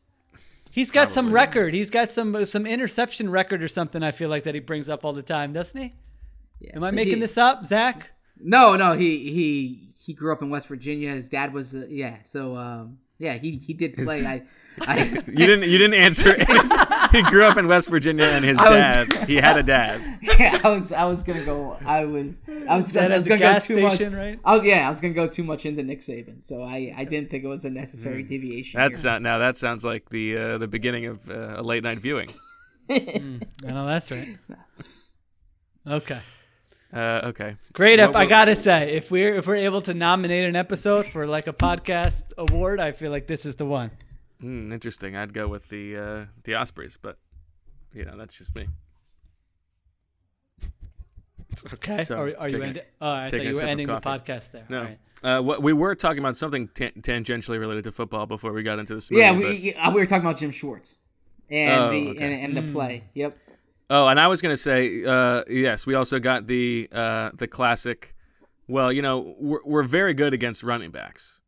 He's 0.72 0.90
got 0.90 1.10
some 1.12 1.32
record. 1.32 1.74
He's 1.74 1.90
got 1.90 2.10
some 2.10 2.34
uh, 2.34 2.44
some 2.44 2.66
interception 2.66 3.30
record 3.30 3.62
or 3.62 3.68
something. 3.68 4.02
I 4.02 4.10
feel 4.10 4.28
like 4.28 4.42
that 4.44 4.54
he 4.54 4.60
brings 4.60 4.88
up 4.88 5.04
all 5.04 5.12
the 5.12 5.22
time, 5.22 5.52
doesn't 5.52 5.80
he? 5.80 5.94
Yeah. 6.60 6.72
Am 6.76 6.82
I 6.84 6.90
making 6.90 7.14
he- 7.14 7.20
this 7.20 7.38
up, 7.38 7.64
Zach? 7.64 8.10
No, 8.42 8.74
no. 8.74 8.94
He 8.94 9.30
he 9.30 9.80
he 10.04 10.14
grew 10.14 10.32
up 10.32 10.42
in 10.42 10.50
West 10.50 10.68
Virginia. 10.68 11.12
His 11.12 11.28
dad 11.28 11.52
was 11.52 11.74
uh, 11.74 11.86
yeah. 11.88 12.16
So 12.24 12.56
um, 12.56 12.98
yeah, 13.18 13.34
he 13.34 13.52
he 13.52 13.74
did 13.74 13.96
play. 13.96 14.24
I 14.26 14.42
I 14.80 15.04
You 15.26 15.46
didn't 15.46 15.68
you 15.68 15.78
didn't 15.78 15.94
answer. 15.94 16.34
he 17.12 17.22
grew 17.24 17.44
up 17.44 17.58
in 17.58 17.68
West 17.68 17.88
Virginia, 17.90 18.24
and 18.24 18.44
his 18.44 18.58
I 18.58 18.70
was- 18.70 19.08
dad 19.08 19.28
he 19.28 19.36
had 19.36 19.58
a 19.58 19.62
dad. 19.62 20.00
yeah, 20.38 20.58
I 20.64 20.70
was 20.70 20.92
I 20.92 21.04
was 21.04 21.22
gonna 21.22 21.44
go. 21.44 21.76
I 21.84 22.04
was 22.06 22.40
I 22.68 22.76
was 22.76 22.96
I 22.96 23.14
was 23.14 23.26
gonna 23.26 23.40
go 23.40 23.54
too 23.58 23.76
station, 23.76 24.12
much. 24.12 24.18
right? 24.18 24.40
I 24.44 24.54
was 24.54 24.64
yeah. 24.64 24.86
I 24.86 24.88
was 24.88 25.00
gonna 25.02 25.14
go 25.14 25.26
too 25.26 25.44
much 25.44 25.66
into 25.66 25.82
Nick 25.82 26.00
Saban. 26.00 26.42
So 26.42 26.62
I 26.62 26.94
I 26.96 27.04
didn't 27.04 27.30
think 27.30 27.44
it 27.44 27.48
was 27.48 27.64
a 27.64 27.70
necessary 27.70 28.22
deviation. 28.22 28.80
That's 28.80 29.02
here. 29.02 29.12
not, 29.12 29.22
now 29.22 29.38
that 29.38 29.56
sounds 29.58 29.84
like 29.84 30.08
the 30.08 30.36
uh, 30.36 30.58
the 30.58 30.68
beginning 30.68 31.06
of 31.06 31.28
uh, 31.28 31.54
a 31.56 31.62
late 31.62 31.82
night 31.82 31.98
viewing. 31.98 32.30
I 32.88 33.42
know 33.64 33.86
that's 33.86 34.10
right. 34.10 34.36
Okay. 35.86 36.20
Uh, 36.92 37.20
okay, 37.28 37.56
Great 37.72 37.98
Well, 38.00 38.10
up. 38.10 38.16
I 38.16 38.26
gotta 38.26 38.56
say, 38.56 38.94
if 38.94 39.10
we're 39.12 39.36
if 39.36 39.46
we're 39.46 39.54
able 39.56 39.80
to 39.82 39.94
nominate 39.94 40.44
an 40.44 40.56
episode 40.56 41.06
for 41.06 41.26
like 41.26 41.46
a 41.46 41.52
podcast 41.52 42.32
award, 42.36 42.80
I 42.80 42.90
feel 42.92 43.10
like 43.12 43.26
this 43.28 43.46
is 43.46 43.54
the 43.56 43.64
one. 43.66 43.90
Hmm, 44.40 44.72
interesting. 44.72 45.14
I'd 45.16 45.32
go 45.32 45.46
with 45.46 45.68
the 45.68 45.96
uh, 45.96 46.24
the 46.44 46.54
Ospreys, 46.56 46.98
but 47.00 47.16
you 47.94 48.04
know 48.04 48.16
that's 48.16 48.36
just 48.36 48.54
me. 48.56 48.66
Okay. 51.74 52.04
So, 52.04 52.16
are, 52.16 52.32
are 52.38 52.48
you 52.48 52.62
a- 52.62 52.66
ending? 52.66 52.82
Oh, 53.00 53.10
I 53.10 53.22
thought 53.24 53.30
taking 53.32 53.48
a 53.48 53.50
you 53.50 53.56
were 53.56 53.64
ending 53.64 53.86
the 53.88 54.00
podcast 54.00 54.52
there. 54.52 54.64
No, 54.68 54.78
All 54.78 54.84
right. 54.84 54.98
uh, 55.24 55.42
what 55.42 55.62
we 55.62 55.72
were 55.72 55.94
talking 55.96 56.20
about 56.20 56.36
something 56.36 56.68
tan- 56.68 56.92
tangentially 57.00 57.58
related 57.58 57.84
to 57.84 57.92
football 57.92 58.26
before 58.26 58.52
we 58.52 58.62
got 58.62 58.78
into 58.78 58.94
the 58.94 59.00
smoothie. 59.00 59.18
Yeah, 59.18 59.32
but- 59.32 59.42
we 59.42 59.56
yeah, 59.56 59.88
we 59.92 60.00
were 60.00 60.06
talking 60.06 60.24
about 60.24 60.38
Jim 60.38 60.52
Schwartz 60.52 60.96
and 61.50 61.82
Oh, 61.82 61.90
the 61.90 62.08
okay. 62.10 62.34
and, 62.42 62.56
and 62.56 62.68
the 62.68 62.72
play. 62.72 63.04
Yep. 63.14 63.36
Oh, 63.92 64.06
and 64.06 64.20
I 64.20 64.28
was 64.28 64.40
gonna 64.40 64.56
say, 64.56 65.04
uh, 65.04 65.42
yes, 65.48 65.84
we 65.86 65.94
also 65.94 66.18
got 66.20 66.46
the 66.46 66.88
uh, 66.92 67.30
the 67.34 67.46
classic. 67.48 68.14
Well, 68.68 68.92
you 68.92 69.02
know, 69.02 69.34
we're, 69.40 69.58
we're 69.64 69.82
very 69.82 70.14
good 70.14 70.32
against 70.32 70.62
running 70.62 70.92
backs. 70.92 71.40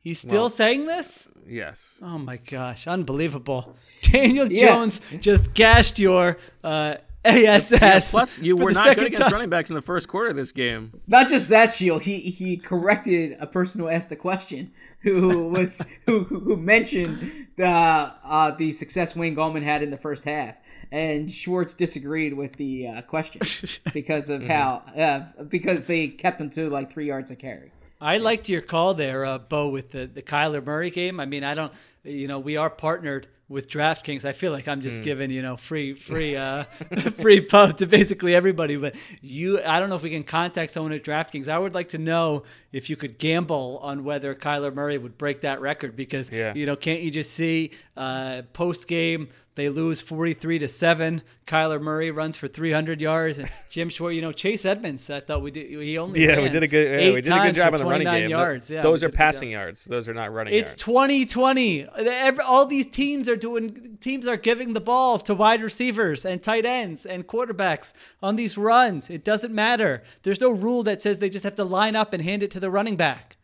He's 0.00 0.18
still 0.20 0.42
Well- 0.42 0.50
saying 0.50 0.86
this? 0.86 1.28
Yes. 1.46 1.98
Oh 2.02 2.18
my 2.18 2.36
gosh, 2.36 2.86
unbelievable! 2.86 3.76
Daniel 4.02 4.50
Yeah. 4.50 4.66
Jones 4.66 5.00
just 5.20 5.54
gashed 5.54 5.98
your 5.98 6.36
uh, 6.62 6.96
ASS. 7.24 7.72
Yeah, 7.72 8.00
plus, 8.10 8.40
you 8.40 8.56
were 8.56 8.72
the 8.72 8.74
not 8.74 8.84
good 8.84 8.90
second 8.90 9.04
against 9.06 9.22
time. 9.22 9.32
running 9.32 9.48
backs 9.50 9.70
in 9.70 9.76
the 9.76 9.82
first 9.82 10.08
quarter 10.08 10.30
of 10.30 10.36
this 10.36 10.52
game. 10.52 11.00
Not 11.06 11.28
just 11.28 11.48
that, 11.50 11.72
Sheil. 11.72 12.00
He 12.00 12.18
he 12.18 12.56
corrected 12.58 13.36
a 13.40 13.46
person 13.46 13.80
who 13.80 13.88
asked 13.88 14.08
the 14.10 14.16
question, 14.16 14.72
who 15.02 15.48
was 15.48 15.86
who 16.06 16.24
who 16.24 16.40
who 16.40 16.56
mentioned 16.56 17.48
the 17.56 17.66
uh, 17.68 18.50
the 18.52 18.72
success 18.72 19.16
Wayne 19.16 19.34
Gallman 19.36 19.62
had 19.62 19.82
in 19.82 19.90
the 19.90 19.96
first 19.96 20.24
half, 20.24 20.54
and 20.90 21.30
Schwartz 21.30 21.74
disagreed 21.74 22.34
with 22.34 22.56
the 22.56 22.88
uh, 22.88 23.02
question 23.02 23.40
because 23.92 24.30
of 24.30 24.44
how 24.44 24.82
uh, 24.96 25.42
because 25.44 25.86
they 25.86 26.08
kept 26.08 26.40
him 26.40 26.50
to 26.50 26.68
like 26.70 26.92
three 26.92 27.06
yards 27.06 27.30
a 27.30 27.36
carry. 27.36 27.72
I 28.00 28.18
liked 28.18 28.48
your 28.48 28.62
call 28.62 28.94
there, 28.94 29.24
uh, 29.24 29.38
Bo, 29.38 29.68
with 29.68 29.90
the 29.90 30.06
the 30.06 30.22
Kyler 30.22 30.64
Murray 30.64 30.90
game. 30.90 31.18
I 31.20 31.26
mean, 31.26 31.42
I 31.44 31.54
don't, 31.54 31.72
you 32.04 32.28
know, 32.28 32.38
we 32.38 32.56
are 32.56 32.70
partnered 32.70 33.26
with 33.48 33.68
DraftKings. 33.68 34.26
I 34.26 34.32
feel 34.32 34.52
like 34.52 34.68
I'm 34.68 34.82
just 34.82 35.02
giving, 35.02 35.30
you 35.30 35.42
know, 35.42 35.56
free 35.56 35.94
free 35.94 36.36
uh, 36.36 36.64
free 37.20 37.40
pub 37.40 37.76
to 37.78 37.86
basically 37.86 38.34
everybody. 38.36 38.76
But 38.76 38.94
you, 39.20 39.60
I 39.64 39.80
don't 39.80 39.88
know 39.88 39.96
if 39.96 40.02
we 40.02 40.10
can 40.10 40.22
contact 40.22 40.70
someone 40.70 40.92
at 40.92 41.02
DraftKings. 41.02 41.48
I 41.48 41.58
would 41.58 41.74
like 41.74 41.88
to 41.90 41.98
know 41.98 42.44
if 42.72 42.88
you 42.88 42.94
could 42.94 43.18
gamble 43.18 43.80
on 43.82 44.04
whether 44.04 44.32
Kyler 44.34 44.72
Murray 44.72 44.96
would 44.98 45.18
break 45.18 45.40
that 45.40 45.60
record 45.60 45.96
because, 45.96 46.30
Yeah. 46.30 46.52
you 46.54 46.66
know, 46.66 46.76
can't 46.76 47.00
you 47.00 47.10
just 47.10 47.32
see 47.32 47.72
uh, 47.96 48.42
post 48.52 48.86
game 48.86 49.28
they 49.58 49.68
lose 49.68 50.00
43 50.00 50.60
to 50.60 50.68
seven. 50.68 51.20
Kyler 51.44 51.80
Murray 51.80 52.12
runs 52.12 52.36
for 52.36 52.46
300 52.46 53.00
yards, 53.00 53.38
and 53.38 53.50
Jim 53.68 53.88
Schwartz. 53.88 54.14
You 54.14 54.22
know, 54.22 54.30
Chase 54.30 54.64
Edmonds. 54.64 55.10
I 55.10 55.18
thought 55.18 55.42
we 55.42 55.50
did. 55.50 55.68
He 55.68 55.98
only 55.98 56.24
Yeah, 56.24 56.40
we 56.40 56.48
did 56.48 56.62
a 56.62 56.68
good. 56.68 56.88
Yeah, 57.02 57.12
we 57.12 57.20
did 57.20 57.32
a 57.32 57.40
good 57.40 57.56
job 57.56 57.74
on 57.74 57.80
the 57.80 57.84
running 57.84 58.06
game. 58.06 58.30
Yards. 58.30 58.70
Yeah, 58.70 58.82
Those 58.82 59.02
are 59.02 59.08
did 59.08 59.14
a 59.14 59.16
good 59.16 59.16
job. 59.16 59.18
passing 59.18 59.50
yards. 59.50 59.84
Those 59.84 60.06
are 60.06 60.14
not 60.14 60.32
running 60.32 60.54
It's 60.54 60.70
yards. 60.70 60.84
2020. 60.84 61.88
Every, 61.96 62.44
all 62.44 62.66
these 62.66 62.86
teams 62.86 63.28
are 63.28 63.34
doing. 63.34 63.98
Teams 64.00 64.28
are 64.28 64.36
giving 64.36 64.74
the 64.74 64.80
ball 64.80 65.18
to 65.18 65.34
wide 65.34 65.60
receivers 65.60 66.24
and 66.24 66.40
tight 66.40 66.64
ends 66.64 67.04
and 67.04 67.26
quarterbacks 67.26 67.92
on 68.22 68.36
these 68.36 68.56
runs. 68.56 69.10
It 69.10 69.24
doesn't 69.24 69.52
matter. 69.52 70.04
There's 70.22 70.40
no 70.40 70.52
rule 70.52 70.84
that 70.84 71.02
says 71.02 71.18
they 71.18 71.30
just 71.30 71.42
have 71.44 71.56
to 71.56 71.64
line 71.64 71.96
up 71.96 72.12
and 72.12 72.22
hand 72.22 72.44
it 72.44 72.52
to 72.52 72.60
the 72.60 72.70
running 72.70 72.94
back. 72.94 73.36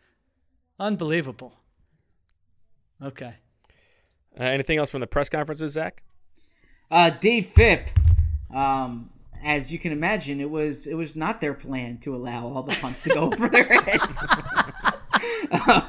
Unbelievable. 0.78 1.58
Okay. 3.02 3.34
Uh, 4.38 4.44
anything 4.44 4.78
else 4.78 4.90
from 4.90 5.00
the 5.00 5.06
press 5.06 5.28
conferences, 5.28 5.72
Zach? 5.72 6.02
Uh, 6.90 7.10
Dave 7.10 7.46
Fipp, 7.46 7.88
um, 8.54 9.10
as 9.44 9.72
you 9.72 9.78
can 9.78 9.92
imagine, 9.92 10.40
it 10.40 10.50
was 10.50 10.86
it 10.86 10.94
was 10.94 11.14
not 11.14 11.40
their 11.40 11.54
plan 11.54 11.98
to 11.98 12.14
allow 12.14 12.46
all 12.46 12.62
the 12.62 12.74
punts 12.74 13.02
to 13.02 13.10
go 13.10 13.20
over 13.32 13.48
their 13.48 13.64
heads. 13.64 14.18
Um, 15.66 15.84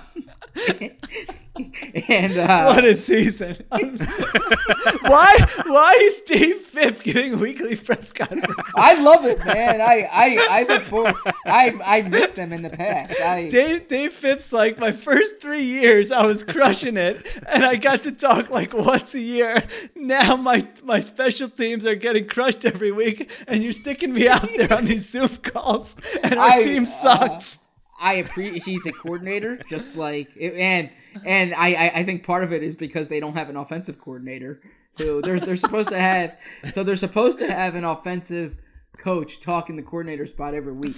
and 2.09 2.37
uh, 2.37 2.65
What 2.65 2.83
a 2.83 2.95
season. 2.95 3.55
why 3.71 5.47
why 5.65 5.97
is 6.01 6.21
Dave 6.21 6.59
Fipp 6.59 7.01
giving 7.01 7.39
weekly 7.39 7.75
press 7.75 8.11
conferences? 8.11 8.73
I 8.75 9.01
love 9.01 9.25
it, 9.25 9.43
man. 9.45 9.79
I 9.79 10.09
I 10.11 10.47
I 10.49 10.63
look 10.63 10.83
forward. 10.83 11.15
I 11.45 11.73
I 11.83 12.01
missed 12.01 12.35
them 12.35 12.51
in 12.51 12.61
the 12.61 12.69
past. 12.69 13.19
I 13.21 13.47
Dave 13.47 13.87
Dave 13.87 14.13
Fipp's 14.13 14.51
like 14.51 14.79
my 14.79 14.91
first 14.91 15.39
three 15.39 15.63
years 15.63 16.11
I 16.11 16.25
was 16.25 16.43
crushing 16.43 16.97
it 16.97 17.25
and 17.47 17.63
I 17.63 17.75
got 17.77 18.03
to 18.03 18.11
talk 18.11 18.49
like 18.49 18.73
once 18.73 19.13
a 19.13 19.21
year. 19.21 19.63
Now 19.95 20.35
my 20.35 20.67
my 20.83 20.99
special 20.99 21.49
teams 21.49 21.85
are 21.85 21.95
getting 21.95 22.27
crushed 22.27 22.65
every 22.65 22.91
week 22.91 23.31
and 23.47 23.63
you're 23.63 23.73
sticking 23.73 24.13
me 24.13 24.27
out 24.27 24.49
there 24.57 24.73
on 24.73 24.85
these 24.85 25.07
Zoom 25.09 25.29
calls 25.37 25.95
and 26.21 26.35
our 26.35 26.49
I, 26.49 26.63
team 26.63 26.83
uh, 26.83 26.87
sucks. 26.87 27.59
I 27.99 28.15
appreciate 28.15 28.63
he's 28.63 28.85
a 28.85 28.91
coordinator, 28.91 29.57
just 29.69 29.95
like 29.95 30.29
and 30.39 30.89
and 31.23 31.53
I, 31.53 31.73
I 31.73 31.91
I 31.95 32.03
think 32.03 32.23
part 32.23 32.43
of 32.43 32.51
it 32.51 32.63
is 32.63 32.75
because 32.75 33.09
they 33.09 33.19
don't 33.19 33.35
have 33.35 33.49
an 33.49 33.55
offensive 33.57 33.99
coordinator. 33.99 34.61
Who 34.97 35.21
they're 35.21 35.39
they're 35.39 35.55
supposed 35.55 35.89
to 35.89 35.99
have. 35.99 36.37
So 36.71 36.83
they're 36.83 36.95
supposed 36.95 37.39
to 37.39 37.51
have 37.51 37.75
an 37.75 37.83
offensive 37.83 38.57
coach 38.97 39.39
talking 39.39 39.75
the 39.75 39.83
coordinator 39.83 40.25
spot 40.25 40.53
every 40.53 40.73
week. 40.73 40.95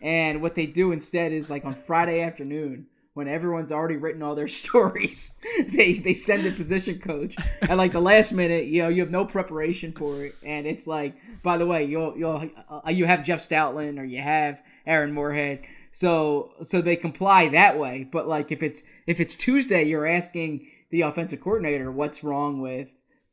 And 0.00 0.42
what 0.42 0.54
they 0.54 0.66
do 0.66 0.92
instead 0.92 1.32
is 1.32 1.50
like 1.50 1.64
on 1.64 1.74
Friday 1.74 2.20
afternoon, 2.20 2.86
when 3.14 3.26
everyone's 3.26 3.72
already 3.72 3.96
written 3.96 4.22
all 4.22 4.34
their 4.36 4.48
stories, 4.62 5.34
they 5.66 5.94
they 5.94 6.14
send 6.14 6.46
a 6.46 6.52
position 6.52 6.98
coach 6.98 7.36
at 7.62 7.76
like 7.76 7.92
the 7.92 8.00
last 8.00 8.32
minute. 8.32 8.66
You 8.66 8.82
know, 8.82 8.88
you 8.88 9.00
have 9.02 9.10
no 9.10 9.24
preparation 9.24 9.92
for 9.92 10.24
it, 10.24 10.34
and 10.44 10.66
it's 10.66 10.86
like, 10.86 11.16
by 11.42 11.56
the 11.56 11.66
way, 11.66 11.84
you'll 11.84 12.16
you'll 12.16 12.48
uh, 12.68 12.90
you 12.90 13.06
have 13.06 13.24
Jeff 13.24 13.40
Stoutland 13.40 13.98
or 13.98 14.04
you 14.04 14.20
have 14.20 14.62
Aaron 14.86 15.12
Moorehead. 15.12 15.62
So 15.90 16.52
so 16.62 16.80
they 16.80 16.96
comply 16.96 17.48
that 17.48 17.78
way. 17.78 18.08
But 18.10 18.28
like 18.28 18.52
if 18.52 18.62
it's 18.62 18.82
if 19.06 19.20
it's 19.20 19.36
Tuesday, 19.36 19.84
you're 19.84 20.06
asking 20.06 20.66
the 20.90 21.02
offensive 21.02 21.40
coordinator 21.40 21.90
what's 21.90 22.24
wrong 22.24 22.60
with 22.60 22.88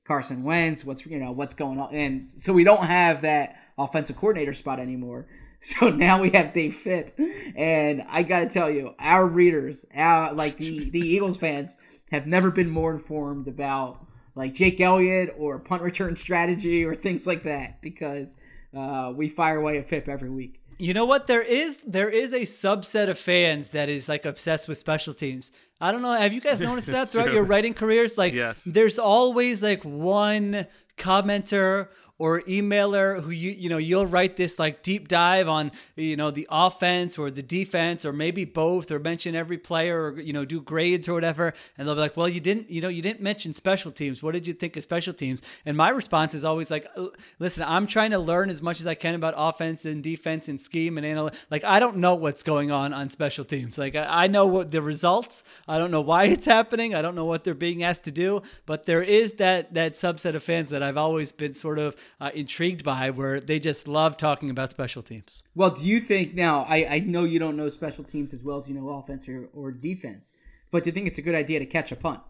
Carson 0.06 0.44
Wentz, 0.44 0.86
what's 0.86 1.06
you 1.06 1.20
know 1.20 1.32
what's 1.32 1.54
going 1.54 1.80
on, 1.80 1.94
and 1.94 2.28
so 2.28 2.54
we 2.54 2.64
don't 2.64 2.86
have 2.86 3.22
that 3.22 3.56
offensive 3.78 4.16
coordinator 4.16 4.54
spot 4.54 4.80
anymore. 4.80 5.28
So 5.58 5.90
now 5.90 6.22
we 6.22 6.30
have 6.32 6.54
Dave 6.54 6.76
Fipp, 6.76 7.18
and 7.56 8.06
I 8.08 8.22
got 8.22 8.42
to 8.42 8.46
tell 8.46 8.70
you, 8.70 8.94
our 9.00 9.26
readers, 9.26 9.84
our 9.96 10.32
like 10.32 10.58
the 10.58 10.92
the 10.92 11.00
Eagles 11.00 11.38
fans, 11.38 11.76
have 12.12 12.28
never 12.28 12.52
been 12.52 12.70
more 12.70 12.92
informed 12.92 13.48
about 13.48 14.06
like 14.36 14.54
Jake 14.54 14.80
Elliott 14.80 15.34
or 15.36 15.58
punt 15.58 15.82
return 15.82 16.18
strategy 16.18 16.84
or 16.84 16.94
things 16.94 17.26
like 17.26 17.44
that 17.44 17.82
because 17.82 18.36
uh, 18.76 19.12
we 19.16 19.28
fire 19.30 19.58
away 19.58 19.78
a 19.78 19.84
Fipp 19.84 20.08
every 20.08 20.30
week. 20.30 20.62
You 20.78 20.94
know 20.94 21.06
what? 21.06 21.28
There 21.28 21.42
is 21.42 21.80
there 21.82 22.10
is 22.10 22.34
a 22.34 22.42
subset 22.42 23.10
of 23.10 23.18
fans 23.18 23.70
that 23.72 23.88
is 23.90 24.10
like 24.10 24.26
obsessed 24.26 24.68
with 24.68 24.78
special 24.78 25.14
teams. 25.14 25.52
I 25.80 25.92
don't 25.92 26.02
know. 26.02 26.14
Have 26.14 26.34
you 26.34 26.42
guys 26.42 26.60
noticed 26.70 26.88
that 26.88 27.08
throughout 27.08 27.26
true. 27.26 27.36
your 27.36 27.44
writing 27.44 27.74
careers? 27.74 28.18
Like, 28.18 28.34
Yes. 28.34 28.64
there's 28.64 29.00
always 29.00 29.64
like 29.64 29.84
one 29.84 30.68
commenter 30.98 31.88
or 32.18 32.42
emailer 32.44 33.22
who 33.22 33.32
you 33.32 33.52
you 33.52 33.68
know 33.68 33.78
you'll 33.78 34.06
write 34.06 34.38
this 34.38 34.58
like 34.58 34.82
deep 34.82 35.08
dive 35.08 35.50
on 35.50 35.72
you 35.96 36.16
know 36.16 36.32
the 36.32 36.48
offense 36.50 37.18
or 37.18 37.30
the 37.30 37.44
defense 37.44 38.06
or 38.06 38.14
maybe 38.14 38.46
both 38.46 38.90
or 38.90 39.00
mention 39.00 39.36
every 39.36 39.58
player 39.58 40.12
or 40.12 40.20
you 40.20 40.32
know 40.32 40.46
do 40.46 40.62
grades 40.62 41.08
or 41.08 41.14
whatever. 41.14 41.54
And 41.78 41.88
they'll 41.88 41.96
be 41.96 42.02
like 42.02 42.16
well 42.16 42.30
you 42.30 42.40
didn't 42.40 42.70
you 42.70 42.82
know 42.82 42.88
you 42.88 43.02
didn't 43.02 43.22
mention 43.22 43.54
special 43.54 43.92
teams. 43.92 44.24
What 44.24 44.34
did 44.34 44.48
you 44.48 44.54
think 44.54 44.78
of 44.78 44.84
special 44.84 45.14
teams? 45.14 45.42
And 45.66 45.76
my 45.76 45.90
response 45.90 46.34
is 46.34 46.46
always 46.46 46.72
like 46.72 46.88
"Uh, 46.96 47.08
listen 47.40 47.64
I'm 47.68 47.88
trying 47.88 48.12
to 48.12 48.20
learn 48.20 48.50
as 48.50 48.62
much 48.62 48.80
as 48.80 48.88
I 48.88 48.96
can 48.96 49.16
about 49.16 49.34
offense 49.36 49.86
and 49.86 50.02
defense 50.02 50.48
and 50.48 50.60
scheme 50.60 50.98
and 50.98 51.06
analytics 51.06 51.46
like 51.52 51.64
I 51.64 51.80
don't 51.80 51.98
know 51.98 52.16
what's 52.16 52.44
going 52.44 52.72
on 52.72 52.94
on 52.94 53.10
special 53.10 53.44
teams. 53.44 53.78
Like 53.78 53.96
I, 53.96 54.26
I 54.26 54.28
know 54.28 54.48
what 54.48 54.72
the 54.72 54.82
results. 54.82 55.44
I 55.68 55.78
don't 55.78 55.92
know 55.92 56.02
why 56.02 56.26
it's 56.26 56.46
happening. 56.46 56.96
I 56.96 57.02
don't 57.02 57.16
know 57.16 57.26
what 57.26 57.44
they're 57.44 57.54
being 57.54 57.84
asked 57.84 58.06
to 58.06 58.12
do. 58.12 58.42
But 58.66 58.86
there 58.86 59.04
is 59.04 59.34
that 59.34 59.74
that 59.74 59.94
subset 59.94 60.36
of 60.36 60.44
fans 60.44 60.70
that 60.70 60.82
I've 60.82 60.98
always 60.98 61.32
been 61.32 61.54
sort 61.54 61.80
of 61.80 61.96
uh, 62.20 62.32
intrigued 62.34 62.84
by 62.84 63.10
where 63.10 63.40
they 63.40 63.60
just 63.60 63.88
love 63.88 64.18
talking 64.18 64.50
about 64.50 64.70
special 64.72 65.02
teams. 65.02 65.44
Well, 65.56 65.72
do 65.72 65.88
you 65.88 66.00
think 66.00 66.34
now? 66.34 66.66
I, 66.68 66.88
I 66.90 67.00
know 67.00 67.24
you 67.24 67.40
don't 67.40 67.58
know 67.58 67.70
special 67.70 68.04
teams 68.04 68.34
as 68.34 68.44
well 68.44 68.58
as 68.58 68.70
you 68.70 68.76
know 68.76 68.90
offense 68.90 69.28
or, 69.30 69.50
or 69.54 69.72
defense, 69.72 70.34
but 70.72 70.84
do 70.84 70.90
you 70.90 70.94
think 70.94 71.08
it's 71.08 71.20
a 71.20 71.22
good 71.22 71.36
idea 71.36 71.60
to 71.60 71.66
catch 71.66 71.92
a 71.92 71.96
punt? 71.96 72.22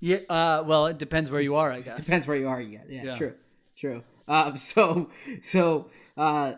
Yeah. 0.00 0.18
Uh, 0.28 0.62
well, 0.66 0.86
it 0.86 0.98
depends 0.98 1.30
where 1.30 1.40
you 1.40 1.54
are, 1.56 1.72
I 1.72 1.80
guess. 1.80 1.98
It 1.98 2.04
Depends 2.04 2.26
where 2.26 2.36
you 2.36 2.48
are. 2.48 2.60
Yeah, 2.60 2.80
yeah, 2.88 3.02
Yeah. 3.04 3.14
true, 3.14 3.34
true. 3.76 4.04
Um, 4.28 4.56
so, 4.72 5.08
so 5.40 5.88
uh, 6.16 6.54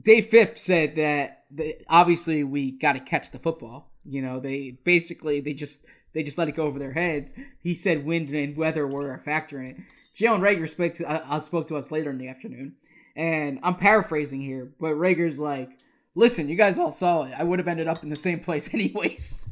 Dave 0.00 0.26
Fipp's 0.26 0.62
said 0.62 0.96
that 0.96 1.44
obviously 1.88 2.44
we 2.44 2.70
got 2.72 2.92
to 2.94 3.00
catch 3.00 3.30
the 3.30 3.38
football. 3.38 3.90
You 4.04 4.22
know, 4.22 4.40
they 4.40 4.78
basically 4.84 5.40
they 5.40 5.52
just 5.52 5.84
they 6.14 6.22
just 6.22 6.38
let 6.38 6.48
it 6.48 6.52
go 6.52 6.64
over 6.64 6.78
their 6.78 6.92
heads. 6.92 7.34
He 7.62 7.74
said 7.74 8.04
wind 8.06 8.30
and 8.30 8.56
weather 8.56 8.86
were 8.86 9.12
a 9.12 9.18
factor 9.18 9.60
in 9.60 9.66
it. 9.66 9.76
Jalen 10.18 10.40
Reagor 10.40 10.68
spoke 10.68 10.94
to 10.94 11.04
uh, 11.04 11.20
uh, 11.28 11.38
spoke 11.38 11.68
to 11.68 11.76
us 11.76 11.92
later 11.92 12.10
in 12.10 12.18
the 12.18 12.28
afternoon, 12.28 12.74
and 13.14 13.60
I'm 13.62 13.76
paraphrasing 13.76 14.40
here, 14.40 14.68
but 14.80 14.94
Reagor's 14.94 15.38
like, 15.38 15.70
"Listen, 16.14 16.48
you 16.48 16.56
guys 16.56 16.78
all 16.78 16.90
saw 16.90 17.24
it. 17.24 17.32
I 17.38 17.44
would 17.44 17.58
have 17.58 17.68
ended 17.68 17.86
up 17.86 18.02
in 18.02 18.08
the 18.08 18.16
same 18.16 18.40
place 18.40 18.72
anyways." 18.74 19.46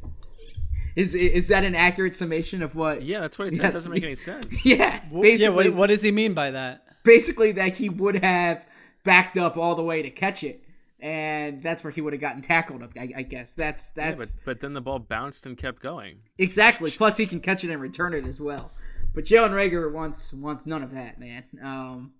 Is 0.95 1.13
is 1.13 1.47
that 1.49 1.63
an 1.63 1.75
accurate 1.75 2.15
summation 2.15 2.61
of 2.63 2.75
what? 2.75 3.03
Yeah, 3.03 3.19
that's 3.19 3.37
what 3.37 3.49
he 3.49 3.55
said. 3.55 3.63
Yes. 3.65 3.69
It 3.69 3.73
doesn't 3.73 3.91
make 3.93 4.03
any 4.03 4.15
sense. 4.15 4.65
Yeah, 4.65 4.99
yeah. 5.11 5.21
basically, 5.21 5.69
What, 5.69 5.77
what 5.77 5.87
does 5.87 6.01
he 6.01 6.11
mean 6.11 6.33
by 6.33 6.51
that? 6.51 6.83
basically 7.03 7.53
that 7.53 7.75
he 7.75 7.87
would 7.87 8.21
have 8.23 8.67
backed 9.05 9.37
up 9.37 9.55
all 9.55 9.75
the 9.75 9.83
way 9.83 10.01
to 10.01 10.09
catch 10.09 10.43
it, 10.43 10.61
and 10.99 11.63
that's 11.63 11.83
where 11.83 11.91
he 11.91 12.01
would 12.01 12.11
have 12.13 12.19
gotten 12.21 12.41
tackled. 12.41 12.83
I, 12.99 13.09
I 13.17 13.21
guess 13.21 13.53
that's 13.53 13.93
Yeah, 13.95 14.09
that's 14.15 14.35
but, 14.35 14.43
but 14.45 14.59
then 14.59 14.73
the 14.73 14.81
ball 14.81 14.99
bounced 14.99 15.45
and 15.45 15.55
kept 15.57 15.81
going. 15.83 16.17
exactly. 16.39 16.89
Plus, 16.91 17.15
he 17.17 17.25
can 17.27 17.39
catch 17.39 17.63
it 17.63 17.69
and 17.69 17.79
return 17.81 18.13
it 18.13 18.25
as 18.25 18.41
well. 18.41 18.71
But 19.17 19.25
Jalen 19.25 19.49
Reagor 19.49 19.91
wants 19.91 20.31
wants 20.31 20.67
none 20.67 20.83
of 20.83 20.93
that, 20.93 21.19
man. 21.19 21.43
Um, 21.63 22.11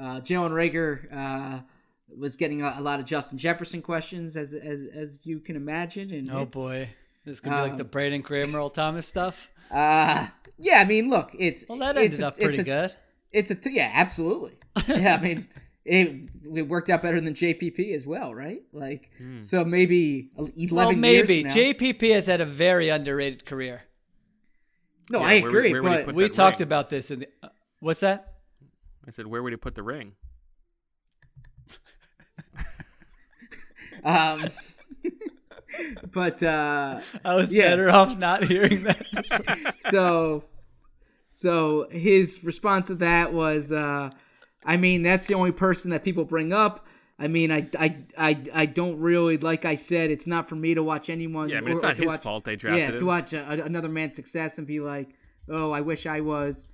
uh, 0.00 0.20
Jalen 0.22 0.52
Reagor 0.52 1.14
uh, 1.14 1.60
was 2.18 2.36
getting 2.36 2.62
a, 2.62 2.76
a 2.78 2.80
lot 2.80 2.98
of 2.98 3.04
Justin 3.04 3.36
Jefferson 3.36 3.82
questions, 3.82 4.38
as 4.38 4.54
as 4.54 4.82
as 4.96 5.26
you 5.26 5.38
can 5.40 5.54
imagine. 5.54 6.10
And 6.10 6.30
Oh 6.32 6.46
boy, 6.46 6.88
this 7.26 7.34
is 7.34 7.40
gonna 7.40 7.56
be 7.56 7.68
like 7.68 7.76
the 7.76 7.84
um, 7.84 7.90
Brandon 7.90 8.22
Graham, 8.22 8.56
Earl 8.56 8.70
Thomas 8.70 9.06
stuff. 9.06 9.50
Uh, 9.70 10.26
yeah, 10.58 10.78
I 10.80 10.84
mean, 10.86 11.10
look, 11.10 11.30
it's 11.38 11.64
Well, 11.68 11.76
that 11.78 11.96
it's 11.98 12.04
ended 12.18 12.20
a- 12.20 12.26
up 12.26 12.34
it's 12.38 12.44
pretty 12.44 12.60
a- 12.60 12.64
good. 12.64 12.96
It's 13.32 13.50
a 13.50 13.54
t- 13.54 13.70
yeah, 13.74 13.90
absolutely. 13.94 14.54
yeah, 14.88 15.14
I 15.20 15.22
mean, 15.22 15.46
it, 15.84 16.28
it 16.56 16.62
worked 16.68 16.88
out 16.90 17.02
better 17.02 17.20
than 17.20 17.34
JPP 17.34 17.94
as 17.94 18.04
well, 18.06 18.34
right? 18.34 18.62
Like, 18.72 19.10
so 19.40 19.62
maybe 19.64 20.30
eleven 20.56 20.72
Well, 20.74 20.92
maybe 20.92 21.34
years 21.36 21.44
now- 21.44 21.54
JPP 21.54 22.12
has 22.14 22.24
had 22.26 22.40
a 22.40 22.46
very 22.46 22.88
underrated 22.88 23.44
career. 23.44 23.82
No, 25.10 25.18
Yeah, 25.20 25.24
I 25.26 25.40
where- 25.40 25.48
agree, 25.48 25.72
where 25.80 25.98
he 25.98 26.04
but 26.04 26.14
We 26.14 26.28
talked 26.28 26.60
ring? 26.60 26.66
about 26.68 26.88
this 26.88 27.10
in 27.10 27.20
the. 27.20 27.28
Uh, 27.42 27.48
what's 27.80 28.00
that? 28.00 28.34
I 29.06 29.10
said, 29.10 29.26
where 29.26 29.42
would 29.42 29.52
he 29.52 29.56
put 29.56 29.74
the 29.74 29.82
ring? 29.82 30.12
um, 34.04 34.46
but 36.12 36.42
uh, 36.42 37.00
I 37.24 37.34
was 37.34 37.52
Yeah. 37.52 37.70
better 37.70 37.90
off 37.90 38.16
not 38.18 38.44
hearing 38.44 38.84
that. 38.84 39.74
so 39.80 40.44
so 41.28 41.88
his 41.90 42.42
response 42.42 42.88
to 42.88 42.94
that 42.96 43.32
was 43.32 43.70
uh 43.70 44.10
i 44.64 44.76
mean 44.76 45.04
that's 45.04 45.28
the 45.28 45.34
only 45.34 45.52
person 45.52 45.92
that 45.92 46.02
people 46.02 46.24
bring 46.24 46.52
up 46.52 46.86
i 47.20 47.28
mean 47.28 47.52
i 47.52 47.66
i 47.78 47.96
i, 48.18 48.42
I 48.54 48.66
don't 48.66 48.98
really 48.98 49.36
like 49.36 49.64
i 49.64 49.74
said 49.76 50.10
it's 50.10 50.26
not 50.26 50.48
for 50.48 50.56
me 50.56 50.74
to 50.74 50.82
watch 50.82 51.08
anyone 51.10 51.48
Yeah, 51.48 51.58
I 51.58 51.60
mean, 51.60 51.72
it's 51.74 51.82
or- 51.84 51.86
or 51.86 51.88
not 51.90 51.96
to 51.98 52.02
his 52.02 52.12
watch- 52.12 52.22
fault 52.22 52.44
they 52.44 52.56
drafted 52.56 52.80
yeah 52.82 52.90
him. 52.92 52.98
to 52.98 53.04
watch 53.04 53.32
a, 53.32 53.42
a- 53.48 53.64
another 53.64 53.88
man's 53.88 54.16
success 54.16 54.58
and 54.58 54.66
be 54.66 54.80
like 54.80 55.10
oh 55.48 55.70
i 55.70 55.80
wish 55.80 56.06
i 56.06 56.20
was 56.20 56.66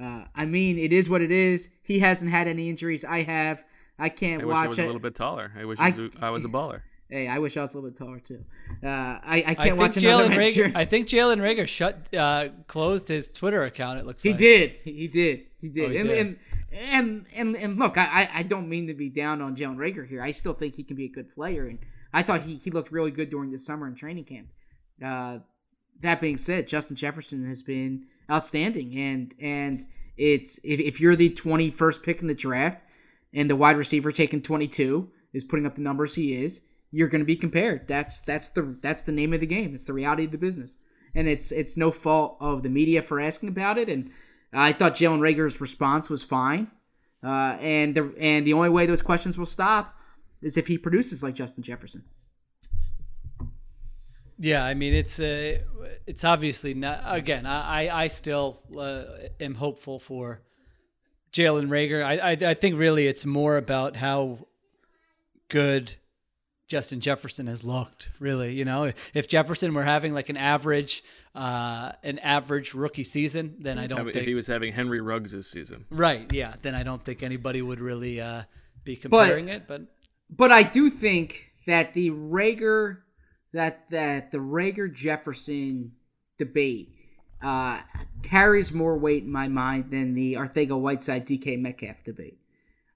uh, 0.00 0.24
i 0.36 0.44
mean 0.44 0.78
it 0.78 0.92
is 0.92 1.08
what 1.10 1.22
it 1.22 1.30
is 1.32 1.70
he 1.82 1.98
hasn't 1.98 2.30
had 2.30 2.46
any 2.46 2.68
injuries 2.68 3.04
i 3.04 3.22
have 3.22 3.64
i 3.98 4.08
can't 4.08 4.42
I 4.42 4.44
wish 4.44 4.56
I 4.56 4.66
was 4.68 4.78
it 4.78 4.82
a 4.82 4.86
little 4.86 5.00
bit 5.00 5.14
taller. 5.14 5.50
I 5.58 5.64
wish 5.64 5.78
I- 5.80 5.86
I, 5.88 5.98
was, 5.98 6.10
I 6.20 6.30
was 6.30 6.44
a 6.44 6.48
baller. 6.48 6.82
hey 7.10 7.28
i 7.28 7.38
wish 7.38 7.56
i 7.56 7.60
was 7.60 7.74
a 7.74 7.78
little 7.78 7.90
bit 7.90 7.98
taller 7.98 8.18
too 8.18 8.42
uh, 8.82 8.86
i 8.88 9.20
i 9.22 9.34
I 9.36 9.42
can't 9.54 9.58
think 9.60 9.78
watch 9.78 9.96
another 9.98 10.24
Jalen 10.28 10.36
man's 10.36 10.56
Reagor. 10.56 10.72
I 10.74 10.84
think 10.86 11.06
Jalen 11.08 11.38
Reagor 11.40 11.68
shut 11.68 12.14
uh, 12.14 12.48
closed 12.66 13.08
his 13.08 13.28
Twitter 13.28 13.62
account. 13.64 13.98
It 14.00 14.06
looks 14.06 14.22
He 14.22 14.30
like 14.30 14.38
did. 14.38 14.76
He 14.84 15.06
did. 15.08 15.42
He 15.60 15.68
did. 15.68 15.84
Oh, 15.84 15.92
he 15.92 15.98
and, 15.98 16.08
did. 16.08 16.18
and 16.26 16.38
and 16.74 17.26
and 17.34 17.56
and 17.56 17.78
look, 17.78 17.96
I 17.96 18.28
I- 18.32 18.42
don't 18.42 18.68
mean 18.68 18.86
to 18.88 18.94
be 18.94 19.08
down 19.08 19.40
on 19.40 19.56
Jalen 19.56 19.76
Reagor 19.76 20.06
here. 20.06 20.22
I 20.22 20.30
still 20.32 20.54
think 20.54 20.74
he 20.74 20.84
can 20.84 20.96
be 20.96 21.06
a 21.06 21.08
good 21.10 21.30
player, 21.30 21.66
and 21.66 21.78
I 22.12 22.22
thought 22.22 22.42
he 22.42 22.56
he 22.56 22.70
looked 22.70 22.92
really 22.92 23.10
good 23.10 23.30
during 23.30 23.50
the 23.50 23.58
summer 23.58 23.86
in 23.86 23.94
training 23.94 24.24
camp. 24.24 24.48
Uh, 25.04 25.38
that 26.00 26.20
being 26.20 26.36
said, 26.36 26.68
Justin 26.68 26.96
Jefferson 26.96 27.46
has 27.46 27.62
been 27.62 28.06
outstanding, 28.30 28.96
and 28.96 29.34
and 29.40 29.84
it's 30.16 30.58
if, 30.64 30.80
if 30.80 31.00
you're 31.00 31.16
the 31.16 31.30
21st 31.30 32.02
pick 32.02 32.20
in 32.22 32.28
the 32.28 32.34
draft, 32.34 32.84
and 33.32 33.50
the 33.50 33.56
wide 33.56 33.76
receiver 33.76 34.12
taking 34.12 34.42
22 34.42 35.10
is 35.32 35.44
putting 35.44 35.66
up 35.66 35.74
the 35.74 35.80
numbers 35.80 36.14
he 36.14 36.34
is, 36.34 36.60
you're 36.90 37.08
going 37.08 37.20
to 37.20 37.26
be 37.26 37.36
compared. 37.36 37.88
That's 37.88 38.20
that's 38.20 38.50
the 38.50 38.78
that's 38.80 39.02
the 39.02 39.12
name 39.12 39.32
of 39.32 39.40
the 39.40 39.46
game. 39.46 39.74
It's 39.74 39.86
the 39.86 39.92
reality 39.92 40.24
of 40.24 40.30
the 40.32 40.38
business, 40.38 40.78
and 41.14 41.26
it's 41.28 41.50
it's 41.52 41.76
no 41.76 41.90
fault 41.90 42.36
of 42.40 42.62
the 42.62 42.70
media 42.70 43.02
for 43.02 43.20
asking 43.20 43.48
about 43.48 43.78
it. 43.78 43.88
And 43.88 44.10
I 44.54 44.72
thought 44.72 44.94
Jalen 44.94 45.20
Reagor's 45.20 45.60
response 45.60 46.08
was 46.08 46.22
fine, 46.22 46.70
uh, 47.22 47.58
and 47.60 47.94
the 47.94 48.14
and 48.18 48.46
the 48.46 48.52
only 48.52 48.68
way 48.68 48.86
those 48.86 49.02
questions 49.02 49.36
will 49.36 49.46
stop 49.46 49.96
is 50.42 50.56
if 50.56 50.66
he 50.66 50.78
produces 50.78 51.22
like 51.22 51.34
Justin 51.34 51.64
Jefferson. 51.64 52.04
Yeah, 54.38 54.64
I 54.64 54.74
mean 54.74 54.94
it's 54.94 55.18
uh, 55.20 55.58
it's 56.06 56.24
obviously 56.24 56.74
not. 56.74 57.00
Again, 57.04 57.46
I 57.46 57.86
I, 57.86 58.02
I 58.04 58.06
still 58.08 58.62
uh, 58.76 59.04
am 59.40 59.54
hopeful 59.54 59.98
for 59.98 60.42
Jalen 61.32 61.68
Reagor. 61.68 62.04
I, 62.04 62.18
I 62.18 62.50
I 62.50 62.54
think 62.54 62.78
really 62.78 63.06
it's 63.06 63.24
more 63.24 63.56
about 63.56 63.96
how 63.96 64.46
good 65.48 65.94
Justin 66.66 67.00
Jefferson 67.00 67.46
has 67.46 67.62
looked. 67.62 68.10
Really, 68.18 68.54
you 68.54 68.64
know, 68.64 68.92
if 69.14 69.28
Jefferson 69.28 69.72
were 69.74 69.84
having 69.84 70.14
like 70.14 70.28
an 70.28 70.36
average 70.36 71.04
uh, 71.34 71.92
an 72.02 72.18
average 72.20 72.74
rookie 72.74 73.04
season, 73.04 73.56
then 73.60 73.78
I 73.78 73.86
don't 73.86 74.06
if 74.08 74.14
think 74.14 74.26
he 74.26 74.34
was 74.34 74.46
having 74.46 74.72
Henry 74.72 75.00
Ruggs 75.00 75.34
season. 75.48 75.84
right. 75.90 76.32
Yeah, 76.32 76.54
then 76.62 76.74
I 76.74 76.82
don't 76.82 77.04
think 77.04 77.22
anybody 77.22 77.60
would 77.60 77.80
really 77.80 78.20
uh, 78.20 78.42
be 78.84 78.96
comparing 78.96 79.48
it. 79.48 79.66
But 79.66 79.82
But 80.30 80.52
I 80.52 80.62
do 80.62 80.90
think 80.90 81.52
that 81.66 81.92
the 81.92 82.10
Reagor 82.10 82.98
that 83.52 83.88
that 83.90 84.30
the 84.30 84.38
Reagor 84.38 84.92
Jefferson 84.92 85.92
debate 86.38 86.94
uh, 87.42 87.80
carries 88.22 88.72
more 88.72 88.96
weight 88.96 89.24
in 89.24 89.30
my 89.30 89.48
mind 89.48 89.90
than 89.90 90.14
the 90.14 90.34
Arcega-Whiteside 90.34 91.26
DK 91.26 91.60
Metcalf 91.60 92.02
debate. 92.02 92.38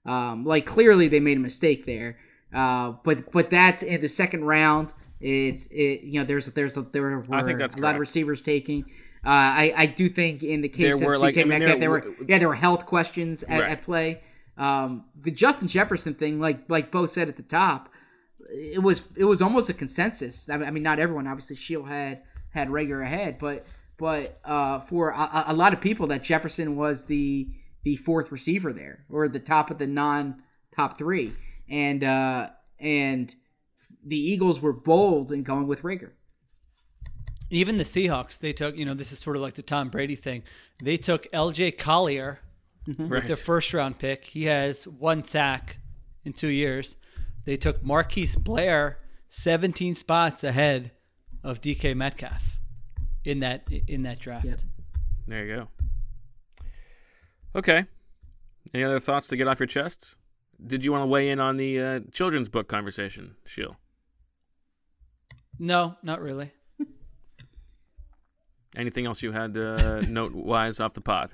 Um, 0.05 0.43
like 0.43 0.65
clearly 0.65 1.07
they 1.07 1.19
made 1.19 1.37
a 1.37 1.41
mistake 1.41 1.85
there. 1.85 2.17
Uh, 2.53 2.93
but 3.03 3.31
but 3.31 3.49
that's 3.49 3.83
in 3.83 4.01
the 4.01 4.09
second 4.09 4.45
round. 4.45 4.93
It's 5.19 5.67
it 5.67 6.03
you 6.03 6.19
know 6.19 6.25
there's 6.25 6.47
there's 6.47 6.77
a, 6.77 6.81
there 6.81 7.01
were 7.01 7.25
I 7.31 7.43
think 7.43 7.59
that's 7.59 7.75
a 7.75 7.79
lot 7.79 7.95
of 7.95 7.99
receivers 7.99 8.41
taking. 8.41 8.85
Uh, 9.25 9.29
I 9.29 9.73
I 9.75 9.85
do 9.85 10.07
think 10.07 10.43
in 10.43 10.61
the 10.61 10.69
case 10.69 10.97
There 10.97 11.07
were, 11.07 11.15
of 11.15 11.21
like, 11.21 11.35
DK 11.35 11.41
I 11.41 11.43
mean, 11.43 11.59
Metcalf 11.59 11.69
there 11.71 11.79
there 11.79 11.89
were 11.89 12.15
yeah 12.27 12.37
there 12.39 12.47
were 12.47 12.55
health 12.55 12.85
questions 12.85 13.43
at, 13.43 13.59
Right. 13.59 13.71
at 13.71 13.81
play. 13.81 14.21
Um, 14.57 15.05
the 15.15 15.31
Justin 15.31 15.67
Jefferson 15.67 16.13
thing, 16.13 16.39
like 16.39 16.69
like 16.69 16.91
Bo 16.91 17.05
said 17.05 17.27
at 17.27 17.35
the 17.35 17.43
top, 17.43 17.89
it 18.49 18.81
was 18.81 19.11
it 19.17 19.25
was 19.25 19.41
almost 19.41 19.69
a 19.69 19.73
consensus. 19.73 20.49
I 20.49 20.57
mean, 20.57 20.67
I 20.67 20.71
mean 20.71 20.83
not 20.83 20.99
everyone 20.99 21.27
obviously. 21.27 21.55
Sheil 21.57 21.83
had 21.83 22.23
had 22.51 22.69
Reagor 22.69 23.03
ahead, 23.03 23.37
but 23.39 23.65
but 23.97 24.39
uh, 24.45 24.79
for 24.79 25.09
a, 25.09 25.43
a 25.47 25.53
lot 25.53 25.73
of 25.73 25.81
people, 25.81 26.07
that 26.07 26.23
Jefferson 26.23 26.75
was 26.77 27.05
the 27.07 27.49
the 27.83 27.97
fourth 27.97 28.31
receiver 28.31 28.71
there, 28.73 29.05
or 29.09 29.27
the 29.27 29.39
top 29.39 29.69
of 29.69 29.77
the 29.77 29.87
non 29.87 30.41
top 30.71 30.97
three, 30.97 31.33
and 31.69 32.03
uh, 32.03 32.49
and 32.79 33.35
the 34.03 34.17
Eagles 34.17 34.59
were 34.61 34.73
bold 34.73 35.31
in 35.31 35.43
going 35.43 35.67
with 35.67 35.81
Reagor. 35.83 36.11
Even 37.49 37.77
the 37.77 37.83
Seahawks, 37.83 38.39
they 38.39 38.53
took, 38.53 38.77
you 38.77 38.85
know, 38.85 38.93
this 38.93 39.11
is 39.11 39.19
sort 39.19 39.35
of 39.35 39.41
like 39.41 39.55
the 39.55 39.63
Tom 39.63 39.89
Brady 39.89 40.15
thing. 40.15 40.43
They 40.83 40.97
took 40.97 41.25
LJ 41.33 41.77
Collier 41.77 42.39
with 42.85 42.99
Right. 42.99 43.25
their 43.27 43.35
first 43.35 43.73
round 43.73 43.97
pick. 43.99 44.25
He 44.25 44.43
has 44.45 44.87
one 44.87 45.23
sack 45.23 45.79
in 46.25 46.33
two 46.33 46.49
years. 46.49 46.95
They 47.45 47.57
took 47.57 47.83
Marquise 47.83 48.35
Blair 48.35 48.97
17 49.29 49.95
spots 49.95 50.43
ahead 50.43 50.91
of 51.43 51.59
DK 51.61 51.95
Metcalf 51.95 52.59
in 53.25 53.39
that 53.39 53.63
in 53.87 54.03
that 54.03 54.19
draft. 54.19 54.65
There 55.27 55.45
you 55.45 55.55
go. 55.55 55.67
Okay. 57.55 57.85
Any 58.73 58.83
other 58.83 58.99
thoughts 58.99 59.27
to 59.29 59.37
get 59.37 59.47
off 59.47 59.59
your 59.59 59.67
chests? 59.67 60.17
Did 60.67 60.83
you 60.85 60.91
want 60.91 61.03
to 61.03 61.07
weigh 61.07 61.29
in 61.29 61.39
on 61.39 61.57
the 61.57 61.79
uh, 61.79 61.99
children's 62.11 62.49
book 62.49 62.67
conversation, 62.67 63.35
Sheil? 63.45 63.75
No, 65.59 65.95
not 66.01 66.21
really. 66.21 66.51
Anything 68.77 69.05
else 69.05 69.21
you 69.21 69.31
had 69.31 69.57
uh, 69.57 70.01
note 70.07 70.33
wise 70.33 70.79
off 70.79 70.93
the 70.93 71.01
pod? 71.01 71.33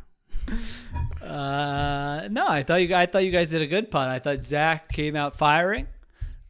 Uh, 1.21 2.27
no, 2.29 2.47
I 2.47 2.63
thought 2.63 2.81
you 2.81 2.95
I 2.95 3.05
thought 3.05 3.25
you 3.25 3.31
guys 3.31 3.49
did 3.49 3.61
a 3.61 3.67
good 3.67 3.89
punt. 3.91 4.11
I 4.11 4.19
thought 4.19 4.43
Zach 4.43 4.89
came 4.89 5.15
out 5.15 5.35
firing. 5.35 5.87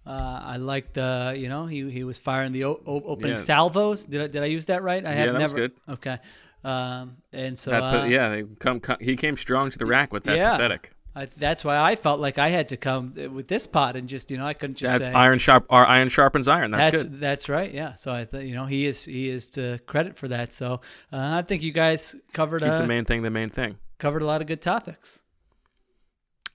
Uh, 0.06 0.40
I 0.44 0.58
liked 0.58 0.94
the, 0.94 1.34
you 1.36 1.50
know, 1.50 1.66
he, 1.66 1.90
he 1.90 2.04
was 2.04 2.20
firing 2.20 2.52
the 2.52 2.66
o- 2.66 2.80
opening 2.86 3.32
Yeah. 3.32 3.38
salvos. 3.38 4.06
Did 4.06 4.22
I, 4.22 4.28
did 4.28 4.44
I 4.44 4.46
use 4.46 4.68
that 4.68 4.84
right? 4.84 5.04
I 5.04 5.10
Yeah, 5.10 5.16
had 5.16 5.30
that 5.30 5.42
was 5.42 5.54
never. 5.54 5.68
good. 5.68 5.72
Okay. 5.90 6.18
Um, 6.64 7.18
and 7.34 7.58
so 7.58 7.72
that, 7.72 7.82
uh, 7.82 8.06
yeah, 8.06 8.30
they 8.30 8.44
come, 8.60 8.80
come. 8.80 8.98
He 9.02 9.16
came 9.16 9.36
strong 9.36 9.72
to 9.72 9.78
the 9.80 9.86
rack 9.88 10.14
with 10.14 10.24
that 10.26 10.38
yeah, 10.38 10.52
pathetic. 10.52 10.92
I, 11.18 11.30
that's 11.38 11.64
why 11.64 11.78
I 11.78 11.96
felt 11.96 12.20
like 12.20 12.38
I 12.38 12.50
had 12.50 12.68
to 12.70 12.78
come 12.78 13.14
with 13.34 13.48
this 13.48 13.68
pot 13.68 13.96
and 13.96 14.10
just, 14.10 14.30
you 14.30 14.38
know, 14.38 14.46
I 14.46 14.54
couldn't 14.54 14.76
just 14.76 14.92
That's 14.92 15.06
say 15.06 15.14
iron 15.14 15.40
sharp. 15.40 15.66
Our 15.70 15.86
iron 15.86 16.10
sharpens 16.10 16.50
iron. 16.50 16.72
That's, 16.72 16.84
that's 16.84 17.04
good. 17.04 17.20
that's 17.22 17.48
right. 17.48 17.74
Yeah. 17.74 17.96
So 17.96 18.12
I 18.12 18.26
thought, 18.26 18.44
you 18.44 18.54
know, 18.54 18.66
he 18.66 18.86
is 18.86 19.06
he 19.06 19.30
is 19.30 19.50
to 19.52 19.80
credit 19.86 20.18
for 20.18 20.28
that. 20.28 20.52
So 20.52 20.82
uh, 21.14 21.38
I 21.38 21.42
think 21.44 21.64
you 21.64 21.72
guys 21.72 22.16
covered 22.34 22.62
Keep 22.62 22.72
uh, 22.72 22.78
the 22.80 22.88
main 22.88 23.06
thing 23.06 23.24
the 23.24 23.30
main 23.30 23.50
thing. 23.50 23.78
covered 23.98 24.24
a 24.24 24.26
lot 24.26 24.42
of 24.42 24.48
good 24.48 24.62
topics. 24.62 25.20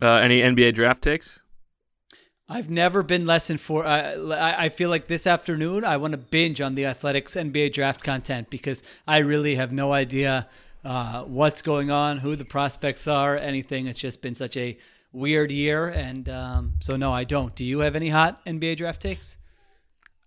Uh, 0.02 0.16
any 0.16 0.42
NBA 0.42 0.74
draft 0.74 1.02
takes? 1.02 1.42
I've 2.46 2.68
never 2.68 3.02
been 3.02 3.24
less 3.26 3.46
than 3.48 3.58
four. 3.58 3.86
I 3.86 4.14
I 4.64 4.68
feel 4.68 4.90
like 4.90 5.06
this 5.06 5.26
afternoon 5.26 5.84
I 5.84 5.96
want 5.96 6.12
to 6.12 6.18
binge 6.18 6.60
on 6.60 6.74
the 6.74 6.84
Athletic's 6.84 7.34
NBA 7.34 7.72
draft 7.72 8.02
content 8.02 8.50
because 8.50 8.82
I 9.06 9.18
really 9.18 9.54
have 9.54 9.72
no 9.72 9.92
idea 9.92 10.48
uh, 10.84 11.22
what's 11.22 11.62
going 11.62 11.90
on, 11.90 12.18
who 12.18 12.36
the 12.36 12.44
prospects 12.44 13.06
are, 13.06 13.36
anything. 13.36 13.86
It's 13.86 14.00
just 14.00 14.22
been 14.22 14.34
such 14.34 14.56
a 14.56 14.78
weird 15.12 15.50
year, 15.50 15.88
and 15.88 16.28
um, 16.28 16.72
so 16.80 16.96
no, 16.96 17.12
I 17.12 17.24
don't. 17.24 17.54
Do 17.54 17.64
you 17.64 17.80
have 17.80 17.96
any 17.96 18.10
hot 18.10 18.44
NBA 18.46 18.76
draft 18.76 19.02
takes? 19.02 19.36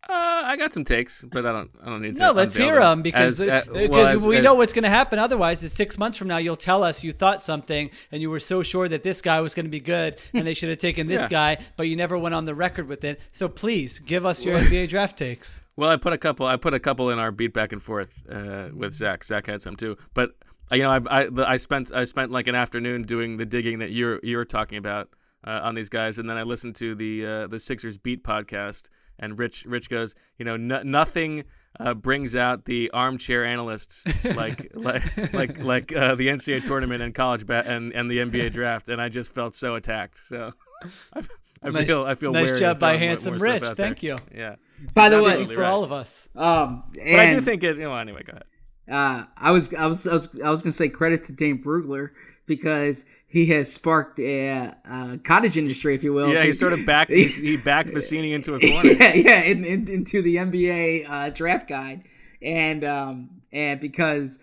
Uh, 0.09 0.41
I 0.45 0.57
got 0.57 0.73
some 0.73 0.83
takes, 0.83 1.23
but 1.23 1.45
I 1.45 1.53
don't. 1.53 1.71
I 1.81 1.85
don't 1.85 2.01
need 2.01 2.17
to. 2.17 2.21
No, 2.23 2.31
let's 2.33 2.55
hear 2.57 2.77
them 2.79 3.01
because 3.01 3.39
As- 3.41 3.67
uh, 3.67 3.71
because 3.71 3.89
well, 3.89 4.07
as- 4.07 4.21
we 4.21 4.37
as- 4.37 4.43
know 4.43 4.55
what's 4.55 4.73
going 4.73 4.83
to 4.83 4.89
happen. 4.89 5.17
Otherwise, 5.17 5.63
is 5.63 5.71
six 5.71 5.97
months 5.97 6.17
from 6.17 6.27
now 6.27 6.37
you'll 6.37 6.57
tell 6.57 6.83
us 6.83 7.03
you 7.05 7.13
thought 7.13 7.41
something 7.41 7.89
and 8.11 8.21
you 8.21 8.29
were 8.29 8.41
so 8.41 8.63
sure 8.63 8.89
that 8.89 9.03
this 9.03 9.21
guy 9.21 9.39
was 9.39 9.53
going 9.55 9.65
to 9.65 9.69
be 9.71 9.79
good 9.79 10.17
and 10.33 10.45
they 10.45 10.53
should 10.53 10.67
have 10.69 10.77
taken 10.79 11.07
this 11.07 11.21
Yeah. 11.31 11.55
guy, 11.55 11.57
but 11.77 11.87
you 11.87 11.95
never 11.95 12.17
went 12.17 12.35
on 12.35 12.43
the 12.43 12.53
record 12.53 12.87
with 12.89 13.05
it. 13.05 13.21
So 13.31 13.47
please 13.47 13.99
give 13.99 14.25
us 14.25 14.43
your 14.43 14.59
NBA 14.59 14.89
draft 14.89 15.17
takes. 15.17 15.61
Well, 15.75 15.89
I 15.89 15.95
put 15.97 16.13
a 16.13 16.19
couple. 16.19 16.45
I 16.45 16.55
put 16.57 16.75
a 16.75 16.79
couple 16.79 17.09
in 17.09 17.17
our 17.17 17.31
beat 17.31 17.51
back 17.51 17.71
and 17.71 17.81
forth 17.81 18.21
uh, 18.31 18.69
with 18.75 18.93
Zach. 18.93 19.23
Zach 19.23 19.47
had 19.47 19.59
some 19.63 19.75
too, 19.75 19.97
but 20.13 20.35
uh, 20.71 20.75
you 20.75 20.83
know, 20.83 20.91
I, 20.91 21.23
I 21.23 21.29
I 21.53 21.57
spent 21.57 21.91
I 21.91 22.03
spent 22.05 22.29
like 22.29 22.45
an 22.45 22.53
afternoon 22.53 23.01
doing 23.01 23.37
the 23.37 23.45
digging 23.45 23.79
that 23.79 23.89
you're 23.91 24.19
you're 24.21 24.45
talking 24.45 24.77
about 24.77 25.09
uh, 25.47 25.61
on 25.63 25.73
these 25.73 25.89
guys, 25.89 26.19
and 26.19 26.29
then 26.29 26.37
I 26.37 26.43
listened 26.43 26.75
to 26.75 26.93
the 26.93 27.25
uh, 27.25 27.47
the 27.47 27.57
Sixers 27.57 27.97
beat 27.97 28.23
podcast, 28.23 28.89
and 29.23 29.39
Rich 29.39 29.65
Rich 29.65 29.89
goes, 29.89 30.15
you 30.37 30.45
know, 30.45 30.57
no, 30.57 30.81
nothing. 30.83 31.43
Uh, 31.79 31.91
brings 31.95 32.35
out 32.35 32.65
the 32.65 32.91
armchair 32.91 33.43
analysts 33.43 34.03
like 34.35 34.69
like 34.75 35.33
like 35.33 35.57
like 35.63 35.95
uh, 35.95 36.13
the 36.13 36.27
NCAA 36.27 36.63
tournament 36.67 37.01
and 37.01 37.15
college 37.15 37.47
ba- 37.47 37.63
and 37.65 37.91
and 37.93 38.11
the 38.11 38.19
NBA 38.19 38.53
draft, 38.53 38.89
and 38.89 39.01
I 39.01 39.09
just 39.09 39.33
felt 39.33 39.55
so 39.55 39.73
attacked. 39.73 40.19
So 40.27 40.51
I, 41.15 41.21
I 41.63 41.69
Nice- 41.71 41.87
feel 41.87 42.03
I 42.03 42.13
feel 42.13 42.31
nice 42.31 42.59
job 42.59 42.77
by 42.77 42.89
throwing 42.91 42.99
more- 42.99 43.07
Handsome 43.09 43.37
more 43.37 43.43
Rich. 43.53 43.63
out 43.63 43.75
there. 43.75 43.87
Thank 43.87 44.03
you. 44.03 44.17
Yeah. 44.35 44.55
By 44.93 45.09
the 45.09 45.17
He's 45.17 45.47
way- 45.47 45.55
for 45.55 45.61
right. 45.61 45.67
all 45.67 45.83
of 45.83 45.91
us. 45.91 46.29
Um, 46.35 46.83
But 46.93 47.01
I 47.19 47.33
do 47.33 47.41
think 47.41 47.63
it. 47.63 47.77
You 47.77 47.85
know, 47.85 47.95
anyway, 47.95 48.21
go 48.23 48.33
ahead. 48.33 48.43
Uh, 48.87 49.25
I 49.35 49.49
was 49.49 49.73
I 49.73 49.87
was 49.87 50.05
I 50.05 50.13
was 50.13 50.29
I 50.45 50.49
was 50.51 50.61
gonna 50.61 50.73
say 50.73 50.89
credit 50.89 51.23
to 51.23 51.31
Dane 51.33 51.63
Brugler 51.63 52.09
because 52.45 53.05
he 53.25 53.47
has 53.47 53.71
sparked 53.71 54.19
a, 54.19 54.73
uh 54.89 55.17
cottage 55.23 55.57
industry, 55.57 55.95
if 55.95 56.03
you 56.03 56.13
will. 56.13 56.31
Yeah, 56.33 56.43
he 56.43 56.53
sort 56.53 56.73
of 56.73 56.85
backed 56.85 57.11
he, 57.11 57.25
he 57.25 57.57
backed 57.57 57.89
Vecenie 57.93 58.33
into 58.33 58.55
a 58.55 58.59
corner. 58.59 58.91
yeah, 58.91 59.13
yeah, 59.13 59.41
in, 59.41 59.63
in, 59.65 59.87
into 59.89 60.21
the 60.21 60.37
NBA 60.37 61.09
uh, 61.09 61.29
draft 61.29 61.67
guide, 61.67 62.03
and 62.41 62.83
um, 62.83 63.41
and 63.51 63.79
because 63.79 64.39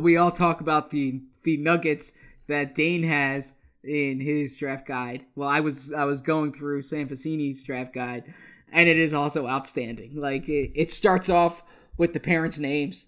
we 0.00 0.16
all 0.16 0.30
talk 0.30 0.60
about 0.60 0.90
the 0.90 1.20
the 1.44 1.56
nuggets 1.56 2.12
that 2.48 2.74
Dane 2.74 3.02
has 3.04 3.54
in 3.86 4.20
his 4.20 4.56
draft 4.56 4.86
guide. 4.86 5.24
Well, 5.34 5.48
I 5.48 5.60
was 5.60 5.92
I 5.92 6.04
was 6.04 6.20
going 6.20 6.52
through 6.52 6.82
Sam 6.82 7.08
Vecenie's 7.08 7.62
draft 7.62 7.94
guide, 7.94 8.34
and 8.72 8.88
it 8.88 8.98
is 8.98 9.14
also 9.14 9.46
outstanding. 9.46 10.20
Like 10.20 10.48
it, 10.48 10.72
it 10.74 10.90
starts 10.90 11.30
off 11.30 11.62
with 11.96 12.12
the 12.12 12.20
parents' 12.20 12.58
names. 12.58 13.06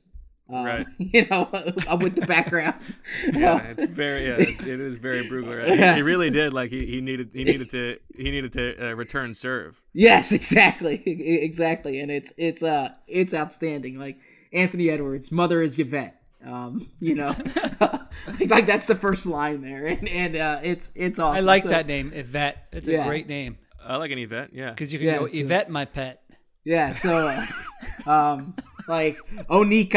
Um, 0.51 0.64
Right. 0.64 0.86
You 0.99 1.26
know, 1.30 1.49
with 2.01 2.14
the 2.14 2.24
background. 2.26 2.74
Yeah, 3.32 3.59
it's 3.76 3.84
very 3.86 4.26
yeah, 4.26 4.36
it's, 4.38 4.61
it 4.62 4.80
is 4.80 4.96
very 4.96 5.28
Brugler. 5.28 5.66
Yeah. 5.78 5.94
He 5.94 6.03
really 6.03 6.30
did 6.30 6.53
like 6.53 6.70
he, 6.70 6.86
he 6.86 7.01
needed 7.01 7.30
he 7.34 7.44
needed 7.44 7.70
to 7.70 7.99
he 8.16 8.30
needed 8.30 8.53
to 8.55 8.90
uh, 8.90 8.94
return 8.94 9.34
serve. 9.34 9.82
Yes, 9.92 10.32
exactly, 10.32 11.03
exactly, 11.07 12.01
and 12.01 12.11
it's 12.11 12.32
it's 12.38 12.62
uh 12.62 12.90
it's 13.07 13.34
outstanding. 13.34 13.99
Like 13.99 14.18
Anthony 14.53 14.88
Edwards, 14.90 15.30
mother 15.30 15.61
is 15.62 15.78
Yvette. 15.78 16.14
Um, 16.44 16.80
you 17.01 17.14
know, 17.16 17.34
like 18.46 18.64
that's 18.66 18.86
the 18.86 18.94
first 18.94 19.26
line 19.26 19.61
there, 19.61 19.86
and 19.86 20.09
and 20.09 20.36
uh, 20.36 20.61
it's 20.62 20.92
it's 20.94 21.18
awesome. 21.18 21.36
I 21.36 21.40
like 21.40 21.64
So- 21.64 21.68
that 21.70 21.86
name, 21.86 22.12
Yvette. 22.14 22.68
It's 22.72 22.88
a 22.88 23.03
great 23.05 23.26
name 23.28 23.59
I 23.84 23.96
like 23.96 24.11
an 24.12 24.18
Yvette. 24.18 24.53
Yeah, 24.53 24.70
because 24.70 24.92
you 24.92 24.99
can 24.99 25.09
Yeah, 25.09 25.18
go 25.18 25.26
so- 25.26 25.36
Yvette, 25.38 25.68
my 25.68 25.84
pet. 25.84 26.22
Yeah, 26.64 26.92
so 26.92 27.28
uh, 27.28 28.11
um, 28.11 28.55
like 28.89 29.18
Onika, 29.49 29.97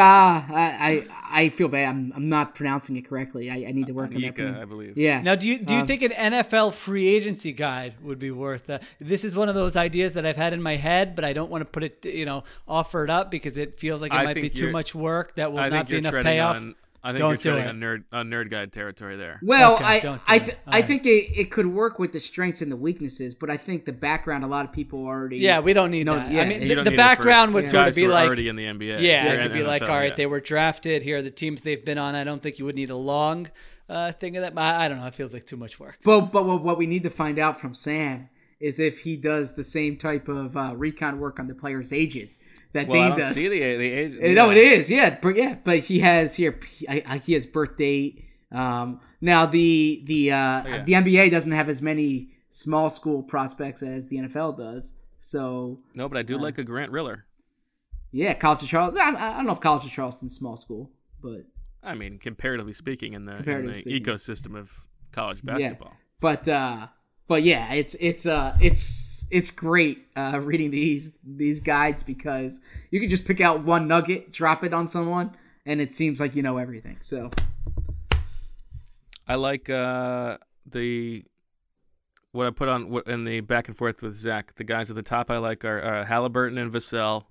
I, 0.52 1.06
I 1.32 1.44
I 1.44 1.50
feel 1.50 1.68
bad. 1.68 1.88
I'm 1.90 2.12
I'm 2.16 2.30
not 2.30 2.56
pronouncing 2.56 2.96
it 2.98 3.02
correctly. 3.08 3.50
I, 3.50 3.68
I 3.70 3.72
need 3.72 3.88
to 3.88 3.94
work 3.94 4.14
on 4.14 4.22
that. 4.22 4.36
Yika, 4.36 4.62
I 4.62 4.66
believe. 4.66 4.98
Yeah. 4.98 5.22
Now, 5.22 5.36
do 5.36 5.48
you 5.48 5.58
do 5.58 5.74
you 5.74 5.82
Um, 5.82 5.88
think 5.88 6.02
an 6.04 6.12
NFL 6.12 6.74
free 6.74 7.08
agency 7.08 7.52
guide 7.54 7.96
would 8.02 8.20
be 8.20 8.32
worth? 8.32 8.70
Uh, 8.70 8.80
this 9.00 9.24
is 9.24 9.36
one 9.36 9.50
of 9.50 9.56
those 9.56 9.76
ideas 9.76 10.14
that 10.14 10.26
I've 10.26 10.38
had 10.38 10.54
in 10.54 10.62
my 10.62 10.76
head, 10.76 11.16
but 11.16 11.24
I 11.26 11.34
don't 11.34 11.50
want 11.50 11.62
to 11.62 11.66
put 11.66 11.84
it, 11.84 12.06
you 12.06 12.26
know, 12.26 12.44
offer 12.68 13.04
it 13.04 13.10
up 13.10 13.32
because 13.32 13.58
it 13.58 13.80
feels 13.80 14.02
like 14.02 14.12
it 14.14 14.18
I 14.18 14.24
might 14.26 14.36
be 14.36 14.50
too 14.50 14.72
much 14.72 14.94
work 14.94 15.36
that 15.36 15.52
will 15.52 15.60
I 15.60 15.70
not 15.70 15.88
think 15.88 15.88
be 15.88 15.94
you're 15.94 16.00
enough 16.20 16.24
payoff. 16.24 16.56
on. 16.58 16.76
I 17.04 17.10
think 17.10 17.18
Don't 17.20 17.30
you're 17.30 17.38
do 17.38 17.50
treading 17.50 17.66
it. 17.66 17.70
on 17.70 17.80
nerd 17.80 18.04
on 18.12 18.30
nerd 18.30 18.50
guide 18.52 18.72
territory 18.72 19.16
there. 19.16 19.40
Well, 19.42 19.74
Okay, 19.76 19.84
I 19.84 20.00
don't 20.02 20.22
I 20.28 20.38
th- 20.40 20.58
I 20.68 20.72
right. 20.80 20.86
think 20.88 21.06
it, 21.08 21.32
it 21.36 21.52
could 21.52 21.66
work 21.66 21.98
with 21.98 22.12
the 22.12 22.20
strengths 22.20 22.62
and 22.62 22.72
the 22.72 22.76
weaknesses, 22.78 23.34
but 23.34 23.50
I 23.50 23.58
think 23.58 23.86
the 23.86 23.92
background 23.94 24.44
a 24.44 24.48
lot 24.48 24.66
of 24.66 24.72
people 24.72 25.06
already. 25.08 25.38
Yeah, 25.38 25.62
we 25.62 25.74
don't 25.74 25.90
need 25.90 26.06
know- 26.06 26.14
that. 26.16 26.32
yeah, 26.32 26.42
I 26.42 26.46
mean, 26.46 26.62
You 26.62 26.68
the, 26.70 26.76
the 26.76 26.84
need 26.84 26.88
it 26.88 26.92
for 26.92 26.98
background 26.98 27.54
would 27.56 27.64
guys 27.64 27.72
sort 27.72 27.88
of 27.90 27.96
be 27.96 28.08
like 28.08 28.28
already 28.28 28.48
in 28.50 28.56
the 28.56 28.66
NBA. 28.66 29.02
Yeah, 29.02 29.32
or 29.32 29.36
it 29.36 29.42
could 29.44 29.54
be 29.54 29.64
like, 29.64 29.82
all 29.82 29.88
right, 29.90 30.10
yeah. 30.10 30.16
they 30.16 30.26
were 30.28 30.40
drafted. 30.42 31.02
Here 31.02 31.18
are 31.18 31.22
the 31.24 31.32
teams 31.32 31.64
they've 31.64 31.84
been 31.84 31.98
on. 31.98 32.14
I 32.14 32.24
don't 32.24 32.42
think 32.44 32.60
you 32.60 32.66
would 32.66 32.76
need 32.76 32.92
a 32.92 32.96
long 32.96 33.50
uh, 33.90 34.12
thing 34.12 34.38
of 34.38 34.44
that. 34.44 34.54
I, 34.56 34.86
I 34.86 34.88
don't 34.88 35.00
know. 35.00 35.08
It 35.08 35.16
feels 35.16 35.34
like 35.34 35.46
too 35.46 35.58
much 35.58 35.80
work. 35.80 35.98
But 36.04 36.32
but 36.32 36.46
what 36.46 36.62
what 36.64 36.78
we 36.78 36.86
need 36.86 37.02
to 37.04 37.10
find 37.10 37.40
out 37.40 37.60
from 37.60 37.74
Sam 37.74 38.30
is 38.62 38.80
if 38.80 39.00
he 39.00 39.16
does 39.18 39.56
the 39.56 39.64
same 39.64 39.98
type 39.98 40.28
of 40.28 40.56
uh, 40.56 40.74
recon 40.76 41.20
work 41.20 41.40
on 41.40 41.48
the 41.48 41.56
players' 41.56 41.92
ages 41.92 42.40
that 42.74 42.88
Well, 42.88 42.98
I 42.98 43.02
Dane 43.02 43.10
don't 43.12 43.20
does. 43.20 43.36
see 43.36 43.50
the 43.50 43.60
the 43.60 43.92
age. 43.92 44.14
Uh, 44.24 44.34
No, 44.34 44.50
it 44.52 44.58
is. 44.58 44.90
Yeah, 44.90 45.18
but 45.22 45.36
yeah, 45.36 45.58
but 45.64 45.80
he 45.80 46.00
has 46.00 46.36
here. 46.36 46.60
He 47.24 47.34
has 47.34 47.46
birth 47.46 47.78
date. 47.78 48.26
Um, 48.52 49.00
now 49.22 49.46
the 49.46 50.02
the 50.06 50.32
uh, 50.32 50.64
yeah. 50.68 50.84
the 50.84 50.94
NBA 50.94 51.32
doesn't 51.32 51.52
have 51.54 51.70
as 51.70 51.82
many 51.82 52.30
small 52.50 52.90
school 52.90 53.24
prospects 53.24 53.82
as 53.82 54.10
the 54.10 54.18
NFL 54.18 54.58
does. 54.58 54.94
So 55.18 55.80
No, 55.94 56.08
but 56.10 56.18
I 56.18 56.22
do 56.24 56.38
like 56.38 56.58
a 56.58 56.64
Grant 56.64 56.92
Riller. 56.92 57.26
yeah, 58.12 58.34
College 58.34 58.64
of 58.64 58.70
Charleston. 58.70 59.02
I, 59.02 59.34
I 59.34 59.38
don't 59.38 59.46
know 59.46 59.54
if 59.54 59.60
College 59.62 59.86
of 59.86 59.92
Charleston's 59.92 60.36
small 60.36 60.58
school, 60.58 60.90
but 61.22 61.46
I 61.84 61.96
mean, 61.96 62.18
comparatively 62.18 62.74
speaking, 62.74 63.14
in 63.14 63.26
the, 63.26 63.38
in 63.38 63.66
the 63.68 63.74
speaking. 63.76 64.04
ecosystem 64.04 64.58
of 64.58 64.86
college 65.12 65.44
basketball. 65.44 65.92
Yeah. 65.94 65.98
But 66.20 66.48
uh, 66.48 66.88
but 67.32 67.44
yeah, 67.44 67.72
it's 67.72 67.96
it's 68.02 68.26
uh, 68.26 68.58
it's 68.60 69.26
it's 69.32 69.52
great 69.52 70.06
uh, 70.18 70.42
reading 70.44 70.70
these 70.70 71.18
these 71.24 71.62
guides 71.62 72.04
because 72.04 72.60
you 72.90 73.00
can 73.00 73.10
just 73.10 73.24
pick 73.24 73.40
out 73.40 73.64
one 73.64 73.88
nugget, 73.88 74.34
drop 74.34 74.66
it 74.66 74.74
on 74.74 74.86
someone, 74.86 75.34
and 75.66 75.80
it 75.80 75.94
seems 75.94 76.20
like 76.20 76.36
you 76.36 76.44
know 76.44 76.58
everything. 76.58 76.98
So 77.00 77.32
I 79.30 79.36
like 79.36 79.70
uh, 79.70 80.40
the 80.66 81.24
what 82.34 82.48
I 82.48 82.50
put 82.50 82.68
on 82.68 83.02
in 83.08 83.24
the 83.24 83.40
back 83.40 83.70
and 83.70 83.78
forth 83.78 84.02
with 84.02 84.14
Zach. 84.14 84.56
The 84.56 84.66
guys 84.66 84.90
at 84.90 84.98
the 84.98 85.02
top 85.02 85.32
I 85.32 85.38
like 85.38 85.64
are 85.64 85.82
uh, 85.82 86.04
Halliburton 86.04 86.58
and 86.58 86.70
Vassell. 86.70 87.28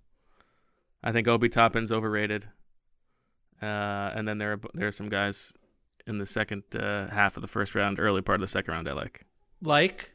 I 1.05 1.13
think 1.13 1.29
Obi 1.29 1.51
Toppin's 1.51 1.93
overrated. 1.93 2.49
Uh, 3.61 4.13
and 4.15 4.27
then 4.27 4.39
there 4.39 4.53
are 4.53 4.61
there 4.73 4.89
are 4.89 4.93
some 4.93 5.11
guys 5.11 5.53
in 6.07 6.17
the 6.17 6.25
second 6.25 6.63
uh, 6.75 7.09
half 7.09 7.37
of 7.37 7.43
the 7.43 7.49
first 7.49 7.75
round, 7.75 8.01
early 8.01 8.23
part 8.23 8.37
of 8.37 8.41
the 8.41 8.49
second 8.49 8.73
round 8.73 8.89
I 8.89 8.95
like. 8.95 9.27
Like 9.63 10.11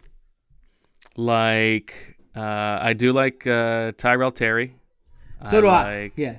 Like 1.15 2.17
uh, 2.35 2.79
I 2.81 2.93
do 2.93 3.13
like 3.13 3.45
uh, 3.47 3.93
Tyrell 3.97 4.31
Terry. 4.31 4.75
so 5.45 5.61
do 5.61 5.67
I. 5.67 5.83
like- 6.03 6.13
Yeah. 6.15 6.35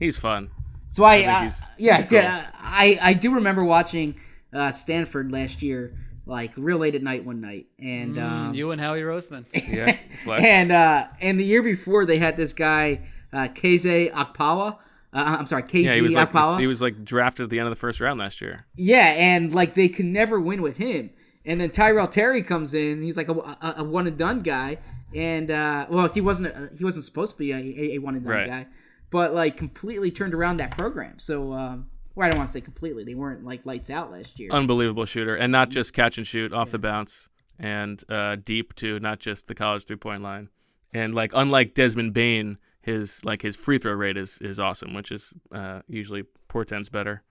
He's 0.00 0.18
fun. 0.18 0.50
So 0.88 1.04
I, 1.04 1.18
think 1.18 1.28
uh, 1.28 1.40
he's- 1.42 1.62
yeah, 1.78 1.96
he's 1.96 2.04
cool. 2.06 2.18
yeah, 2.18 2.46
I 2.54 2.98
I 3.00 3.12
do 3.14 3.34
remember 3.34 3.64
watching 3.64 4.16
uh, 4.52 4.70
Stanford 4.72 5.32
last 5.32 5.62
year, 5.62 5.96
like 6.26 6.52
real 6.56 6.78
late 6.78 6.94
at 6.94 7.02
night 7.02 7.24
one 7.24 7.40
night, 7.40 7.66
and 7.78 8.18
um, 8.18 8.52
Mm, 8.52 8.56
you 8.56 8.70
and 8.70 8.80
Howie 8.80 9.00
Roseman. 9.02 9.44
Yeah, 9.68 9.96
flex. 10.24 10.44
and 10.44 10.70
uh, 10.72 11.06
and 11.20 11.38
the 11.40 11.44
year 11.44 11.62
before 11.62 12.04
they 12.06 12.18
had 12.18 12.36
this 12.36 12.52
guy 12.52 13.00
uh, 13.32 13.48
Keze 13.48 14.12
Akpawa. 14.12 14.78
Uh, 15.12 15.36
I'm 15.38 15.46
sorry, 15.46 15.62
KZ 15.62 15.84
yeah, 15.84 15.94
he 15.94 16.02
was 16.02 16.14
like 16.14 16.30
Akpawa. 16.32 16.58
he 16.60 16.66
was 16.66 16.82
like 16.82 17.04
drafted 17.04 17.44
at 17.44 17.50
the 17.50 17.58
end 17.60 17.66
of 17.66 17.72
the 17.72 17.76
first 17.80 18.00
round 18.00 18.18
last 18.20 18.40
year. 18.40 18.66
Yeah, 18.76 18.98
and 19.16 19.54
like 19.54 19.74
they 19.74 19.88
could 19.88 20.06
never 20.06 20.38
win 20.40 20.60
with 20.62 20.76
him. 20.76 21.10
And 21.46 21.60
then 21.60 21.70
Tyrell 21.70 22.06
Terry 22.08 22.42
comes 22.42 22.74
in. 22.74 23.02
He's 23.02 23.16
like 23.16 23.28
a, 23.28 23.32
a, 23.32 23.74
a 23.78 23.84
one 23.84 24.06
and 24.06 24.16
done 24.16 24.40
guy. 24.42 24.78
And 25.14 25.50
uh, 25.50 25.86
well, 25.90 26.08
he 26.08 26.20
wasn't 26.20 26.48
a, 26.56 26.70
he 26.76 26.84
wasn't 26.84 27.04
supposed 27.04 27.34
to 27.34 27.38
be 27.38 27.52
a, 27.52 27.56
a, 27.56 27.96
a 27.96 27.98
one 27.98 28.14
and 28.16 28.24
done 28.24 28.32
Right. 28.34 28.48
guy, 28.48 28.66
but 29.10 29.34
like 29.34 29.56
completely 29.56 30.10
turned 30.10 30.34
around 30.34 30.56
that 30.58 30.70
program. 30.76 31.18
So 31.18 31.52
um, 31.52 31.90
well, 32.14 32.26
I 32.26 32.30
don't 32.30 32.38
want 32.38 32.48
to 32.48 32.52
say 32.52 32.60
completely. 32.60 33.04
They 33.04 33.14
weren't 33.14 33.44
like 33.44 33.64
lights 33.66 33.90
out 33.90 34.10
last 34.10 34.38
year. 34.40 34.50
unbelievable 34.52 35.04
shooter, 35.04 35.36
and 35.36 35.52
not 35.52 35.68
just 35.70 35.92
catch 35.92 36.16
and 36.18 36.26
shoot 36.26 36.52
off 36.52 36.70
the 36.70 36.78
bounce 36.78 37.28
and 37.58 38.02
uh, 38.08 38.36
deep 38.44 38.74
too, 38.74 38.98
not 38.98 39.20
just 39.20 39.46
the 39.46 39.54
college 39.54 39.84
three 39.84 39.96
point 39.96 40.22
line. 40.22 40.48
And 40.92 41.14
like 41.14 41.32
unlike 41.34 41.74
Desmond 41.74 42.12
Bane, 42.14 42.58
his 42.80 43.24
like 43.24 43.42
his 43.42 43.54
free 43.54 43.78
throw 43.78 43.92
rate 43.92 44.16
is 44.16 44.38
is 44.40 44.58
awesome, 44.58 44.94
which 44.94 45.12
is 45.12 45.32
uh, 45.52 45.80
usually 45.86 46.24
portends 46.48 46.88
better. 46.88 47.22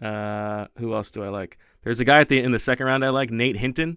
Uh, 0.00 0.66
who 0.78 0.94
else 0.94 1.10
do 1.10 1.22
I 1.24 1.28
like? 1.28 1.58
There's 1.82 2.00
a 2.00 2.04
guy 2.04 2.20
at 2.20 2.28
the 2.28 2.38
in 2.38 2.52
the 2.52 2.58
second 2.58 2.86
round 2.86 3.04
I 3.04 3.10
like, 3.10 3.30
Nate 3.30 3.56
Hinton, 3.56 3.96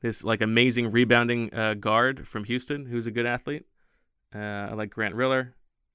this 0.00 0.22
like 0.24 0.40
amazing 0.40 0.90
rebounding 0.90 1.52
uh, 1.54 1.74
guard 1.74 2.26
from 2.26 2.44
Houston, 2.44 2.86
who's 2.86 3.06
a 3.06 3.10
good 3.10 3.26
athlete. 3.26 3.64
Uh, 4.34 4.38
I 4.38 4.74
like 4.74 4.90
Grant 4.90 5.14
Riller. 5.14 5.52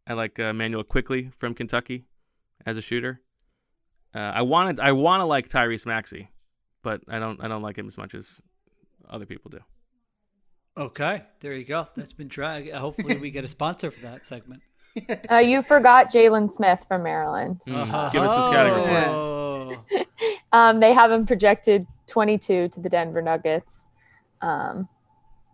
I 0.07 0.13
like 0.13 0.39
uh, 0.39 0.53
Manuel 0.53 0.83
Quickley 0.83 1.31
from 1.37 1.53
Kentucky 1.53 2.05
as 2.65 2.77
a 2.77 2.81
shooter. 2.81 3.21
Uh, 4.13 4.19
I 4.19 4.41
wanted 4.43 4.79
I 4.79 4.91
want 4.91 5.21
to 5.21 5.25
like 5.25 5.49
Tyrese 5.49 5.85
Maxey, 5.85 6.29
but 6.83 7.01
I 7.07 7.19
don't 7.19 7.43
I 7.43 7.47
don't 7.47 7.61
like 7.61 7.77
him 7.77 7.87
as 7.87 7.97
much 7.97 8.13
as 8.13 8.41
other 9.09 9.25
people 9.25 9.49
do. 9.49 9.59
Okay, 10.77 11.23
there 11.39 11.53
you 11.53 11.63
go. 11.63 11.87
That's 11.95 12.13
been 12.13 12.27
drag. 12.27 12.71
Hopefully, 12.71 13.17
we 13.17 13.31
get 13.31 13.45
a 13.45 13.47
sponsor 13.47 13.91
for 13.91 14.01
that 14.01 14.27
segment. 14.27 14.61
Uh, 15.29 15.39
you 15.39 15.61
forgot 15.61 16.09
Jalen 16.09 16.49
Smith 16.49 16.85
from 16.87 17.03
Maryland. 17.03 17.61
Mm, 17.67 18.13
Give 18.13 18.23
us 18.23 18.31
the 18.31 18.43
scouting 18.43 18.71
report. 18.71 19.34
Oh. 19.65 20.03
Um, 20.51 20.79
they 20.79 20.93
have 20.93 21.11
him 21.11 21.25
projected 21.25 21.85
22 22.07 22.69
to 22.69 22.79
the 22.79 22.89
Denver 22.89 23.21
Nuggets. 23.21 23.87
Um, 24.41 24.87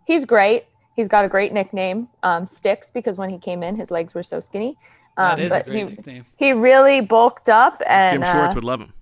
he's 0.06 0.24
great. 0.24 0.64
He's 0.94 1.08
got 1.08 1.24
a 1.24 1.28
great 1.28 1.52
nickname, 1.52 2.08
um, 2.22 2.44
Stix, 2.46 2.92
because 2.92 3.16
when 3.18 3.30
he 3.30 3.38
came 3.38 3.62
in, 3.62 3.76
his 3.76 3.90
legs 3.90 4.14
were 4.14 4.22
so 4.22 4.40
skinny. 4.40 4.76
That 5.16 5.34
Um, 5.34 5.40
is 5.40 5.52
a 5.52 5.56
but 5.56 5.66
great 5.66 5.76
he 5.76 5.84
nickname. 5.84 6.26
he 6.36 6.52
really 6.52 7.00
bulked 7.00 7.48
up, 7.48 7.82
and 7.86 8.12
Jim 8.12 8.22
Schwartz 8.30 8.52
uh, 8.52 8.56
would 8.56 8.64
love 8.64 8.80
him. 8.80 8.92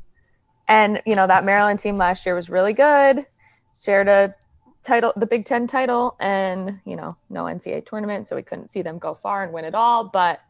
and 0.68 1.02
you 1.06 1.16
know 1.16 1.26
that 1.26 1.44
Maryland 1.44 1.80
team 1.80 1.96
last 1.96 2.24
year 2.26 2.34
was 2.34 2.48
really 2.50 2.72
good. 2.72 3.26
Shared 3.74 4.08
a 4.08 4.34
title, 4.82 5.12
the 5.16 5.26
Big 5.26 5.44
Ten 5.44 5.66
title, 5.66 6.16
and 6.20 6.80
you 6.84 6.96
know 6.96 7.16
no 7.28 7.44
NCAA 7.44 7.84
tournament, 7.86 8.26
so 8.26 8.36
we 8.36 8.42
couldn't 8.42 8.70
see 8.70 8.82
them 8.82 8.98
go 8.98 9.14
far 9.14 9.42
and 9.44 9.52
win 9.52 9.64
it 9.64 9.74
all. 9.74 10.04
But 10.04 10.40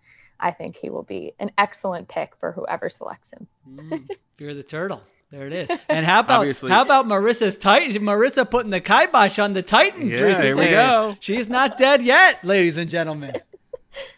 I 0.40 0.50
think 0.52 0.76
he 0.76 0.90
will 0.90 1.02
be 1.02 1.32
an 1.38 1.50
excellent 1.58 2.08
pick 2.08 2.32
for 2.40 2.52
whoever 2.52 2.88
selects 2.90 3.30
him. 3.32 3.46
Mm, 3.68 4.08
Fear 4.34 4.54
the 4.54 4.62
turtle. 4.62 5.02
There 5.30 5.46
it 5.46 5.52
is. 5.52 5.70
And 5.88 6.04
how 6.04 6.20
about 6.20 6.40
Obviously- 6.40 6.70
how 6.70 6.82
about 6.82 7.06
Marissa's 7.06 7.56
Titans? 7.56 7.96
Marissa 7.98 8.50
putting 8.50 8.70
the 8.70 8.80
kibosh 8.80 9.38
on 9.38 9.52
the 9.52 9.62
Titans 9.62 10.12
Yeah, 10.16 10.22
recently. 10.22 10.46
here 10.46 10.56
we 10.56 10.70
go. 10.70 11.16
She's 11.20 11.48
not 11.48 11.78
dead 11.78 12.02
yet, 12.02 12.44
ladies 12.44 12.76
and 12.76 12.90
gentlemen. 12.90 13.34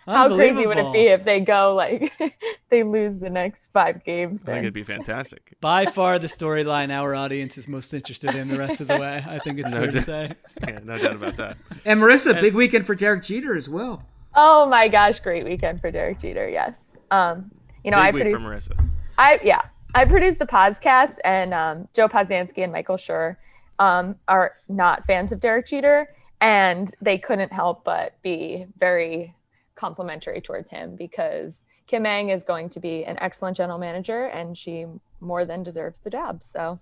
How 0.07 0.35
crazy 0.35 0.67
would 0.67 0.77
it 0.77 0.93
be 0.93 1.01
if 1.07 1.25
they 1.25 1.41
go 1.41 1.75
like 1.75 2.13
they 2.71 2.83
lose 2.83 3.19
the 3.19 3.31
next 3.31 3.69
five 3.73 4.05
games? 4.05 4.43
I 4.43 4.45
think 4.45 4.57
and- 4.57 4.65
it'd 4.67 4.75
be 4.75 4.83
fantastic. 4.83 5.55
By 5.61 5.87
far 5.87 6.19
the 6.19 6.27
storyline 6.29 6.91
our 6.91 7.15
audience 7.15 7.57
is 7.59 7.67
most 7.69 7.93
interested 7.95 8.35
in 8.35 8.49
the 8.49 8.59
rest 8.59 8.81
of 8.81 8.89
the 8.89 8.99
way. 8.99 9.25
I 9.27 9.39
think 9.39 9.59
it's 9.59 9.73
No 9.73 9.81
fair 9.83 9.91
to 9.93 10.01
say. 10.01 10.33
Yeah, 10.67 10.79
no 10.85 10.97
doubt 10.97 11.15
about 11.17 11.37
that. 11.37 11.57
and 11.85 12.01
Marissa, 12.01 12.39
big 12.41 12.55
weekend 12.55 12.87
for 12.87 12.95
Derek 12.95 13.23
Jeter 13.23 13.55
as 13.55 13.69
well. 13.69 14.03
Oh 14.35 14.67
my 14.67 14.89
gosh, 14.89 15.21
great 15.21 15.45
weekend 15.45 15.81
for 15.81 15.91
Derek 15.91 16.21
Jeter. 16.21 16.49
Yes. 16.49 16.79
Um, 17.11 17.51
you 17.85 17.91
know, 17.91 17.99
Big 17.99 18.05
I 18.05 18.11
week 18.11 18.23
produce, 18.23 18.41
for 18.41 18.75
Marissa. 18.79 18.89
I 19.19 19.41
yeah, 19.45 19.63
I 19.95 20.05
produced 20.05 20.39
the 20.39 20.47
podcast, 20.47 21.17
and 21.25 21.53
um, 21.53 21.89
Joe 21.93 22.09
Posnanski 22.09 22.63
and 22.63 22.73
Michael 22.73 22.97
Schur 22.97 23.37
um, 23.79 24.17
are 24.29 24.53
not 24.69 25.05
fans 25.05 25.33
of 25.33 25.41
Derek 25.41 25.67
Jeter, 25.67 26.09
and 26.41 26.91
they 27.01 27.19
couldn't 27.19 27.53
help 27.53 27.85
but 27.85 28.21
be 28.23 28.67
very 28.79 29.35
complimentary 29.75 30.41
towards 30.41 30.69
him 30.69 30.97
because 30.97 31.63
Kim 31.87 32.07
Ng 32.07 32.31
is 32.31 32.45
going 32.45 32.71
to 32.71 32.81
be 32.81 33.05
an 33.05 33.19
excellent 33.21 33.57
general 33.57 33.79
manager, 33.79 34.27
and 34.27 34.57
she 34.57 34.87
more 35.21 35.45
than 35.45 35.63
deserves 35.63 36.01
the 36.01 36.11
job. 36.11 36.43
So 36.43 36.81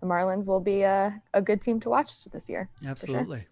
the 0.00 0.06
Marlins 0.06 0.46
will 0.46 0.60
be 0.60 0.82
a, 0.82 1.20
a 1.34 1.42
good 1.42 1.60
team 1.60 1.80
to 1.80 1.90
watch 1.90 2.24
this 2.24 2.48
year. 2.48 2.68
for 2.80 2.84
sure. 2.84 2.90
Absolutely. 2.90 3.46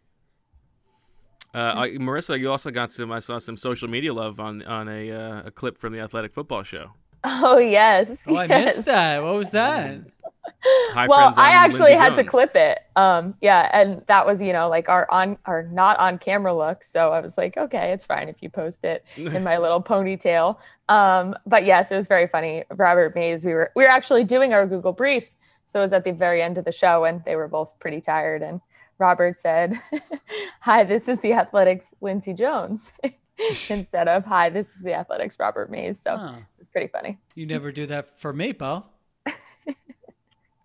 Uh, 1.56 1.72
I, 1.74 1.88
Marissa, 1.92 2.38
you 2.38 2.50
also 2.50 2.70
got 2.70 2.92
some. 2.92 3.10
I 3.10 3.18
saw 3.18 3.38
some 3.38 3.56
social 3.56 3.88
media 3.88 4.12
love 4.12 4.40
on 4.40 4.62
on 4.64 4.88
a 4.88 5.10
uh, 5.10 5.42
a 5.46 5.50
clip 5.50 5.78
from 5.78 5.94
the 5.94 6.00
Athletic 6.00 6.34
Football 6.34 6.62
Show. 6.62 6.92
Oh 7.28 7.58
yes. 7.58 8.22
Oh, 8.28 8.36
I 8.36 8.46
missed 8.46 8.84
that. 8.84 9.20
What 9.20 9.34
was 9.34 9.50
that? 9.50 9.98
High 10.92 11.08
well, 11.08 11.34
I 11.36 11.50
actually 11.50 11.94
had 11.94 12.14
to 12.14 12.22
clip 12.22 12.54
it. 12.54 12.78
Um, 12.94 13.34
yeah, 13.40 13.68
and 13.72 14.04
that 14.06 14.24
was, 14.24 14.40
you 14.40 14.52
know, 14.52 14.68
like 14.68 14.88
our 14.88 15.10
on 15.10 15.36
our 15.44 15.64
not 15.64 15.98
on 15.98 16.18
camera 16.18 16.54
look. 16.54 16.84
So 16.84 17.10
I 17.12 17.18
was 17.18 17.36
like, 17.36 17.56
okay, 17.56 17.90
it's 17.90 18.04
fine 18.04 18.28
if 18.28 18.36
you 18.42 18.48
post 18.48 18.84
it 18.84 19.04
in 19.16 19.42
my 19.42 19.58
little 19.64 19.82
ponytail. 19.82 20.58
Um, 20.88 21.34
but 21.46 21.64
yes, 21.64 21.90
it 21.90 21.96
was 21.96 22.06
very 22.06 22.28
funny. 22.28 22.62
Robert 22.70 23.16
Mays, 23.16 23.44
we 23.44 23.54
were 23.54 23.72
we 23.74 23.82
were 23.82 23.90
actually 23.90 24.22
doing 24.22 24.52
our 24.52 24.64
Google 24.66 24.92
brief, 24.92 25.24
so 25.66 25.80
it 25.80 25.82
was 25.82 25.92
at 25.92 26.04
the 26.04 26.12
very 26.12 26.42
end 26.42 26.58
of 26.58 26.64
the 26.64 26.70
show, 26.72 27.04
and 27.04 27.24
they 27.24 27.34
were 27.34 27.48
both 27.48 27.76
pretty 27.80 28.00
tired. 28.00 28.42
And 28.42 28.60
Robert 28.98 29.38
said, 29.38 29.74
"Hi, 30.60 30.84
this 30.84 31.08
is 31.08 31.20
the 31.20 31.32
Athletic's 31.32 31.88
Lindsay 32.00 32.32
Jones." 32.34 32.90
Instead 33.68 34.08
of 34.08 34.24
hi, 34.24 34.48
this 34.48 34.68
is 34.68 34.74
the 34.82 34.94
Athletic's 34.94 35.38
Robert 35.38 35.70
Mays. 35.70 36.00
So 36.02 36.16
Huh. 36.16 36.34
it's 36.58 36.68
pretty 36.68 36.88
funny. 36.88 37.18
You 37.34 37.44
never 37.46 37.70
do 37.70 37.84
that 37.86 38.18
for 38.20 38.32
me, 38.32 38.52
Bo. 38.52 38.84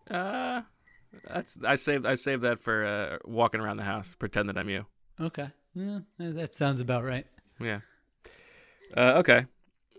Uh, 0.10 0.62
that's 1.28 1.58
I 1.66 1.76
saved 1.76 2.06
I 2.06 2.16
saved 2.16 2.42
that 2.44 2.60
for 2.60 2.84
uh, 2.84 3.18
walking 3.26 3.62
around 3.62 3.78
the 3.78 3.84
house, 3.84 4.14
pretend 4.16 4.50
that 4.50 4.58
I'm 4.58 4.68
you. 4.70 4.86
Okay. 5.20 5.48
Yeah, 5.74 6.00
that 6.18 6.54
sounds 6.54 6.82
about 6.82 7.04
right. 7.06 7.26
Yeah. 7.62 7.80
Uh, 8.96 9.14
okay. 9.20 9.46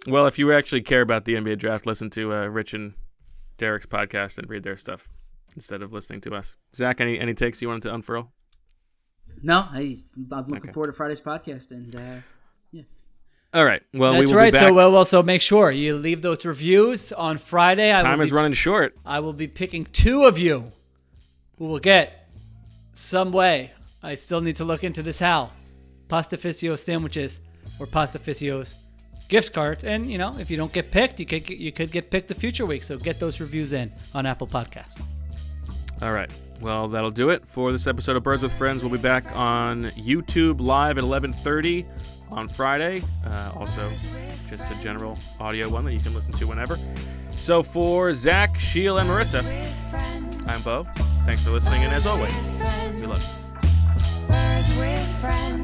Well, 0.06 0.26
if 0.26 0.38
you 0.38 0.52
actually 0.52 0.82
care 0.82 1.00
about 1.00 1.24
the 1.24 1.34
NBA 1.34 1.58
draft, 1.58 1.86
listen 1.86 2.10
to 2.10 2.32
uh, 2.34 2.46
Rich 2.46 2.74
and 2.74 2.92
Derek's 3.56 3.86
podcast 3.86 4.36
and 4.36 4.50
read 4.50 4.64
their 4.64 4.76
stuff 4.76 5.08
instead 5.54 5.82
of 5.82 5.92
listening 5.92 6.20
to 6.22 6.34
us. 6.34 6.56
Zach, 6.74 7.00
any 7.00 7.18
any 7.18 7.34
takes 7.34 7.60
you 7.62 7.68
wanted 7.68 7.82
to 7.84 7.94
unfurl? 7.94 8.32
No, 9.42 9.66
I, 9.70 9.96
I'm 10.30 10.44
looking 10.46 10.56
Okay. 10.56 10.72
forward 10.72 10.88
to 10.88 10.92
Friday's 10.92 11.20
podcast, 11.20 11.70
and 11.70 11.94
uh, 11.96 12.00
yeah. 12.70 12.82
All 13.54 13.64
right. 13.64 13.82
Well, 13.94 14.12
That's 14.12 14.26
we 14.26 14.32
will 14.32 14.38
right. 14.42 14.52
Be 14.52 14.58
back. 14.58 14.68
So 14.68 14.72
well, 14.74 14.92
well, 14.92 15.04
so 15.04 15.22
make 15.22 15.42
sure 15.42 15.70
you 15.70 15.96
leave 15.96 16.22
those 16.22 16.44
reviews 16.44 17.12
on 17.12 17.38
Friday. 17.38 17.92
I 17.94 18.02
Time 18.02 18.18
will 18.18 18.24
is 18.24 18.30
be, 18.30 18.36
running 18.36 18.52
short. 18.52 18.94
I 19.04 19.20
will 19.20 19.32
be 19.32 19.46
picking 19.48 19.84
two 19.86 20.24
of 20.24 20.38
you 20.38 20.72
who 21.58 21.66
will 21.66 21.78
get 21.80 22.28
some 22.94 23.32
way. 23.32 23.72
I 24.02 24.14
still 24.14 24.40
need 24.40 24.56
to 24.56 24.64
look 24.64 24.84
into 24.84 25.02
this 25.02 25.18
how 25.18 25.50
pastificio 26.08 26.76
sandwiches 26.76 27.40
or 27.78 27.86
pastificios 27.86 28.76
gift 29.28 29.52
cards. 29.54 29.82
And 29.84 30.10
you 30.10 30.18
know, 30.18 30.36
if 30.38 30.50
you 30.50 30.56
don't 30.56 30.72
get 30.72 30.90
picked, 30.90 31.18
you 31.20 31.26
could 31.26 31.44
get, 31.44 31.58
you 31.58 31.72
could 31.72 31.90
get 31.90 32.10
picked 32.10 32.30
a 32.30 32.34
future 32.34 32.66
week. 32.66 32.82
So 32.84 32.98
get 32.98 33.18
those 33.18 33.40
reviews 33.40 33.72
in 33.72 33.90
on 34.14 34.26
Apple 34.26 34.46
Podcasts. 34.46 35.02
All 36.02 36.12
right. 36.12 36.30
Well, 36.60 36.88
that'll 36.88 37.12
do 37.12 37.30
it 37.30 37.44
for 37.44 37.70
this 37.70 37.86
episode 37.86 38.16
of 38.16 38.24
Birds 38.24 38.42
with 38.42 38.52
Friends. 38.52 38.82
We'll 38.82 38.92
be 38.92 38.98
back 38.98 39.36
on 39.36 39.84
YouTube 39.92 40.60
live 40.60 40.98
at 40.98 41.04
11:30 41.04 41.86
on 42.32 42.48
Friday. 42.48 43.02
Uh, 43.24 43.52
also, 43.56 43.92
just 44.50 44.68
a 44.70 44.74
general 44.82 45.16
audio 45.38 45.68
one 45.70 45.84
that 45.84 45.92
you 45.92 46.00
can 46.00 46.12
listen 46.12 46.34
to 46.34 46.46
whenever. 46.46 46.76
So 47.36 47.62
for 47.62 48.12
Zach, 48.14 48.58
Sheil, 48.58 48.98
and 48.98 49.08
Marissa, 49.08 49.44
I'm 50.48 50.62
Bo. 50.62 50.82
Thanks 51.24 51.44
for 51.44 51.50
listening, 51.50 51.84
and 51.84 51.92
as 51.92 52.06
always, 52.06 52.34
we 53.00 53.06
love 53.06 53.22
you. 53.22 54.28
Birds 54.28 54.76
with 54.76 55.20
friends. 55.20 55.62